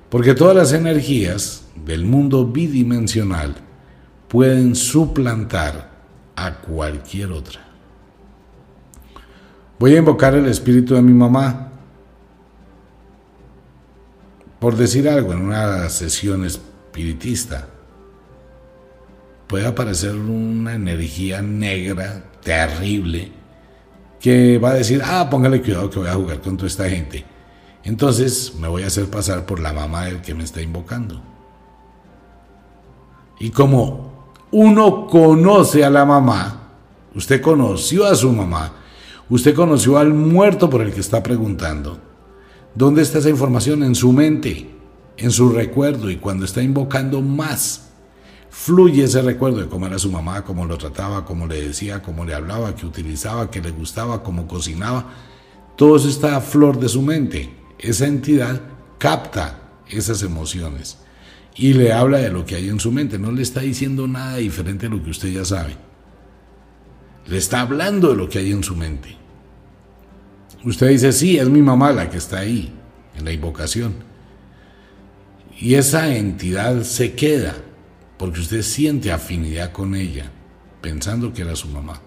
Porque 0.09 0.35
todas 0.35 0.55
las 0.55 0.71
energías 0.71 1.63
del 1.83 2.05
mundo 2.05 2.45
bidimensional 2.45 3.55
pueden 4.27 4.75
suplantar 4.75 5.89
a 6.35 6.59
cualquier 6.59 7.31
otra. 7.31 7.59
Voy 9.79 9.95
a 9.95 9.97
invocar 9.97 10.35
el 10.35 10.45
espíritu 10.45 10.93
de 10.93 11.01
mi 11.01 11.13
mamá. 11.13 11.72
Por 14.63 14.77
decir 14.77 15.09
algo, 15.09 15.33
en 15.33 15.41
una 15.41 15.89
sesión 15.89 16.45
espiritista, 16.45 17.67
puede 19.45 19.67
aparecer 19.67 20.15
una 20.15 20.75
energía 20.75 21.41
negra, 21.41 22.23
terrible, 22.41 23.29
que 24.21 24.57
va 24.59 24.69
a 24.69 24.75
decir, 24.75 25.01
ah, 25.03 25.27
póngale 25.29 25.61
cuidado 25.61 25.89
que 25.89 25.99
voy 25.99 26.07
a 26.07 26.13
jugar 26.13 26.39
con 26.39 26.55
toda 26.55 26.67
esta 26.69 26.89
gente. 26.89 27.25
Entonces 27.83 28.53
me 28.57 28.69
voy 28.69 28.83
a 28.83 28.87
hacer 28.87 29.07
pasar 29.07 29.45
por 29.45 29.59
la 29.59 29.73
mamá 29.73 30.05
del 30.05 30.21
que 30.21 30.33
me 30.33 30.45
está 30.45 30.61
invocando. 30.61 31.21
Y 33.41 33.49
como 33.49 34.29
uno 34.51 35.07
conoce 35.07 35.83
a 35.83 35.89
la 35.89 36.05
mamá, 36.05 36.69
usted 37.13 37.41
conoció 37.41 38.05
a 38.05 38.15
su 38.15 38.31
mamá, 38.31 38.71
usted 39.29 39.53
conoció 39.53 39.97
al 39.97 40.13
muerto 40.13 40.69
por 40.69 40.83
el 40.83 40.93
que 40.93 41.01
está 41.01 41.21
preguntando. 41.21 42.12
¿Dónde 42.75 43.03
está 43.03 43.19
esa 43.19 43.29
información? 43.29 43.83
En 43.83 43.93
su 43.93 44.11
mente, 44.11 44.69
en 45.17 45.31
su 45.31 45.49
recuerdo 45.49 46.09
y 46.09 46.17
cuando 46.17 46.45
está 46.45 46.61
invocando 46.63 47.21
más, 47.21 47.89
fluye 48.49 49.03
ese 49.03 49.21
recuerdo 49.21 49.59
de 49.59 49.67
cómo 49.67 49.85
era 49.85 49.99
su 49.99 50.11
mamá, 50.11 50.43
cómo 50.43 50.65
lo 50.65 50.77
trataba, 50.77 51.23
cómo 51.23 51.45
le 51.45 51.67
decía, 51.67 52.01
cómo 52.01 52.25
le 52.25 52.33
hablaba, 52.33 52.75
qué 52.75 52.85
utilizaba, 52.85 53.51
qué 53.51 53.61
le 53.61 53.71
gustaba, 53.71 54.23
cómo 54.23 54.47
cocinaba. 54.47 55.13
Todo 55.75 55.97
eso 55.97 56.09
está 56.09 56.35
a 56.35 56.41
flor 56.41 56.79
de 56.79 56.89
su 56.89 57.01
mente. 57.01 57.53
Esa 57.77 58.07
entidad 58.07 58.61
capta 58.97 59.59
esas 59.87 60.23
emociones 60.23 60.97
y 61.55 61.73
le 61.73 61.93
habla 61.93 62.17
de 62.17 62.29
lo 62.29 62.45
que 62.45 62.55
hay 62.55 62.69
en 62.69 62.79
su 62.79 62.91
mente. 62.91 63.19
No 63.19 63.31
le 63.31 63.43
está 63.43 63.61
diciendo 63.61 64.07
nada 64.07 64.37
diferente 64.37 64.87
a 64.87 64.89
lo 64.89 65.03
que 65.03 65.11
usted 65.11 65.29
ya 65.31 65.45
sabe. 65.45 65.75
Le 67.27 67.37
está 67.37 67.61
hablando 67.61 68.09
de 68.09 68.15
lo 68.15 68.29
que 68.29 68.39
hay 68.39 68.51
en 68.51 68.63
su 68.63 68.75
mente. 68.75 69.22
Usted 70.63 70.89
dice, 70.89 71.11
sí, 71.11 71.37
es 71.37 71.49
mi 71.49 71.61
mamá 71.61 71.91
la 71.91 72.09
que 72.09 72.17
está 72.17 72.39
ahí, 72.39 72.73
en 73.17 73.25
la 73.25 73.31
invocación. 73.31 73.95
Y 75.59 75.75
esa 75.75 76.15
entidad 76.15 76.83
se 76.83 77.13
queda, 77.13 77.55
porque 78.17 78.39
usted 78.39 78.61
siente 78.61 79.11
afinidad 79.11 79.71
con 79.71 79.95
ella, 79.95 80.31
pensando 80.81 81.33
que 81.33 81.41
era 81.41 81.55
su 81.55 81.67
mamá. 81.67 82.01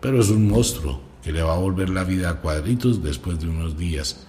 Pero 0.00 0.20
es 0.20 0.30
un 0.30 0.48
monstruo 0.48 1.00
que 1.22 1.32
le 1.32 1.42
va 1.42 1.54
a 1.54 1.58
volver 1.58 1.90
la 1.90 2.04
vida 2.04 2.30
a 2.30 2.40
cuadritos 2.40 3.02
después 3.02 3.40
de 3.40 3.48
unos 3.48 3.76
días. 3.76 4.26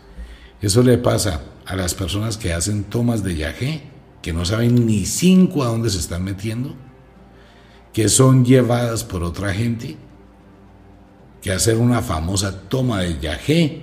Eso 0.62 0.82
le 0.82 0.98
pasa 0.98 1.44
a 1.66 1.76
las 1.76 1.94
personas 1.94 2.38
que 2.38 2.54
hacen 2.54 2.86
tomas 2.86 3.24
de 3.24 3.36
yagé 3.36 3.98
que 4.22 4.34
no 4.34 4.44
saben 4.44 4.86
ni 4.86 5.06
cinco 5.06 5.64
a 5.64 5.68
dónde 5.68 5.90
se 5.90 6.00
están 6.00 6.24
metiendo, 6.24 6.76
que 7.94 8.10
son 8.10 8.44
llevadas 8.44 9.04
por 9.04 9.24
otra 9.24 9.54
gente, 9.54 9.96
que 11.48 11.54
hacer 11.54 11.78
una 11.78 12.02
famosa 12.02 12.64
toma 12.68 13.04
de 13.04 13.20
yagé. 13.22 13.82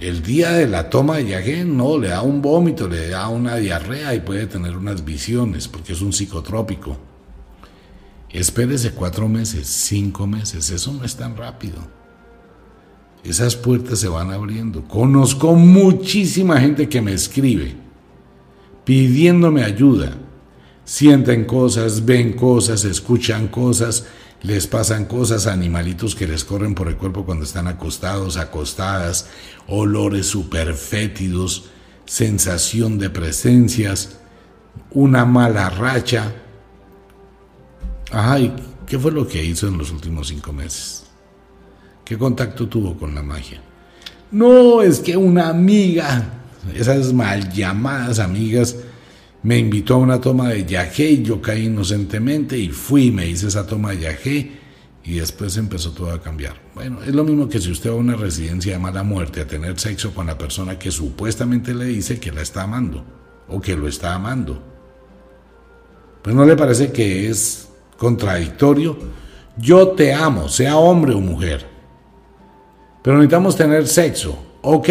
El 0.00 0.20
día 0.20 0.50
de 0.50 0.66
la 0.66 0.90
toma 0.90 1.18
de 1.18 1.28
yagé 1.28 1.64
no, 1.64 1.96
le 1.96 2.08
da 2.08 2.22
un 2.22 2.42
vómito, 2.42 2.88
le 2.88 3.10
da 3.10 3.28
una 3.28 3.54
diarrea 3.54 4.16
y 4.16 4.20
puede 4.20 4.48
tener 4.48 4.76
unas 4.76 5.04
visiones 5.04 5.68
porque 5.68 5.92
es 5.92 6.00
un 6.00 6.12
psicotrópico. 6.12 6.96
Espérese 8.30 8.90
cuatro 8.90 9.28
meses, 9.28 9.68
cinco 9.68 10.26
meses, 10.26 10.70
eso 10.70 10.92
no 10.92 11.04
es 11.04 11.14
tan 11.14 11.36
rápido. 11.36 11.78
Esas 13.22 13.54
puertas 13.54 14.00
se 14.00 14.08
van 14.08 14.32
abriendo. 14.32 14.82
Conozco 14.88 15.54
muchísima 15.54 16.60
gente 16.60 16.88
que 16.88 17.00
me 17.00 17.12
escribe 17.12 17.76
pidiéndome 18.84 19.62
ayuda. 19.62 20.18
Sienten 20.84 21.44
cosas, 21.44 22.04
ven 22.04 22.32
cosas, 22.32 22.84
escuchan 22.84 23.46
cosas, 23.46 24.08
les 24.42 24.66
pasan 24.66 25.04
cosas, 25.04 25.46
animalitos 25.46 26.14
que 26.14 26.26
les 26.26 26.44
corren 26.44 26.74
por 26.74 26.88
el 26.88 26.96
cuerpo 26.96 27.24
cuando 27.24 27.44
están 27.44 27.66
acostados, 27.66 28.36
acostadas, 28.36 29.28
olores 29.66 30.26
superfétidos, 30.26 31.70
sensación 32.06 32.98
de 32.98 33.10
presencias, 33.10 34.16
una 34.90 35.24
mala 35.24 35.68
racha. 35.70 36.32
Ay, 38.10 38.54
¿qué 38.86 38.98
fue 38.98 39.12
lo 39.12 39.28
que 39.28 39.44
hizo 39.44 39.68
en 39.68 39.76
los 39.76 39.90
últimos 39.90 40.28
cinco 40.28 40.52
meses? 40.52 41.04
¿Qué 42.04 42.16
contacto 42.16 42.66
tuvo 42.66 42.96
con 42.96 43.14
la 43.14 43.22
magia? 43.22 43.60
No, 44.32 44.80
es 44.80 45.00
que 45.00 45.16
una 45.16 45.48
amiga, 45.48 46.40
esas 46.74 47.12
mal 47.12 47.52
llamadas 47.52 48.18
amigas, 48.18 48.76
me 49.42 49.58
invitó 49.58 49.94
a 49.94 49.98
una 49.98 50.20
toma 50.20 50.50
de 50.50 50.64
yagé 50.64 51.10
y 51.10 51.22
yo 51.22 51.40
caí 51.40 51.66
inocentemente 51.66 52.58
y 52.58 52.68
fui, 52.68 53.10
me 53.10 53.26
hice 53.26 53.48
esa 53.48 53.66
toma 53.66 53.90
de 53.90 54.00
yagé 54.00 54.60
y 55.02 55.14
después 55.14 55.56
empezó 55.56 55.92
todo 55.92 56.12
a 56.12 56.20
cambiar. 56.20 56.60
Bueno, 56.74 57.02
es 57.02 57.14
lo 57.14 57.24
mismo 57.24 57.48
que 57.48 57.58
si 57.58 57.70
usted 57.70 57.90
va 57.90 57.94
a 57.94 57.98
una 57.98 58.16
residencia 58.16 58.72
de 58.72 58.78
mala 58.78 59.02
muerte 59.02 59.40
a 59.40 59.46
tener 59.46 59.78
sexo 59.78 60.14
con 60.14 60.26
la 60.26 60.36
persona 60.36 60.78
que 60.78 60.90
supuestamente 60.90 61.74
le 61.74 61.86
dice 61.86 62.20
que 62.20 62.32
la 62.32 62.42
está 62.42 62.62
amando 62.62 63.04
o 63.48 63.60
que 63.60 63.76
lo 63.76 63.88
está 63.88 64.14
amando. 64.14 64.62
Pues 66.22 66.36
no 66.36 66.44
le 66.44 66.54
parece 66.54 66.92
que 66.92 67.30
es 67.30 67.68
contradictorio. 67.96 68.98
Yo 69.56 69.88
te 69.88 70.12
amo, 70.12 70.48
sea 70.48 70.76
hombre 70.76 71.14
o 71.14 71.20
mujer. 71.20 71.66
Pero 73.02 73.16
necesitamos 73.16 73.56
tener 73.56 73.88
sexo. 73.88 74.38
Ok, 74.60 74.88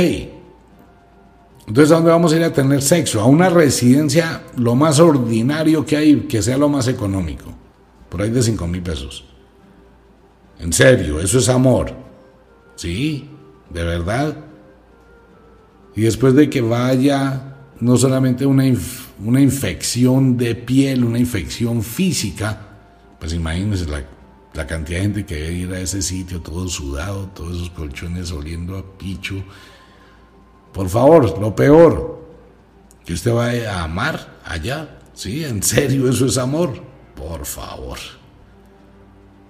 entonces, 1.70 1.92
¿a 1.92 1.96
dónde 1.98 2.10
vamos 2.10 2.34
a 2.34 2.36
ir 2.36 2.44
a 2.44 2.52
tener 2.52 2.82
sexo? 2.82 3.22
A 3.22 3.26
una 3.26 3.48
residencia 3.48 4.42
lo 4.58 4.74
más 4.74 5.00
ordinario 5.00 5.86
que 5.86 5.98
hay, 5.98 6.22
que 6.22 6.42
sea 6.42 6.58
lo 6.58 6.68
más 6.68 6.88
económico. 6.88 7.54
Por 8.10 8.24
ahí 8.24 8.32
de 8.32 8.42
5 8.42 8.66
mil 8.66 8.82
pesos. 8.82 9.24
En 10.58 10.74
serio, 10.74 11.20
eso 11.20 11.38
es 11.38 11.48
amor. 11.48 11.94
Sí, 12.76 13.30
de 13.70 13.84
verdad. 13.84 14.36
Y 15.96 16.02
después 16.02 16.34
de 16.34 16.50
que 16.50 16.62
vaya 16.62 17.58
no 17.80 17.98
solamente 17.98 18.48
una, 18.48 18.64
una 19.24 19.40
infección 19.40 20.38
de 20.38 20.56
piel, 20.56 21.04
una 21.04 21.20
infección 21.20 21.84
física, 21.84 22.66
pues 23.20 23.32
imagínense 23.34 23.86
la, 23.86 24.04
la 24.56 24.66
cantidad 24.66 24.98
de 24.98 25.04
gente 25.04 25.26
que 25.28 25.36
debe 25.36 25.54
ir 25.54 25.74
a 25.74 25.80
ese 25.80 26.02
sitio 26.02 26.42
todo 26.42 26.68
sudado, 26.68 27.28
todos 27.28 27.58
esos 27.58 27.70
colchones 27.70 28.32
oliendo 28.32 28.76
a 28.76 28.98
picho 28.98 29.44
por 30.74 30.90
favor, 30.90 31.40
lo 31.40 31.56
peor, 31.56 32.20
que 33.06 33.14
usted 33.14 33.34
vaya 33.34 33.80
a 33.80 33.84
amar 33.86 34.40
allá. 34.46 35.00
Sí, 35.14 35.44
en 35.44 35.64
serio, 35.64 36.10
eso 36.10 36.26
es 36.26 36.38
amor. 36.38 36.82
Por 37.16 37.46
favor. 37.46 37.98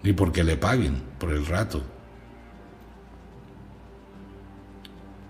Ni 0.02 0.14
porque 0.14 0.44
le 0.44 0.58
paguen 0.58 1.04
por 1.20 1.32
el 1.32 1.46
rato. 1.46 1.84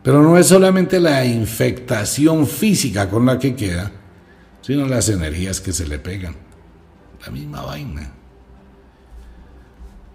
Pero 0.03 0.21
no 0.21 0.37
es 0.37 0.47
solamente 0.47 0.99
la 0.99 1.25
infectación 1.25 2.47
física 2.47 3.09
con 3.09 3.25
la 3.25 3.37
que 3.37 3.55
queda, 3.55 3.91
sino 4.61 4.87
las 4.87 5.09
energías 5.09 5.59
que 5.59 5.73
se 5.73 5.87
le 5.87 5.99
pegan. 5.99 6.35
La 7.25 7.31
misma 7.31 7.63
vaina. 7.63 8.13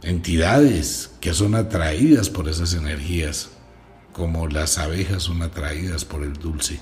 Entidades 0.02 1.10
que 1.20 1.34
son 1.34 1.54
atraídas 1.54 2.30
por 2.30 2.48
esas 2.48 2.74
energías 2.74 3.50
como 4.14 4.46
las 4.46 4.78
abejas 4.78 5.24
son 5.24 5.42
atraídas 5.42 6.04
por 6.04 6.22
el 6.22 6.34
dulce. 6.34 6.80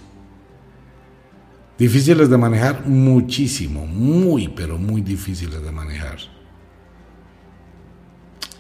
Difíciles 1.78 2.28
de 2.28 2.36
manejar, 2.36 2.86
muchísimo, 2.86 3.86
muy, 3.86 4.48
pero 4.48 4.78
muy 4.78 5.00
difíciles 5.00 5.60
de 5.60 5.72
manejar. 5.72 6.18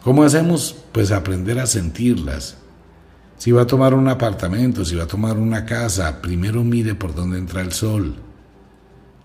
¿Cómo 0.02 0.24
hacemos? 0.24 0.74
Pues 0.90 1.12
aprender 1.12 1.60
a 1.60 1.66
sentirlas. 1.66 2.56
Si 3.36 3.52
va 3.52 3.62
a 3.62 3.66
tomar 3.66 3.92
un 3.92 4.08
apartamento, 4.08 4.84
si 4.84 4.96
va 4.96 5.04
a 5.04 5.06
tomar 5.06 5.36
una 5.36 5.66
casa, 5.66 6.22
primero 6.22 6.64
mire 6.64 6.94
por 6.94 7.14
dónde 7.14 7.38
entra 7.38 7.60
el 7.60 7.72
sol. 7.72 8.16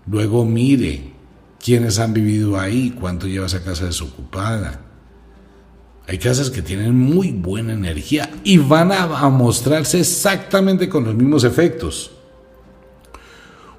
Luego 0.06 0.44
mire 0.44 1.14
quiénes 1.58 1.98
han 1.98 2.12
vivido 2.12 2.60
ahí, 2.60 2.90
cuánto 2.90 3.26
lleva 3.26 3.46
esa 3.46 3.64
casa 3.64 3.86
desocupada. 3.86 4.87
Hay 6.08 6.16
casas 6.16 6.48
que 6.48 6.62
tienen 6.62 6.98
muy 6.98 7.32
buena 7.32 7.74
energía 7.74 8.30
y 8.42 8.56
van 8.56 8.92
a, 8.92 9.28
mostrarse 9.28 10.00
exactamente 10.00 10.88
con 10.88 11.04
los 11.04 11.14
mismos 11.14 11.44
efectos. 11.44 12.12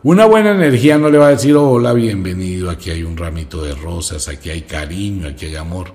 Una 0.04 0.26
buena 0.26 0.52
energía 0.52 1.00
no 1.00 1.10
le 1.10 1.18
va 1.18 1.30
a 1.30 1.32
decir, 1.32 1.56
hola, 1.56 1.92
bienvenido, 1.92 2.70
aquí 2.70 2.92
hay 2.92 3.02
un 3.02 3.18
ramito 3.18 3.64
de 3.64 3.74
rosas, 3.74 4.28
aquí 4.28 4.52
hay 4.52 4.62
cariño, 4.62 5.28
aquí 5.28 5.48
hay 5.48 5.56
amor. 5.56 5.92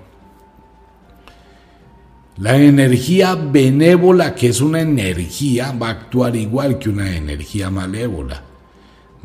La 2.37 2.57
energía 2.57 3.35
benévola, 3.35 4.35
que 4.35 4.49
es 4.49 4.59
una 4.59 4.81
energía, 4.81 5.71
va 5.71 5.87
a 5.87 5.91
actuar 5.91 6.35
igual 6.35 6.79
que 6.79 6.89
una 6.89 7.15
energía 7.15 7.69
malévola. 7.69 8.43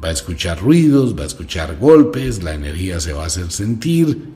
Va 0.02 0.10
a 0.10 0.12
escuchar 0.12 0.60
ruidos, 0.60 1.18
va 1.18 1.24
a 1.24 1.26
escuchar 1.26 1.76
golpes, 1.76 2.44
la 2.44 2.54
energía 2.54 3.00
se 3.00 3.12
va 3.12 3.24
a 3.24 3.26
hacer 3.26 3.50
sentir 3.50 4.30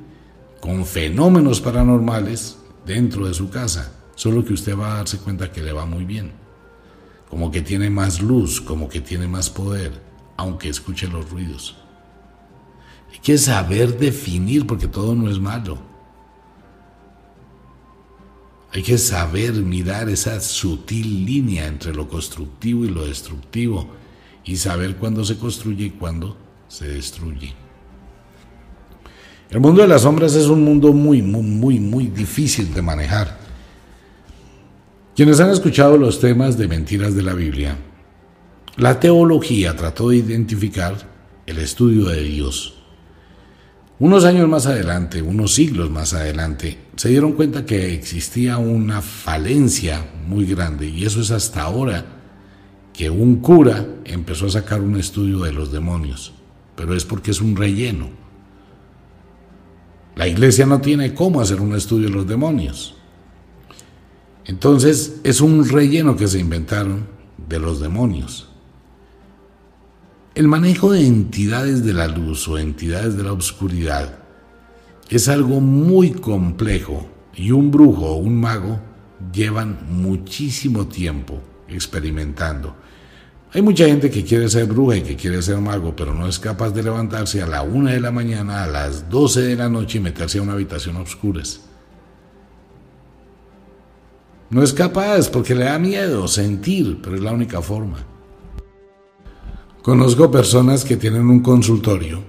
con 0.61 0.85
fenómenos 0.85 1.61
paranormales 1.61 2.64
dentro 2.87 3.27
de 3.27 3.35
su 3.35 3.51
casa, 3.51 3.93
solo 4.15 4.45
que 4.45 4.53
usted 4.53 4.77
va 4.77 4.93
a 4.93 4.97
darse 4.99 5.19
cuenta 5.19 5.51
que 5.51 5.63
le 5.63 5.73
va 5.73 5.87
muy 5.87 6.05
bien, 6.05 6.33
como 7.29 7.51
que 7.51 7.63
tiene 7.63 7.91
más 7.91 8.21
luz, 8.21 8.61
como 8.61 8.89
que 8.89 9.01
tiene 9.01 9.27
más 9.27 9.51
poder, 9.51 10.01
aunque 10.37 10.69
escuche 10.69 11.09
los 11.09 11.29
ruidos. 11.31 11.77
Hay 13.13 13.19
que 13.21 13.39
saber 13.39 13.99
definir 13.99 14.67
porque 14.67 14.89
todo 14.89 15.15
no 15.15 15.31
es 15.31 15.39
malo. 15.39 15.79
Hay 18.73 18.83
que 18.83 18.99
saber 18.99 19.53
mirar 19.53 20.09
esa 20.09 20.41
sutil 20.41 21.25
línea 21.25 21.67
entre 21.67 21.95
lo 21.95 22.09
constructivo 22.09 22.85
y 22.85 22.89
lo 22.89 23.07
destructivo 23.07 23.89
y 24.45 24.57
saber 24.57 24.97
cuándo 24.97 25.25
se 25.25 25.39
construye 25.39 25.87
y 25.87 25.91
cuándo 25.91 26.37
se 26.67 26.89
destruye. 26.89 27.64
El 29.55 29.61
mundo 29.61 29.83
de 29.83 29.87
las 29.89 30.03
sombras 30.03 30.35
es 30.35 30.49
un 30.49 30.65
mundo 30.65 30.93
muy, 30.93 31.23
muy, 31.23 31.43
muy, 31.43 31.79
muy 31.79 32.09
difícil 32.09 32.75
de 32.75 32.83
manejar. 32.83 33.39
Quienes 35.15 35.39
han 35.39 35.51
escuchado 35.51 35.97
los 35.97 36.19
temas 36.19 36.59
de 36.59 36.67
mentiras 36.67 37.15
de 37.15 37.23
la 37.23 37.35
Biblia, 37.35 37.79
la 38.77 38.99
teología 38.99 39.77
trató 39.77 40.09
de 40.09 40.17
identificar 40.17 40.97
el 41.47 41.59
estudio 41.59 42.07
de 42.07 42.25
Dios. 42.25 42.83
Unos 44.01 44.25
años 44.25 44.49
más 44.49 44.67
adelante, 44.67 45.23
unos 45.23 45.55
siglos 45.55 45.89
más 45.89 46.15
adelante, 46.15 46.77
se 46.97 47.11
dieron 47.11 47.35
cuenta 47.35 47.65
que 47.65 47.95
existía 47.95 48.59
una 48.59 49.03
falencia 49.03 50.05
muy 50.27 50.47
grande 50.47 50.89
y 50.89 51.05
eso 51.05 51.21
es 51.21 51.31
hasta 51.31 51.63
ahora 51.63 52.05
que 52.93 53.09
un 53.09 53.37
cura 53.37 53.87
empezó 54.05 54.47
a 54.47 54.51
sacar 54.51 54.81
un 54.81 54.99
estudio 54.99 55.45
de 55.45 55.53
los 55.53 55.71
demonios, 55.71 56.33
pero 56.75 56.97
es 56.97 57.05
porque 57.05 57.31
es 57.31 57.41
un 57.41 57.55
relleno. 57.55 58.24
La 60.17 60.29
iglesia 60.29 60.67
no 60.67 60.81
tiene 60.81 61.15
cómo 61.15 61.41
hacer 61.41 61.61
un 61.61 61.75
estudio 61.75 62.09
de 62.09 62.15
los 62.15 62.27
demonios. 62.27 62.95
Entonces 64.45 65.21
es 65.25 65.41
un 65.41 65.69
relleno 65.69 66.17
que 66.17 66.29
se 66.29 66.39
inventaron 66.39 67.07
de 67.49 67.59
los 67.59 67.81
demonios. 67.81 68.49
El 70.35 70.49
manejo 70.49 70.93
de 70.93 71.07
entidades 71.07 71.85
de 71.85 71.93
la 71.93 72.09
luz 72.09 72.49
o 72.49 72.59
entidades 72.59 73.17
de 73.17 73.23
la 73.23 73.33
oscuridad 73.33 74.19
es 75.09 75.29
algo 75.29 75.61
muy 75.61 76.11
complejo 76.11 77.09
y 77.35 77.51
un 77.51 77.71
brujo 77.71 78.07
o 78.07 78.17
un 78.17 78.41
mago 78.41 78.81
llevan 79.33 79.79
muchísimo 79.89 80.89
tiempo 80.89 81.41
experimentando. 81.69 82.77
Hay 83.55 83.63
mucha 83.63 83.87
gente 83.87 84.11
que 84.11 84.25
quiere 84.25 84.49
ser 84.49 84.67
bruja 84.67 84.97
y 84.97 85.03
que 85.03 85.15
quiere 85.15 85.41
ser 85.41 85.59
mago, 85.59 85.95
pero 85.95 86.13
no 86.13 86.27
es 86.27 86.41
capaz 86.41 86.71
de 86.71 86.83
levantarse 86.83 87.41
a 87.41 87.47
la 87.47 87.63
una 87.63 87.93
de 87.93 88.01
la 88.01 88.11
mañana, 88.11 88.65
a 88.65 88.67
las 88.67 89.09
12 89.09 89.43
de 89.43 89.55
la 89.55 89.69
noche 89.69 89.99
y 89.99 90.01
meterse 90.01 90.39
a 90.39 90.43
una 90.43 90.55
habitación 90.55 90.97
a 90.97 91.03
oscuras. 91.03 91.61
No 94.51 94.61
es 94.61 94.73
capaz 94.73 95.29
porque 95.29 95.55
le 95.55 95.67
da 95.67 95.79
miedo 95.79 96.27
sentir, 96.27 96.99
pero 97.01 97.15
es 97.15 97.23
la 97.23 97.31
única 97.31 97.63
forma. 97.63 97.99
Conozco 99.83 100.33
personas 100.33 100.85
que 100.85 100.97
tienen 100.97 101.29
un 101.29 101.41
consultorio 101.41 102.25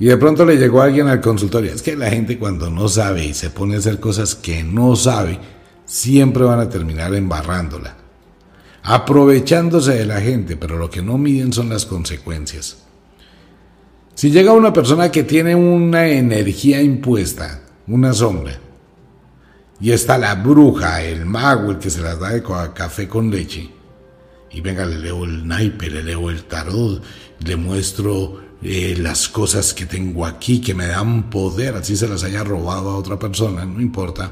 y 0.00 0.06
de 0.06 0.16
pronto 0.16 0.44
le 0.44 0.56
llegó 0.56 0.82
alguien 0.82 1.06
al 1.06 1.20
consultorio. 1.20 1.72
Es 1.72 1.82
que 1.82 1.94
la 1.94 2.10
gente 2.10 2.40
cuando 2.40 2.70
no 2.70 2.88
sabe 2.88 3.24
y 3.24 3.34
se 3.34 3.50
pone 3.50 3.76
a 3.76 3.78
hacer 3.78 4.00
cosas 4.00 4.34
que 4.34 4.64
no 4.64 4.96
sabe, 4.96 5.38
siempre 5.84 6.42
van 6.42 6.58
a 6.58 6.68
terminar 6.68 7.14
embarrándola, 7.14 7.96
aprovechándose 8.86 9.94
de 9.94 10.06
la 10.06 10.20
gente, 10.20 10.56
pero 10.56 10.78
lo 10.78 10.88
que 10.88 11.02
no 11.02 11.18
miden 11.18 11.52
son 11.52 11.68
las 11.68 11.84
consecuencias. 11.84 12.76
Si 14.14 14.30
llega 14.30 14.52
una 14.52 14.72
persona 14.72 15.10
que 15.10 15.24
tiene 15.24 15.56
una 15.56 16.06
energía 16.06 16.80
impuesta, 16.80 17.62
una 17.88 18.12
sombra, 18.12 18.60
y 19.80 19.90
está 19.90 20.16
la 20.18 20.36
bruja, 20.36 21.02
el 21.02 21.26
mago, 21.26 21.72
el 21.72 21.78
que 21.78 21.90
se 21.90 22.00
las 22.00 22.20
da 22.20 22.30
de 22.30 22.44
café 22.74 23.08
con 23.08 23.28
leche, 23.28 23.68
y 24.52 24.60
venga, 24.60 24.86
le 24.86 24.98
leo 24.98 25.24
el 25.24 25.48
naipe, 25.48 25.90
le 25.90 26.04
leo 26.04 26.30
el 26.30 26.44
tarot, 26.44 27.02
le 27.44 27.56
muestro 27.56 28.40
eh, 28.62 28.94
las 28.96 29.28
cosas 29.28 29.74
que 29.74 29.86
tengo 29.86 30.24
aquí 30.24 30.60
que 30.60 30.74
me 30.74 30.86
dan 30.86 31.28
poder, 31.28 31.74
así 31.74 31.96
se 31.96 32.06
las 32.06 32.22
haya 32.22 32.44
robado 32.44 32.90
a 32.90 32.96
otra 32.96 33.18
persona, 33.18 33.64
no 33.64 33.80
importa. 33.80 34.30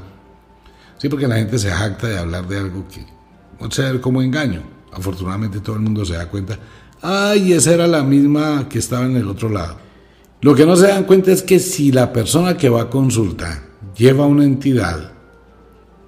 Sí, 0.97 1.09
porque 1.09 1.27
la 1.27 1.35
gente 1.35 1.59
se 1.59 1.71
jacta 1.71 2.07
de 2.07 2.17
hablar 2.17 2.47
de 2.47 2.57
algo 2.57 2.87
que 2.87 3.14
no 3.59 3.71
sé 3.71 3.99
como 4.01 4.21
engaño. 4.21 4.61
Afortunadamente 4.91 5.59
todo 5.59 5.75
el 5.75 5.81
mundo 5.81 6.05
se 6.05 6.13
da 6.13 6.29
cuenta, 6.29 6.57
ay, 7.01 7.53
esa 7.53 7.73
era 7.73 7.87
la 7.87 8.03
misma 8.03 8.67
que 8.69 8.79
estaba 8.79 9.05
en 9.05 9.17
el 9.17 9.27
otro 9.27 9.49
lado. 9.49 9.77
Lo 10.41 10.55
que 10.55 10.65
no 10.65 10.75
se 10.75 10.87
dan 10.87 11.05
cuenta 11.05 11.31
es 11.31 11.43
que 11.43 11.59
si 11.59 11.91
la 11.91 12.13
persona 12.13 12.55
que 12.55 12.69
va 12.69 12.83
a 12.83 12.89
consulta 12.89 13.63
lleva 13.97 14.25
una 14.25 14.43
entidad, 14.43 15.11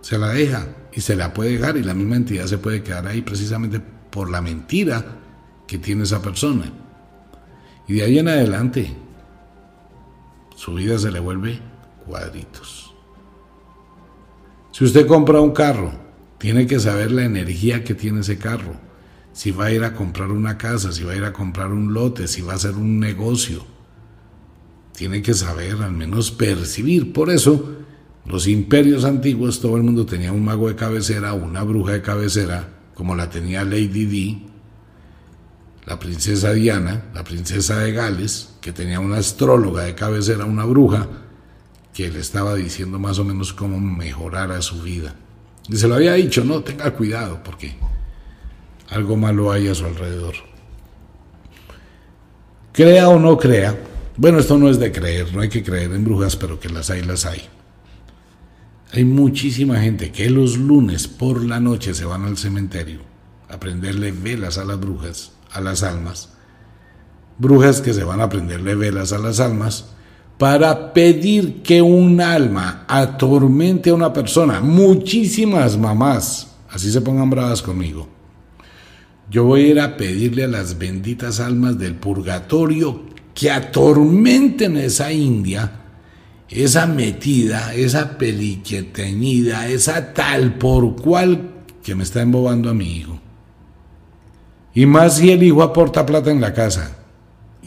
se 0.01 0.17
la 0.17 0.29
deja 0.29 0.67
y 0.93 1.01
se 1.01 1.15
la 1.15 1.33
puede 1.33 1.51
dejar 1.57 1.77
y 1.77 1.83
la 1.83 1.93
misma 1.93 2.15
entidad 2.15 2.45
se 2.45 2.57
puede 2.57 2.83
quedar 2.83 3.07
ahí 3.07 3.21
precisamente 3.21 3.79
por 3.79 4.29
la 4.29 4.41
mentira 4.41 5.03
que 5.65 5.77
tiene 5.77 6.03
esa 6.03 6.21
persona. 6.21 6.71
Y 7.87 7.93
de 7.93 8.03
ahí 8.03 8.19
en 8.19 8.27
adelante, 8.27 8.95
su 10.55 10.73
vida 10.73 10.97
se 10.97 11.11
le 11.11 11.19
vuelve 11.19 11.59
cuadritos. 12.05 12.93
Si 14.71 14.83
usted 14.83 15.07
compra 15.07 15.41
un 15.41 15.51
carro, 15.51 15.91
tiene 16.38 16.67
que 16.67 16.79
saber 16.79 17.11
la 17.11 17.25
energía 17.25 17.83
que 17.83 17.95
tiene 17.95 18.21
ese 18.21 18.38
carro. 18.38 18.75
Si 19.33 19.51
va 19.51 19.65
a 19.65 19.71
ir 19.71 19.83
a 19.83 19.93
comprar 19.93 20.31
una 20.31 20.57
casa, 20.57 20.91
si 20.91 21.03
va 21.03 21.13
a 21.13 21.15
ir 21.15 21.23
a 21.23 21.33
comprar 21.33 21.71
un 21.71 21.93
lote, 21.93 22.27
si 22.27 22.41
va 22.41 22.53
a 22.53 22.55
hacer 22.55 22.75
un 22.75 22.99
negocio. 22.99 23.65
Tiene 24.93 25.21
que 25.21 25.33
saber, 25.33 25.81
al 25.81 25.91
menos 25.91 26.31
percibir. 26.31 27.13
Por 27.13 27.29
eso, 27.29 27.77
los 28.25 28.47
imperios 28.47 29.05
antiguos, 29.05 29.61
todo 29.61 29.77
el 29.77 29.83
mundo 29.83 30.05
tenía 30.05 30.31
un 30.31 30.43
mago 30.43 30.67
de 30.67 30.75
cabecera, 30.75 31.33
una 31.33 31.63
bruja 31.63 31.93
de 31.93 32.01
cabecera, 32.01 32.69
como 32.93 33.15
la 33.15 33.29
tenía 33.29 33.63
Lady 33.63 34.05
Di, 34.05 34.47
la 35.85 35.99
princesa 35.99 36.51
Diana, 36.51 37.05
la 37.13 37.23
princesa 37.23 37.79
de 37.79 37.93
Gales, 37.93 38.55
que 38.59 38.73
tenía 38.73 38.99
una 38.99 39.17
astróloga 39.17 39.83
de 39.83 39.95
cabecera, 39.95 40.45
una 40.45 40.65
bruja, 40.65 41.07
que 41.93 42.11
le 42.11 42.19
estaba 42.19 42.55
diciendo 42.55 42.99
más 42.99 43.19
o 43.19 43.23
menos 43.23 43.53
cómo 43.53 43.79
mejorar 43.79 44.51
a 44.51 44.61
su 44.61 44.81
vida. 44.81 45.15
Se 45.72 45.88
lo 45.88 45.95
había 45.95 46.13
dicho, 46.13 46.43
no, 46.43 46.61
tenga 46.61 46.93
cuidado, 46.93 47.41
porque 47.43 47.76
algo 48.89 49.18
malo 49.18 49.51
hay 49.51 49.68
a 49.68 49.76
su 49.76 49.86
alrededor. 49.86 50.36
Crea 52.72 53.09
o 53.09 53.20
no 53.20 53.38
crea, 53.38 53.78
bueno, 54.15 54.39
esto 54.39 54.57
no 54.57 54.70
es 54.70 54.80
de 54.80 54.91
creer, 54.91 55.34
no 55.34 55.41
hay 55.41 55.49
que 55.49 55.63
creer 55.63 55.91
en 55.91 56.05
brujas, 56.05 56.36
pero 56.36 56.59
que 56.59 56.70
las 56.70 56.89
hay, 56.89 57.03
las 57.03 57.26
hay. 57.26 57.41
Hay 58.93 59.03
muchísima 59.03 59.82
gente 59.82 60.11
que 60.11 60.30
los 60.30 60.57
lunes 60.57 61.07
por 61.07 61.43
la 61.43 61.59
noche 61.59 61.93
se 61.93 62.05
van 62.05 62.24
al 62.24 62.38
cementerio 62.38 63.01
a 63.49 63.59
prenderle 63.59 64.11
velas 64.11 64.57
a 64.57 64.63
las 64.63 64.80
brujas, 64.80 65.34
a 65.51 65.59
las 65.59 65.84
almas. 65.84 66.30
Brujas 67.38 67.82
que 67.82 67.93
se 67.93 68.03
van 68.03 68.22
a 68.22 68.30
prenderle 68.30 68.76
velas 68.76 69.11
a 69.11 69.18
las 69.18 69.39
almas 69.39 69.96
para 70.38 70.93
pedir 70.93 71.61
que 71.63 71.81
un 71.81 72.21
alma 72.21 72.85
atormente 72.88 73.89
a 73.89 73.95
una 73.95 74.13
persona. 74.13 74.61
Muchísimas 74.61 75.77
mamás, 75.77 76.55
así 76.69 76.91
se 76.91 77.01
pongan 77.01 77.29
bravas 77.29 77.61
conmigo. 77.61 78.07
Yo 79.29 79.43
voy 79.43 79.61
a 79.61 79.67
ir 79.67 79.79
a 79.79 79.97
pedirle 79.97 80.43
a 80.43 80.47
las 80.47 80.77
benditas 80.77 81.39
almas 81.39 81.77
del 81.77 81.95
purgatorio 81.95 83.01
que 83.33 83.51
atormenten 83.51 84.77
a 84.77 84.83
esa 84.83 85.11
india 85.11 85.71
esa 86.49 86.85
metida, 86.85 87.73
esa 87.73 88.17
peliquetenida, 88.17 89.67
esa 89.67 90.13
tal 90.13 90.55
por 90.55 90.95
cual 90.95 91.51
que 91.83 91.95
me 91.95 92.03
está 92.03 92.21
embobando 92.21 92.69
a 92.69 92.73
mi 92.73 92.97
hijo. 92.97 93.19
Y 94.73 94.85
más 94.85 95.17
si 95.17 95.31
el 95.31 95.43
hijo 95.43 95.63
aporta 95.63 96.05
plata 96.05 96.31
en 96.31 96.39
la 96.39 96.53
casa. 96.53 96.97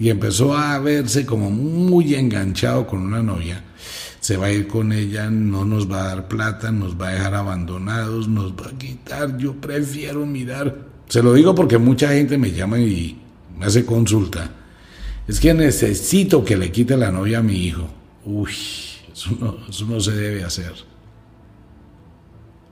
Y 0.00 0.08
empezó 0.08 0.56
a 0.56 0.78
verse 0.78 1.26
como 1.26 1.50
muy 1.50 2.14
enganchado 2.14 2.86
con 2.86 3.02
una 3.02 3.22
novia. 3.22 3.62
Se 4.18 4.38
va 4.38 4.46
a 4.46 4.52
ir 4.52 4.66
con 4.66 4.92
ella, 4.92 5.28
no 5.30 5.66
nos 5.66 5.90
va 5.90 6.00
a 6.00 6.08
dar 6.08 6.26
plata, 6.26 6.72
nos 6.72 6.98
va 6.98 7.08
a 7.08 7.12
dejar 7.12 7.34
abandonados, 7.34 8.26
nos 8.26 8.52
va 8.52 8.68
a 8.68 8.78
quitar. 8.78 9.36
Yo 9.36 9.54
prefiero 9.60 10.24
mirar. 10.24 10.86
Se 11.06 11.22
lo 11.22 11.34
digo 11.34 11.54
porque 11.54 11.76
mucha 11.76 12.08
gente 12.08 12.38
me 12.38 12.50
llama 12.50 12.78
y 12.78 13.20
me 13.58 13.66
hace 13.66 13.84
consulta. 13.84 14.50
Es 15.28 15.38
que 15.38 15.52
necesito 15.52 16.44
que 16.44 16.56
le 16.56 16.72
quite 16.72 16.96
la 16.96 17.10
novia 17.10 17.40
a 17.40 17.42
mi 17.42 17.66
hijo. 17.66 17.86
Uy, 18.24 18.52
eso 19.12 19.86
no, 19.86 20.00
se 20.00 20.12
debe 20.12 20.44
hacer. 20.44 20.72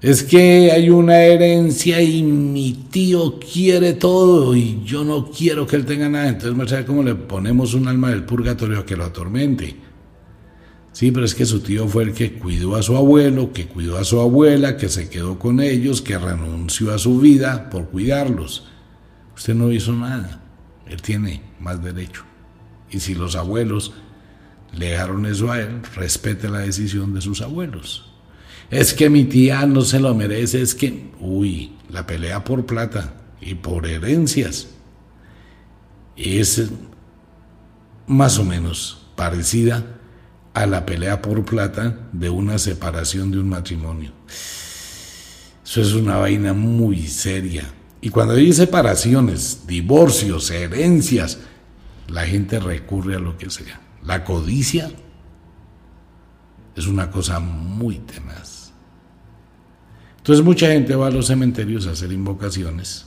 Es 0.01 0.23
que 0.23 0.71
hay 0.71 0.91
una 0.91 1.19
herencia 1.23 2.01
y 2.01 2.23
mi 2.23 2.87
tío 2.89 3.41
quiere 3.41 3.95
todo 3.95 4.55
y 4.55 4.81
yo 4.85 5.03
no 5.03 5.29
quiero 5.29 5.67
que 5.67 5.75
él 5.75 5.85
tenga 5.85 6.09
nada. 6.09 6.29
Entonces, 6.29 6.71
sabe 6.71 6.85
cómo 6.85 7.03
le 7.03 7.17
ponemos 7.17 7.75
un 7.75 7.89
alma 7.89 8.11
del 8.11 8.25
purgatorio 8.25 8.87
que 8.87 8.97
lo 8.97 9.05
atormente. 9.05 9.75
Sí, 10.93 11.11
pero 11.11 11.27
es 11.27 11.35
que 11.35 11.47
su 11.47 11.61
tío 11.61 11.89
fue 11.89 12.05
el 12.05 12.13
que 12.13 12.35
cuidó 12.35 12.77
a 12.77 12.83
su 12.83 12.97
abuelo, 12.97 13.53
que 13.53 13.67
cuidó 13.67 13.99
a 13.99 14.05
su 14.05 14.21
abuela, 14.21 14.77
que 14.77 14.89
se 14.89 15.09
quedó 15.09 15.37
con 15.37 15.61
ellos, 15.61 16.01
que 16.01 16.17
renunció 16.17 16.95
a 16.95 16.99
su 16.99 17.19
vida 17.19 17.69
por 17.69 17.89
cuidarlos. 17.89 18.69
Usted 19.37 19.55
no 19.55 19.73
hizo 19.73 19.93
nada. 19.93 20.43
Él 20.87 21.03
tiene 21.03 21.43
más 21.59 21.83
derecho. 21.83 22.23
Y 22.89 23.01
si 23.01 23.15
los 23.15 23.35
abuelos 23.35 23.93
le 24.73 24.91
dejaron 24.91 25.27
eso 25.27 25.51
a 25.51 25.61
él, 25.61 25.83
respete 25.97 26.49
la 26.49 26.61
decisión 26.61 27.15
de 27.15 27.21
sus 27.21 27.43
abuelos. 27.43 28.08
Es 28.71 28.93
que 28.93 29.09
mi 29.09 29.25
tía 29.25 29.65
no 29.67 29.81
se 29.83 29.99
lo 29.99 30.15
merece, 30.15 30.61
es 30.61 30.75
que, 30.75 31.11
uy, 31.21 31.73
la 31.89 32.07
pelea 32.07 32.45
por 32.45 32.67
plata 32.67 33.15
y 33.41 33.55
por 33.55 33.87
herencias 33.87 34.69
es 36.17 36.69
más 38.07 38.39
o 38.39 38.45
menos 38.45 39.07
parecida 39.17 39.85
a 40.55 40.67
la 40.67 40.85
pelea 40.85 41.23
por 41.23 41.45
plata 41.45 42.09
de 42.13 42.31
una 42.31 42.59
separación 42.59 43.31
de 43.31 43.39
un 43.39 43.49
matrimonio. 43.49 44.13
Eso 45.65 45.81
es 45.81 45.93
una 45.93 46.17
vaina 46.17 46.53
muy 46.53 47.07
seria. 47.07 47.65
Y 48.01 48.11
cuando 48.11 48.35
hay 48.35 48.53
separaciones, 48.53 49.67
divorcios, 49.67 50.51
herencias, 50.51 51.39
la 52.09 52.27
gente 52.27 52.59
recurre 52.59 53.17
a 53.17 53.19
lo 53.19 53.37
que 53.37 53.51
sea. 53.51 53.81
La 54.03 54.25
codicia 54.25 54.91
es 56.75 56.87
una 56.87 57.11
cosa 57.11 57.39
muy 57.41 57.99
tenaz. 57.99 58.58
Entonces 60.29 60.45
mucha 60.45 60.67
gente 60.67 60.95
va 60.95 61.07
a 61.07 61.11
los 61.11 61.29
cementerios 61.29 61.87
a 61.87 61.93
hacer 61.93 62.13
invocaciones. 62.13 63.07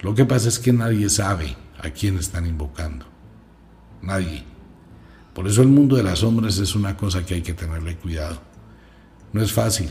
Lo 0.00 0.14
que 0.14 0.26
pasa 0.26 0.50
es 0.50 0.58
que 0.58 0.74
nadie 0.74 1.08
sabe 1.08 1.56
a 1.82 1.88
quién 1.88 2.18
están 2.18 2.44
invocando. 2.44 3.06
Nadie. 4.02 4.44
Por 5.32 5.48
eso 5.48 5.62
el 5.62 5.68
mundo 5.68 5.96
de 5.96 6.02
las 6.02 6.18
sombras 6.18 6.58
es 6.58 6.74
una 6.74 6.98
cosa 6.98 7.24
que 7.24 7.32
hay 7.32 7.40
que 7.40 7.54
tenerle 7.54 7.96
cuidado. 7.96 8.42
No 9.32 9.40
es 9.40 9.54
fácil. 9.54 9.88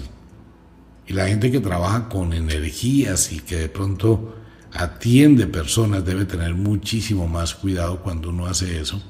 Y 1.08 1.14
la 1.14 1.28
gente 1.28 1.50
que 1.50 1.60
trabaja 1.60 2.08
con 2.08 2.32
energías 2.34 3.32
y 3.32 3.40
que 3.40 3.56
de 3.56 3.70
pronto 3.70 4.36
atiende 4.74 5.48
personas 5.48 6.06
debe 6.06 6.26
tener 6.26 6.54
muchísimo 6.54 7.28
más 7.28 7.56
cuidado 7.56 8.04
cuando 8.04 8.30
uno 8.30 8.46
hace 8.46 8.80
eso 8.80 9.02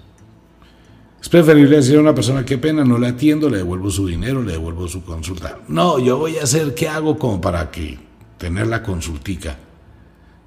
es 1.21 1.29
preferible 1.29 1.77
decir 1.77 1.97
a 1.97 2.01
una 2.01 2.13
persona, 2.13 2.45
qué 2.45 2.57
pena, 2.57 2.83
no 2.83 2.97
le 2.97 3.07
atiendo, 3.07 3.49
le 3.49 3.57
devuelvo 3.57 3.89
su 3.89 4.07
dinero, 4.07 4.41
le 4.43 4.53
devuelvo 4.53 4.87
su 4.87 5.03
consulta. 5.03 5.59
No, 5.67 5.99
yo 5.99 6.17
voy 6.17 6.37
a 6.37 6.43
hacer, 6.43 6.73
¿qué 6.75 6.87
hago 6.87 7.17
como 7.17 7.41
para 7.41 7.71
que 7.71 7.97
tener 8.37 8.67
la 8.67 8.83
consultica? 8.83 9.57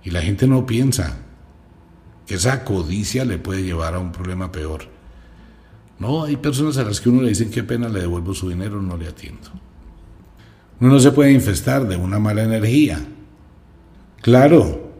Y 0.04 0.10
la 0.10 0.22
gente 0.22 0.46
no 0.46 0.64
piensa 0.64 1.18
que 2.26 2.36
esa 2.36 2.64
codicia 2.64 3.24
le 3.24 3.38
puede 3.38 3.62
llevar 3.62 3.94
a 3.94 3.98
un 3.98 4.12
problema 4.12 4.52
peor. 4.52 4.82
No, 5.98 6.24
hay 6.24 6.36
personas 6.36 6.78
a 6.78 6.84
las 6.84 7.00
que 7.00 7.10
uno 7.10 7.22
le 7.22 7.30
dicen, 7.30 7.50
qué 7.50 7.62
pena, 7.62 7.88
le 7.88 8.00
devuelvo 8.00 8.32
su 8.32 8.48
dinero, 8.48 8.80
no 8.80 8.96
le 8.96 9.08
atiendo. 9.08 9.50
Uno 10.80 10.94
no 10.94 11.00
se 11.00 11.12
puede 11.12 11.32
infestar 11.32 11.86
de 11.86 11.96
una 11.96 12.18
mala 12.18 12.42
energía. 12.42 13.04
Claro, 14.22 14.92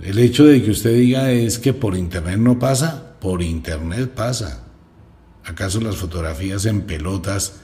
el 0.00 0.18
hecho 0.18 0.44
de 0.44 0.62
que 0.62 0.70
usted 0.70 0.94
diga 0.94 1.32
es 1.32 1.58
que 1.58 1.74
por 1.74 1.96
internet 1.96 2.38
no 2.38 2.58
pasa, 2.58 3.16
por 3.20 3.42
internet 3.42 4.10
pasa. 4.14 4.67
¿Acaso 5.48 5.80
las 5.80 5.96
fotografías 5.96 6.66
en 6.66 6.82
pelotas 6.82 7.54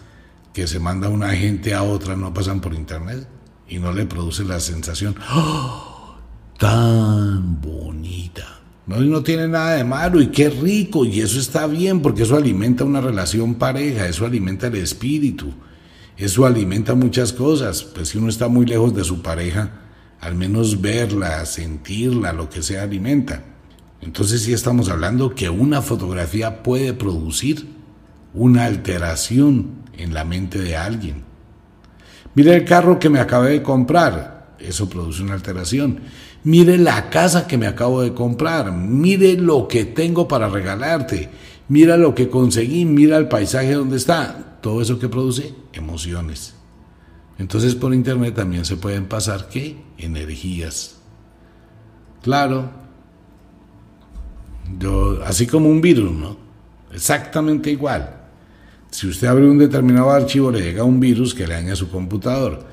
que 0.55 0.67
se 0.67 0.79
manda 0.79 1.11
una 1.11 1.35
gente 1.35 1.75
a 1.75 1.83
otra 1.83 2.17
no 2.17 2.33
pasan 2.33 2.63
por 2.63 2.73
internet 2.73 3.29
y 3.69 3.79
no 3.79 3.93
le 3.93 4.07
produce 4.07 4.43
la 4.43 4.59
sensación 4.59 5.15
¡Oh, 5.31 6.17
tan 6.59 7.61
bonita? 7.61 8.61
No, 8.87 9.01
no 9.01 9.23
tiene 9.23 9.49
nada 9.49 9.75
de 9.75 9.85
malo 9.85 10.23
y 10.23 10.29
qué 10.29 10.49
rico 10.49 11.05
y 11.05 11.21
eso 11.21 11.39
está 11.39 11.67
bien 11.67 12.01
porque 12.01 12.23
eso 12.23 12.37
alimenta 12.37 12.85
una 12.85 13.03
relación 13.03 13.57
pareja, 13.57 14.09
eso 14.09 14.25
alimenta 14.25 14.69
el 14.69 14.77
espíritu. 14.77 15.53
Eso 16.17 16.47
alimenta 16.47 16.95
muchas 16.95 17.33
cosas, 17.33 17.83
pues 17.83 18.11
si 18.11 18.19
uno 18.19 18.29
está 18.29 18.49
muy 18.49 18.65
lejos 18.67 18.95
de 18.95 19.03
su 19.03 19.21
pareja, 19.21 19.73
al 20.21 20.37
menos 20.37 20.81
verla, 20.81 21.45
sentirla, 21.45 22.33
lo 22.33 22.49
que 22.49 22.63
sea, 22.63 22.85
alimenta. 22.85 23.43
Entonces 24.01 24.43
sí 24.43 24.53
estamos 24.53 24.89
hablando 24.89 25.35
que 25.35 25.51
una 25.51 25.83
fotografía 25.83 26.63
puede 26.63 26.93
producir 26.93 27.74
una 28.35 28.65
alteración 28.65 29.85
en 29.97 30.13
la 30.13 30.25
mente 30.25 30.59
de 30.59 30.77
alguien. 30.77 31.23
Mire 32.35 32.55
el 32.57 32.65
carro 32.65 32.99
que 32.99 33.09
me 33.09 33.21
acabé 33.21 33.51
de 33.51 33.63
comprar, 33.63 34.57
eso 34.59 34.89
produce 34.89 35.23
una 35.23 35.35
alteración. 35.35 36.01
Mire 36.43 36.77
la 36.77 37.09
casa 37.09 37.47
que 37.47 37.57
me 37.57 37.67
acabo 37.67 38.03
de 38.03 38.13
comprar, 38.13 38.73
mire 38.73 39.35
lo 39.35 39.69
que 39.69 39.85
tengo 39.85 40.29
para 40.29 40.49
regalarte, 40.49 41.31
mira 41.69 41.97
lo 41.97 42.15
que 42.15 42.29
conseguí, 42.29 42.85
mira 42.85 43.17
el 43.17 43.29
paisaje 43.29 43.73
donde 43.73 43.97
está. 43.97 44.59
Todo 44.61 44.83
eso 44.83 44.99
que 44.99 45.09
produce 45.09 45.55
emociones. 45.73 46.55
Entonces 47.39 47.75
por 47.75 47.95
internet 47.95 48.35
también 48.35 48.65
se 48.65 48.77
pueden 48.77 49.07
pasar 49.07 49.49
qué? 49.49 49.77
Energías. 49.99 50.97
Claro. 52.23 52.71
Yo, 54.79 55.21
así 55.25 55.47
como 55.47 55.69
un 55.69 55.81
virus, 55.81 56.13
¿no? 56.13 56.37
Exactamente 56.93 57.71
igual. 57.71 58.24
Si 58.95 59.09
usted 59.09 59.27
abre 59.27 59.51
un 59.51 59.59
determinado 59.59 60.13
archivo, 60.13 60.53
le 60.53 60.61
llega 60.61 60.85
un 60.85 61.01
virus 61.01 61.35
que 61.35 61.49
le 61.49 61.55
daña 61.55 61.75
su 61.75 61.91
computador. 61.91 62.65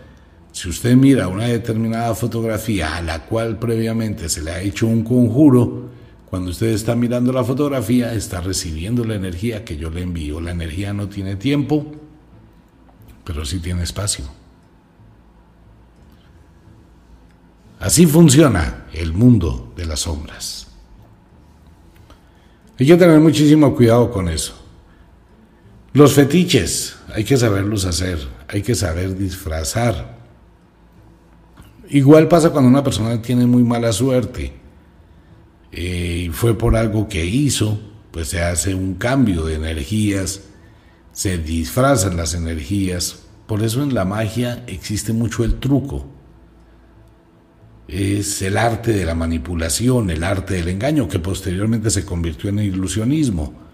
Si 0.51 0.69
usted 0.69 0.95
mira 0.95 1.27
una 1.27 1.45
determinada 1.45 2.13
fotografía 2.13 2.95
a 2.95 3.01
la 3.01 3.25
cual 3.25 3.57
previamente 3.57 4.29
se 4.29 4.43
le 4.43 4.51
ha 4.51 4.61
hecho 4.61 4.85
un 4.85 5.03
conjuro, 5.03 5.89
cuando 6.29 6.51
usted 6.51 6.67
está 6.67 6.93
mirando 6.93 7.33
la 7.33 7.43
fotografía, 7.43 8.13
está 8.13 8.39
recibiendo 8.39 9.03
la 9.03 9.15
energía 9.15 9.65
que 9.65 9.77
yo 9.77 9.89
le 9.89 10.03
envío. 10.03 10.39
La 10.39 10.51
energía 10.51 10.93
no 10.93 11.09
tiene 11.09 11.37
tiempo, 11.37 11.87
pero 13.23 13.43
sí 13.43 13.57
tiene 13.57 13.81
espacio. 13.81 14.25
Así 17.79 18.05
funciona 18.05 18.85
el 18.93 19.11
mundo 19.11 19.73
de 19.75 19.87
las 19.87 20.01
sombras. 20.01 20.67
Hay 22.77 22.85
que 22.85 22.95
tener 22.95 23.19
muchísimo 23.19 23.75
cuidado 23.75 24.11
con 24.11 24.29
eso. 24.29 24.60
Los 25.93 26.13
fetiches, 26.13 26.95
hay 27.13 27.25
que 27.25 27.35
saberlos 27.35 27.83
hacer, 27.83 28.17
hay 28.47 28.61
que 28.61 28.75
saber 28.75 29.17
disfrazar. 29.17 30.19
Igual 31.89 32.29
pasa 32.29 32.51
cuando 32.51 32.69
una 32.69 32.83
persona 32.83 33.21
tiene 33.21 33.45
muy 33.45 33.63
mala 33.63 33.91
suerte 33.91 34.53
eh, 35.73 36.27
y 36.27 36.29
fue 36.29 36.57
por 36.57 36.77
algo 36.77 37.09
que 37.09 37.25
hizo, 37.25 37.77
pues 38.11 38.29
se 38.29 38.41
hace 38.41 38.73
un 38.73 38.93
cambio 38.93 39.43
de 39.43 39.55
energías, 39.55 40.43
se 41.11 41.37
disfrazan 41.37 42.15
las 42.15 42.35
energías. 42.35 43.23
Por 43.45 43.61
eso 43.61 43.83
en 43.83 43.93
la 43.93 44.05
magia 44.05 44.63
existe 44.67 45.11
mucho 45.11 45.43
el 45.43 45.59
truco. 45.59 46.07
Es 47.89 48.41
el 48.41 48.57
arte 48.57 48.93
de 48.93 49.03
la 49.03 49.13
manipulación, 49.15 50.09
el 50.09 50.23
arte 50.23 50.53
del 50.53 50.69
engaño, 50.69 51.09
que 51.09 51.19
posteriormente 51.19 51.89
se 51.89 52.05
convirtió 52.05 52.49
en 52.49 52.59
ilusionismo 52.59 53.70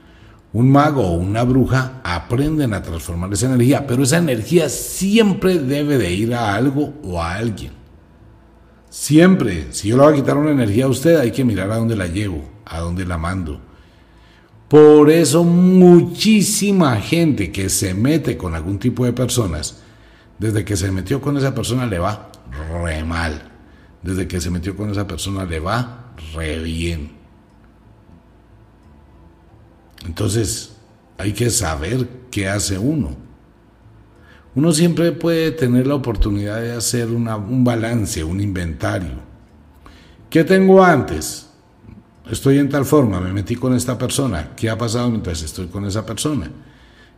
un 0.58 0.72
mago 0.72 1.04
o 1.04 1.14
una 1.14 1.44
bruja 1.44 2.02
aprenden 2.04 2.74
a 2.74 2.82
transformar 2.82 3.32
esa 3.32 3.46
energía, 3.46 3.86
pero 3.86 4.02
esa 4.02 4.18
energía 4.18 4.70
siempre 4.70 5.60
debe 5.60 6.00
de 6.00 6.12
ir 6.12 6.34
a 6.34 6.56
algo 6.56 6.96
o 7.04 7.22
a 7.22 7.36
alguien. 7.36 7.74
Siempre, 8.90 9.68
si 9.70 9.90
yo 9.90 9.98
le 9.98 10.04
voy 10.04 10.14
a 10.14 10.16
quitar 10.16 10.36
una 10.36 10.50
energía 10.50 10.86
a 10.86 10.88
usted, 10.88 11.20
hay 11.20 11.30
que 11.30 11.46
mirar 11.46 11.70
a 11.70 11.78
dónde 11.78 11.96
la 11.96 12.08
llevo, 12.08 12.44
a 12.66 12.80
dónde 12.80 13.06
la 13.06 13.20
mando. 13.20 13.62
Por 14.68 15.12
eso 15.12 15.44
muchísima 15.44 16.96
gente 17.02 17.52
que 17.52 17.70
se 17.70 17.94
mete 17.94 18.36
con 18.36 18.56
algún 18.56 18.80
tipo 18.80 19.06
de 19.06 19.14
personas, 19.14 19.84
desde 20.40 20.66
que 20.66 20.76
se 20.76 20.92
metió 20.92 21.22
con 21.22 21.38
esa 21.38 21.54
persona 21.54 21.86
le 21.86 22.00
va 22.00 22.32
re 22.82 23.04
mal. 23.04 23.52
Desde 24.02 24.28
que 24.28 24.42
se 24.42 24.50
metió 24.50 24.76
con 24.76 24.90
esa 24.90 25.06
persona 25.06 25.46
le 25.46 25.60
va 25.60 26.16
re 26.34 26.58
bien. 26.64 27.17
Entonces, 30.08 30.72
hay 31.18 31.34
que 31.34 31.50
saber 31.50 32.08
qué 32.32 32.48
hace 32.48 32.80
uno. 32.80 33.16
Uno 34.56 34.72
siempre 34.72 35.12
puede 35.12 35.52
tener 35.52 35.86
la 35.86 35.96
oportunidad 35.96 36.62
de 36.62 36.72
hacer 36.72 37.10
un 37.10 37.64
balance, 37.64 38.24
un 38.24 38.42
inventario. 38.42 39.28
¿Qué 40.30 40.44
tengo 40.44 40.84
antes? 40.84 41.50
Estoy 42.32 42.58
en 42.58 42.70
tal 42.70 42.86
forma, 42.86 43.20
me 43.20 43.34
metí 43.34 43.56
con 43.56 43.76
esta 43.76 43.98
persona. 43.98 44.54
¿Qué 44.56 44.70
ha 44.70 44.78
pasado 44.78 45.10
mientras 45.10 45.44
estoy 45.44 45.68
con 45.68 45.86
esa 45.86 46.06
persona? 46.06 46.50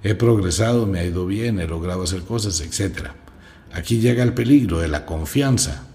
He 0.04 0.16
progresado, 0.16 0.86
me 0.86 1.00
ha 1.00 1.06
ido 1.06 1.26
bien, 1.26 1.60
he 1.60 1.68
logrado 1.68 2.04
hacer 2.04 2.24
cosas, 2.24 2.60
etc. 2.60 3.10
Aquí 3.72 4.00
llega 4.00 4.24
el 4.24 4.34
peligro 4.34 4.80
de 4.80 4.88
la 4.88 5.06
confianza. 5.06 5.89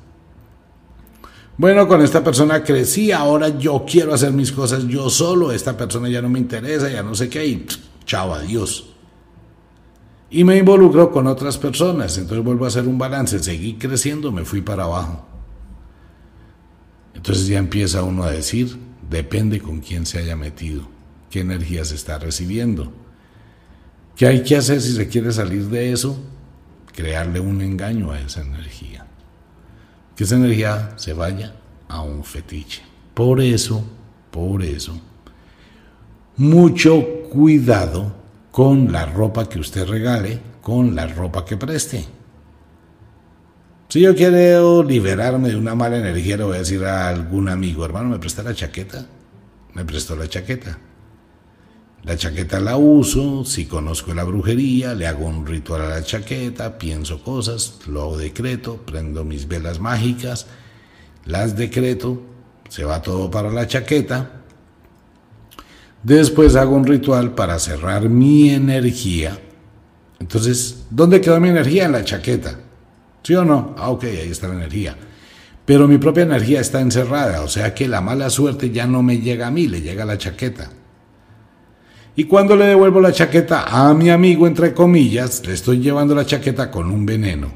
Bueno, 1.56 1.86
con 1.86 2.02
esta 2.02 2.24
persona 2.24 2.64
crecí, 2.64 3.12
ahora 3.12 3.48
yo 3.48 3.84
quiero 3.88 4.12
hacer 4.12 4.32
mis 4.32 4.50
cosas 4.50 4.88
yo 4.88 5.08
solo, 5.08 5.52
esta 5.52 5.76
persona 5.76 6.08
ya 6.08 6.20
no 6.20 6.28
me 6.28 6.40
interesa, 6.40 6.90
ya 6.90 7.04
no 7.04 7.14
sé 7.14 7.28
qué, 7.28 7.46
y 7.46 7.66
chao, 8.04 8.34
adiós. 8.34 8.90
Y 10.30 10.42
me 10.42 10.58
involucro 10.58 11.12
con 11.12 11.28
otras 11.28 11.56
personas, 11.56 12.18
entonces 12.18 12.44
vuelvo 12.44 12.64
a 12.64 12.68
hacer 12.68 12.88
un 12.88 12.98
balance, 12.98 13.38
seguí 13.38 13.74
creciendo, 13.74 14.32
me 14.32 14.44
fui 14.44 14.62
para 14.62 14.82
abajo. 14.82 15.24
Entonces 17.14 17.46
ya 17.46 17.58
empieza 17.58 18.02
uno 18.02 18.24
a 18.24 18.32
decir, 18.32 18.76
depende 19.08 19.60
con 19.60 19.78
quién 19.80 20.06
se 20.06 20.18
haya 20.18 20.34
metido, 20.34 20.88
qué 21.30 21.40
energía 21.40 21.84
se 21.84 21.94
está 21.94 22.18
recibiendo. 22.18 22.92
¿Qué 24.16 24.26
hay 24.26 24.42
que 24.42 24.56
hacer 24.56 24.80
si 24.80 24.92
se 24.92 25.06
quiere 25.06 25.30
salir 25.30 25.66
de 25.66 25.92
eso? 25.92 26.18
Crearle 26.92 27.38
un 27.38 27.62
engaño 27.62 28.10
a 28.10 28.20
esa 28.20 28.42
energía 28.42 29.03
que 30.16 30.24
esa 30.24 30.36
energía 30.36 30.92
se 30.96 31.12
vaya 31.12 31.54
a 31.88 32.02
un 32.02 32.24
fetiche. 32.24 32.82
Por 33.14 33.40
eso, 33.40 33.84
por 34.30 34.62
eso, 34.62 35.00
mucho 36.36 37.04
cuidado 37.30 38.14
con 38.50 38.92
la 38.92 39.06
ropa 39.06 39.48
que 39.48 39.58
usted 39.58 39.86
regale, 39.86 40.40
con 40.62 40.94
la 40.94 41.06
ropa 41.06 41.44
que 41.44 41.56
preste. 41.56 42.04
Si 43.88 44.00
yo 44.00 44.14
quiero 44.14 44.82
liberarme 44.82 45.50
de 45.50 45.56
una 45.56 45.74
mala 45.74 45.98
energía, 45.98 46.36
le 46.36 46.44
voy 46.44 46.56
a 46.56 46.60
decir 46.60 46.84
a 46.84 47.08
algún 47.08 47.48
amigo, 47.48 47.84
hermano, 47.84 48.08
¿me 48.08 48.18
presta 48.18 48.42
la 48.42 48.54
chaqueta? 48.54 49.06
Me 49.74 49.84
prestó 49.84 50.16
la 50.16 50.28
chaqueta. 50.28 50.78
La 52.04 52.18
chaqueta 52.18 52.60
la 52.60 52.76
uso, 52.76 53.46
si 53.46 53.64
conozco 53.64 54.12
la 54.12 54.24
brujería, 54.24 54.94
le 54.94 55.06
hago 55.06 55.26
un 55.26 55.46
ritual 55.46 55.80
a 55.80 55.88
la 55.88 56.02
chaqueta, 56.02 56.76
pienso 56.76 57.22
cosas, 57.22 57.78
lo 57.86 58.18
decreto, 58.18 58.76
prendo 58.84 59.24
mis 59.24 59.48
velas 59.48 59.80
mágicas, 59.80 60.46
las 61.24 61.56
decreto, 61.56 62.20
se 62.68 62.84
va 62.84 63.00
todo 63.00 63.30
para 63.30 63.50
la 63.50 63.66
chaqueta. 63.66 64.42
Después 66.02 66.56
hago 66.56 66.76
un 66.76 66.84
ritual 66.84 67.34
para 67.34 67.58
cerrar 67.58 68.10
mi 68.10 68.50
energía. 68.50 69.38
Entonces, 70.20 70.84
¿dónde 70.90 71.22
quedó 71.22 71.40
mi 71.40 71.48
energía? 71.48 71.86
En 71.86 71.92
la 71.92 72.04
chaqueta. 72.04 72.60
¿Sí 73.22 73.34
o 73.34 73.46
no? 73.46 73.74
Ah, 73.78 73.88
ok, 73.88 74.04
ahí 74.04 74.30
está 74.30 74.48
la 74.48 74.56
energía. 74.56 74.94
Pero 75.64 75.88
mi 75.88 75.96
propia 75.96 76.24
energía 76.24 76.60
está 76.60 76.82
encerrada, 76.82 77.40
o 77.40 77.48
sea 77.48 77.72
que 77.72 77.88
la 77.88 78.02
mala 78.02 78.28
suerte 78.28 78.70
ya 78.70 78.86
no 78.86 79.02
me 79.02 79.20
llega 79.20 79.46
a 79.46 79.50
mí, 79.50 79.66
le 79.66 79.80
llega 79.80 80.02
a 80.02 80.06
la 80.06 80.18
chaqueta. 80.18 80.70
Y 82.16 82.24
cuando 82.24 82.54
le 82.54 82.66
devuelvo 82.66 83.00
la 83.00 83.12
chaqueta 83.12 83.64
a 83.64 83.92
mi 83.92 84.10
amigo, 84.10 84.46
entre 84.46 84.72
comillas, 84.72 85.44
le 85.46 85.54
estoy 85.54 85.80
llevando 85.80 86.14
la 86.14 86.24
chaqueta 86.24 86.70
con 86.70 86.90
un 86.90 87.04
veneno. 87.04 87.50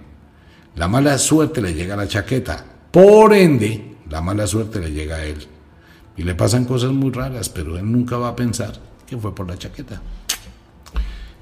La 0.74 0.88
mala 0.88 1.16
suerte 1.18 1.60
le 1.60 1.74
llega 1.74 1.94
a 1.94 1.96
la 1.96 2.08
chaqueta. 2.08 2.64
Por 2.90 3.34
ende, 3.34 3.96
la 4.10 4.20
mala 4.20 4.46
suerte 4.46 4.80
le 4.80 4.90
llega 4.90 5.16
a 5.16 5.24
él. 5.24 5.46
Y 6.16 6.24
le 6.24 6.34
pasan 6.34 6.64
cosas 6.64 6.90
muy 6.90 7.12
raras, 7.12 7.48
pero 7.48 7.78
él 7.78 7.90
nunca 7.90 8.16
va 8.16 8.28
a 8.28 8.36
pensar 8.36 8.72
que 9.06 9.16
fue 9.16 9.32
por 9.32 9.46
la 9.46 9.56
chaqueta. 9.56 10.00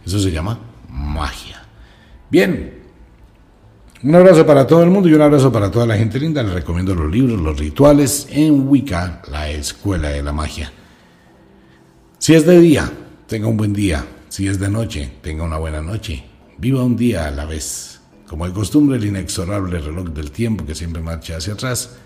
Eso 0.04 0.18
se 0.18 0.30
llama 0.30 0.58
magia. 0.90 1.62
Bien. 2.30 2.82
Un 4.02 4.14
abrazo 4.14 4.44
para 4.44 4.66
todo 4.66 4.82
el 4.82 4.90
mundo 4.90 5.08
y 5.08 5.14
un 5.14 5.22
abrazo 5.22 5.50
para 5.50 5.70
toda 5.70 5.86
la 5.86 5.96
gente 5.96 6.20
linda. 6.20 6.42
Les 6.42 6.52
recomiendo 6.52 6.94
los 6.94 7.10
libros, 7.10 7.40
los 7.40 7.58
rituales 7.58 8.28
en 8.30 8.68
Wicca, 8.68 9.22
la 9.30 9.50
escuela 9.50 10.10
de 10.10 10.22
la 10.22 10.32
magia. 10.32 10.70
Si 12.18 12.34
es 12.34 12.46
de 12.46 12.60
día, 12.60 12.90
tenga 13.26 13.48
un 13.48 13.56
buen 13.56 13.72
día. 13.72 14.06
Si 14.28 14.46
es 14.48 14.58
de 14.58 14.68
noche, 14.68 15.12
tenga 15.22 15.44
una 15.44 15.58
buena 15.58 15.80
noche. 15.80 16.24
Viva 16.58 16.82
un 16.82 16.96
día 16.96 17.26
a 17.26 17.30
la 17.30 17.44
vez. 17.44 18.00
Como 18.26 18.46
de 18.46 18.52
costumbre, 18.52 18.96
el 18.96 19.04
inexorable 19.04 19.78
reloj 19.78 20.08
del 20.08 20.30
tiempo 20.30 20.66
que 20.66 20.74
siempre 20.74 21.02
marcha 21.02 21.36
hacia 21.36 21.52
atrás 21.54 21.96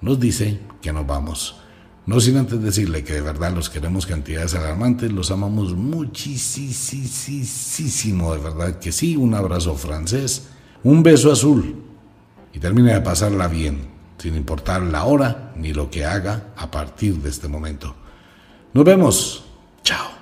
nos 0.00 0.18
dice 0.18 0.58
que 0.80 0.92
nos 0.92 1.06
vamos. 1.06 1.56
No 2.04 2.20
sin 2.20 2.36
antes 2.36 2.60
decirle 2.60 3.04
que 3.04 3.14
de 3.14 3.20
verdad 3.20 3.54
los 3.54 3.70
queremos 3.70 4.06
cantidades 4.06 4.56
alarmantes, 4.56 5.12
los 5.12 5.30
amamos 5.30 5.74
muchísimo, 5.74 6.74
de 8.34 8.40
verdad 8.40 8.80
que 8.80 8.90
sí. 8.90 9.16
Un 9.16 9.34
abrazo 9.34 9.76
francés, 9.76 10.48
un 10.82 11.04
beso 11.04 11.30
azul 11.30 11.76
y 12.52 12.58
termine 12.58 12.92
de 12.94 13.00
pasarla 13.00 13.46
bien, 13.46 13.86
sin 14.18 14.34
importar 14.34 14.82
la 14.82 15.04
hora 15.04 15.52
ni 15.56 15.72
lo 15.72 15.88
que 15.90 16.04
haga 16.04 16.48
a 16.56 16.68
partir 16.72 17.14
de 17.18 17.30
este 17.30 17.46
momento. 17.46 17.94
Nos 18.74 18.84
vemos. 18.84 19.44
Chao. 19.84 20.21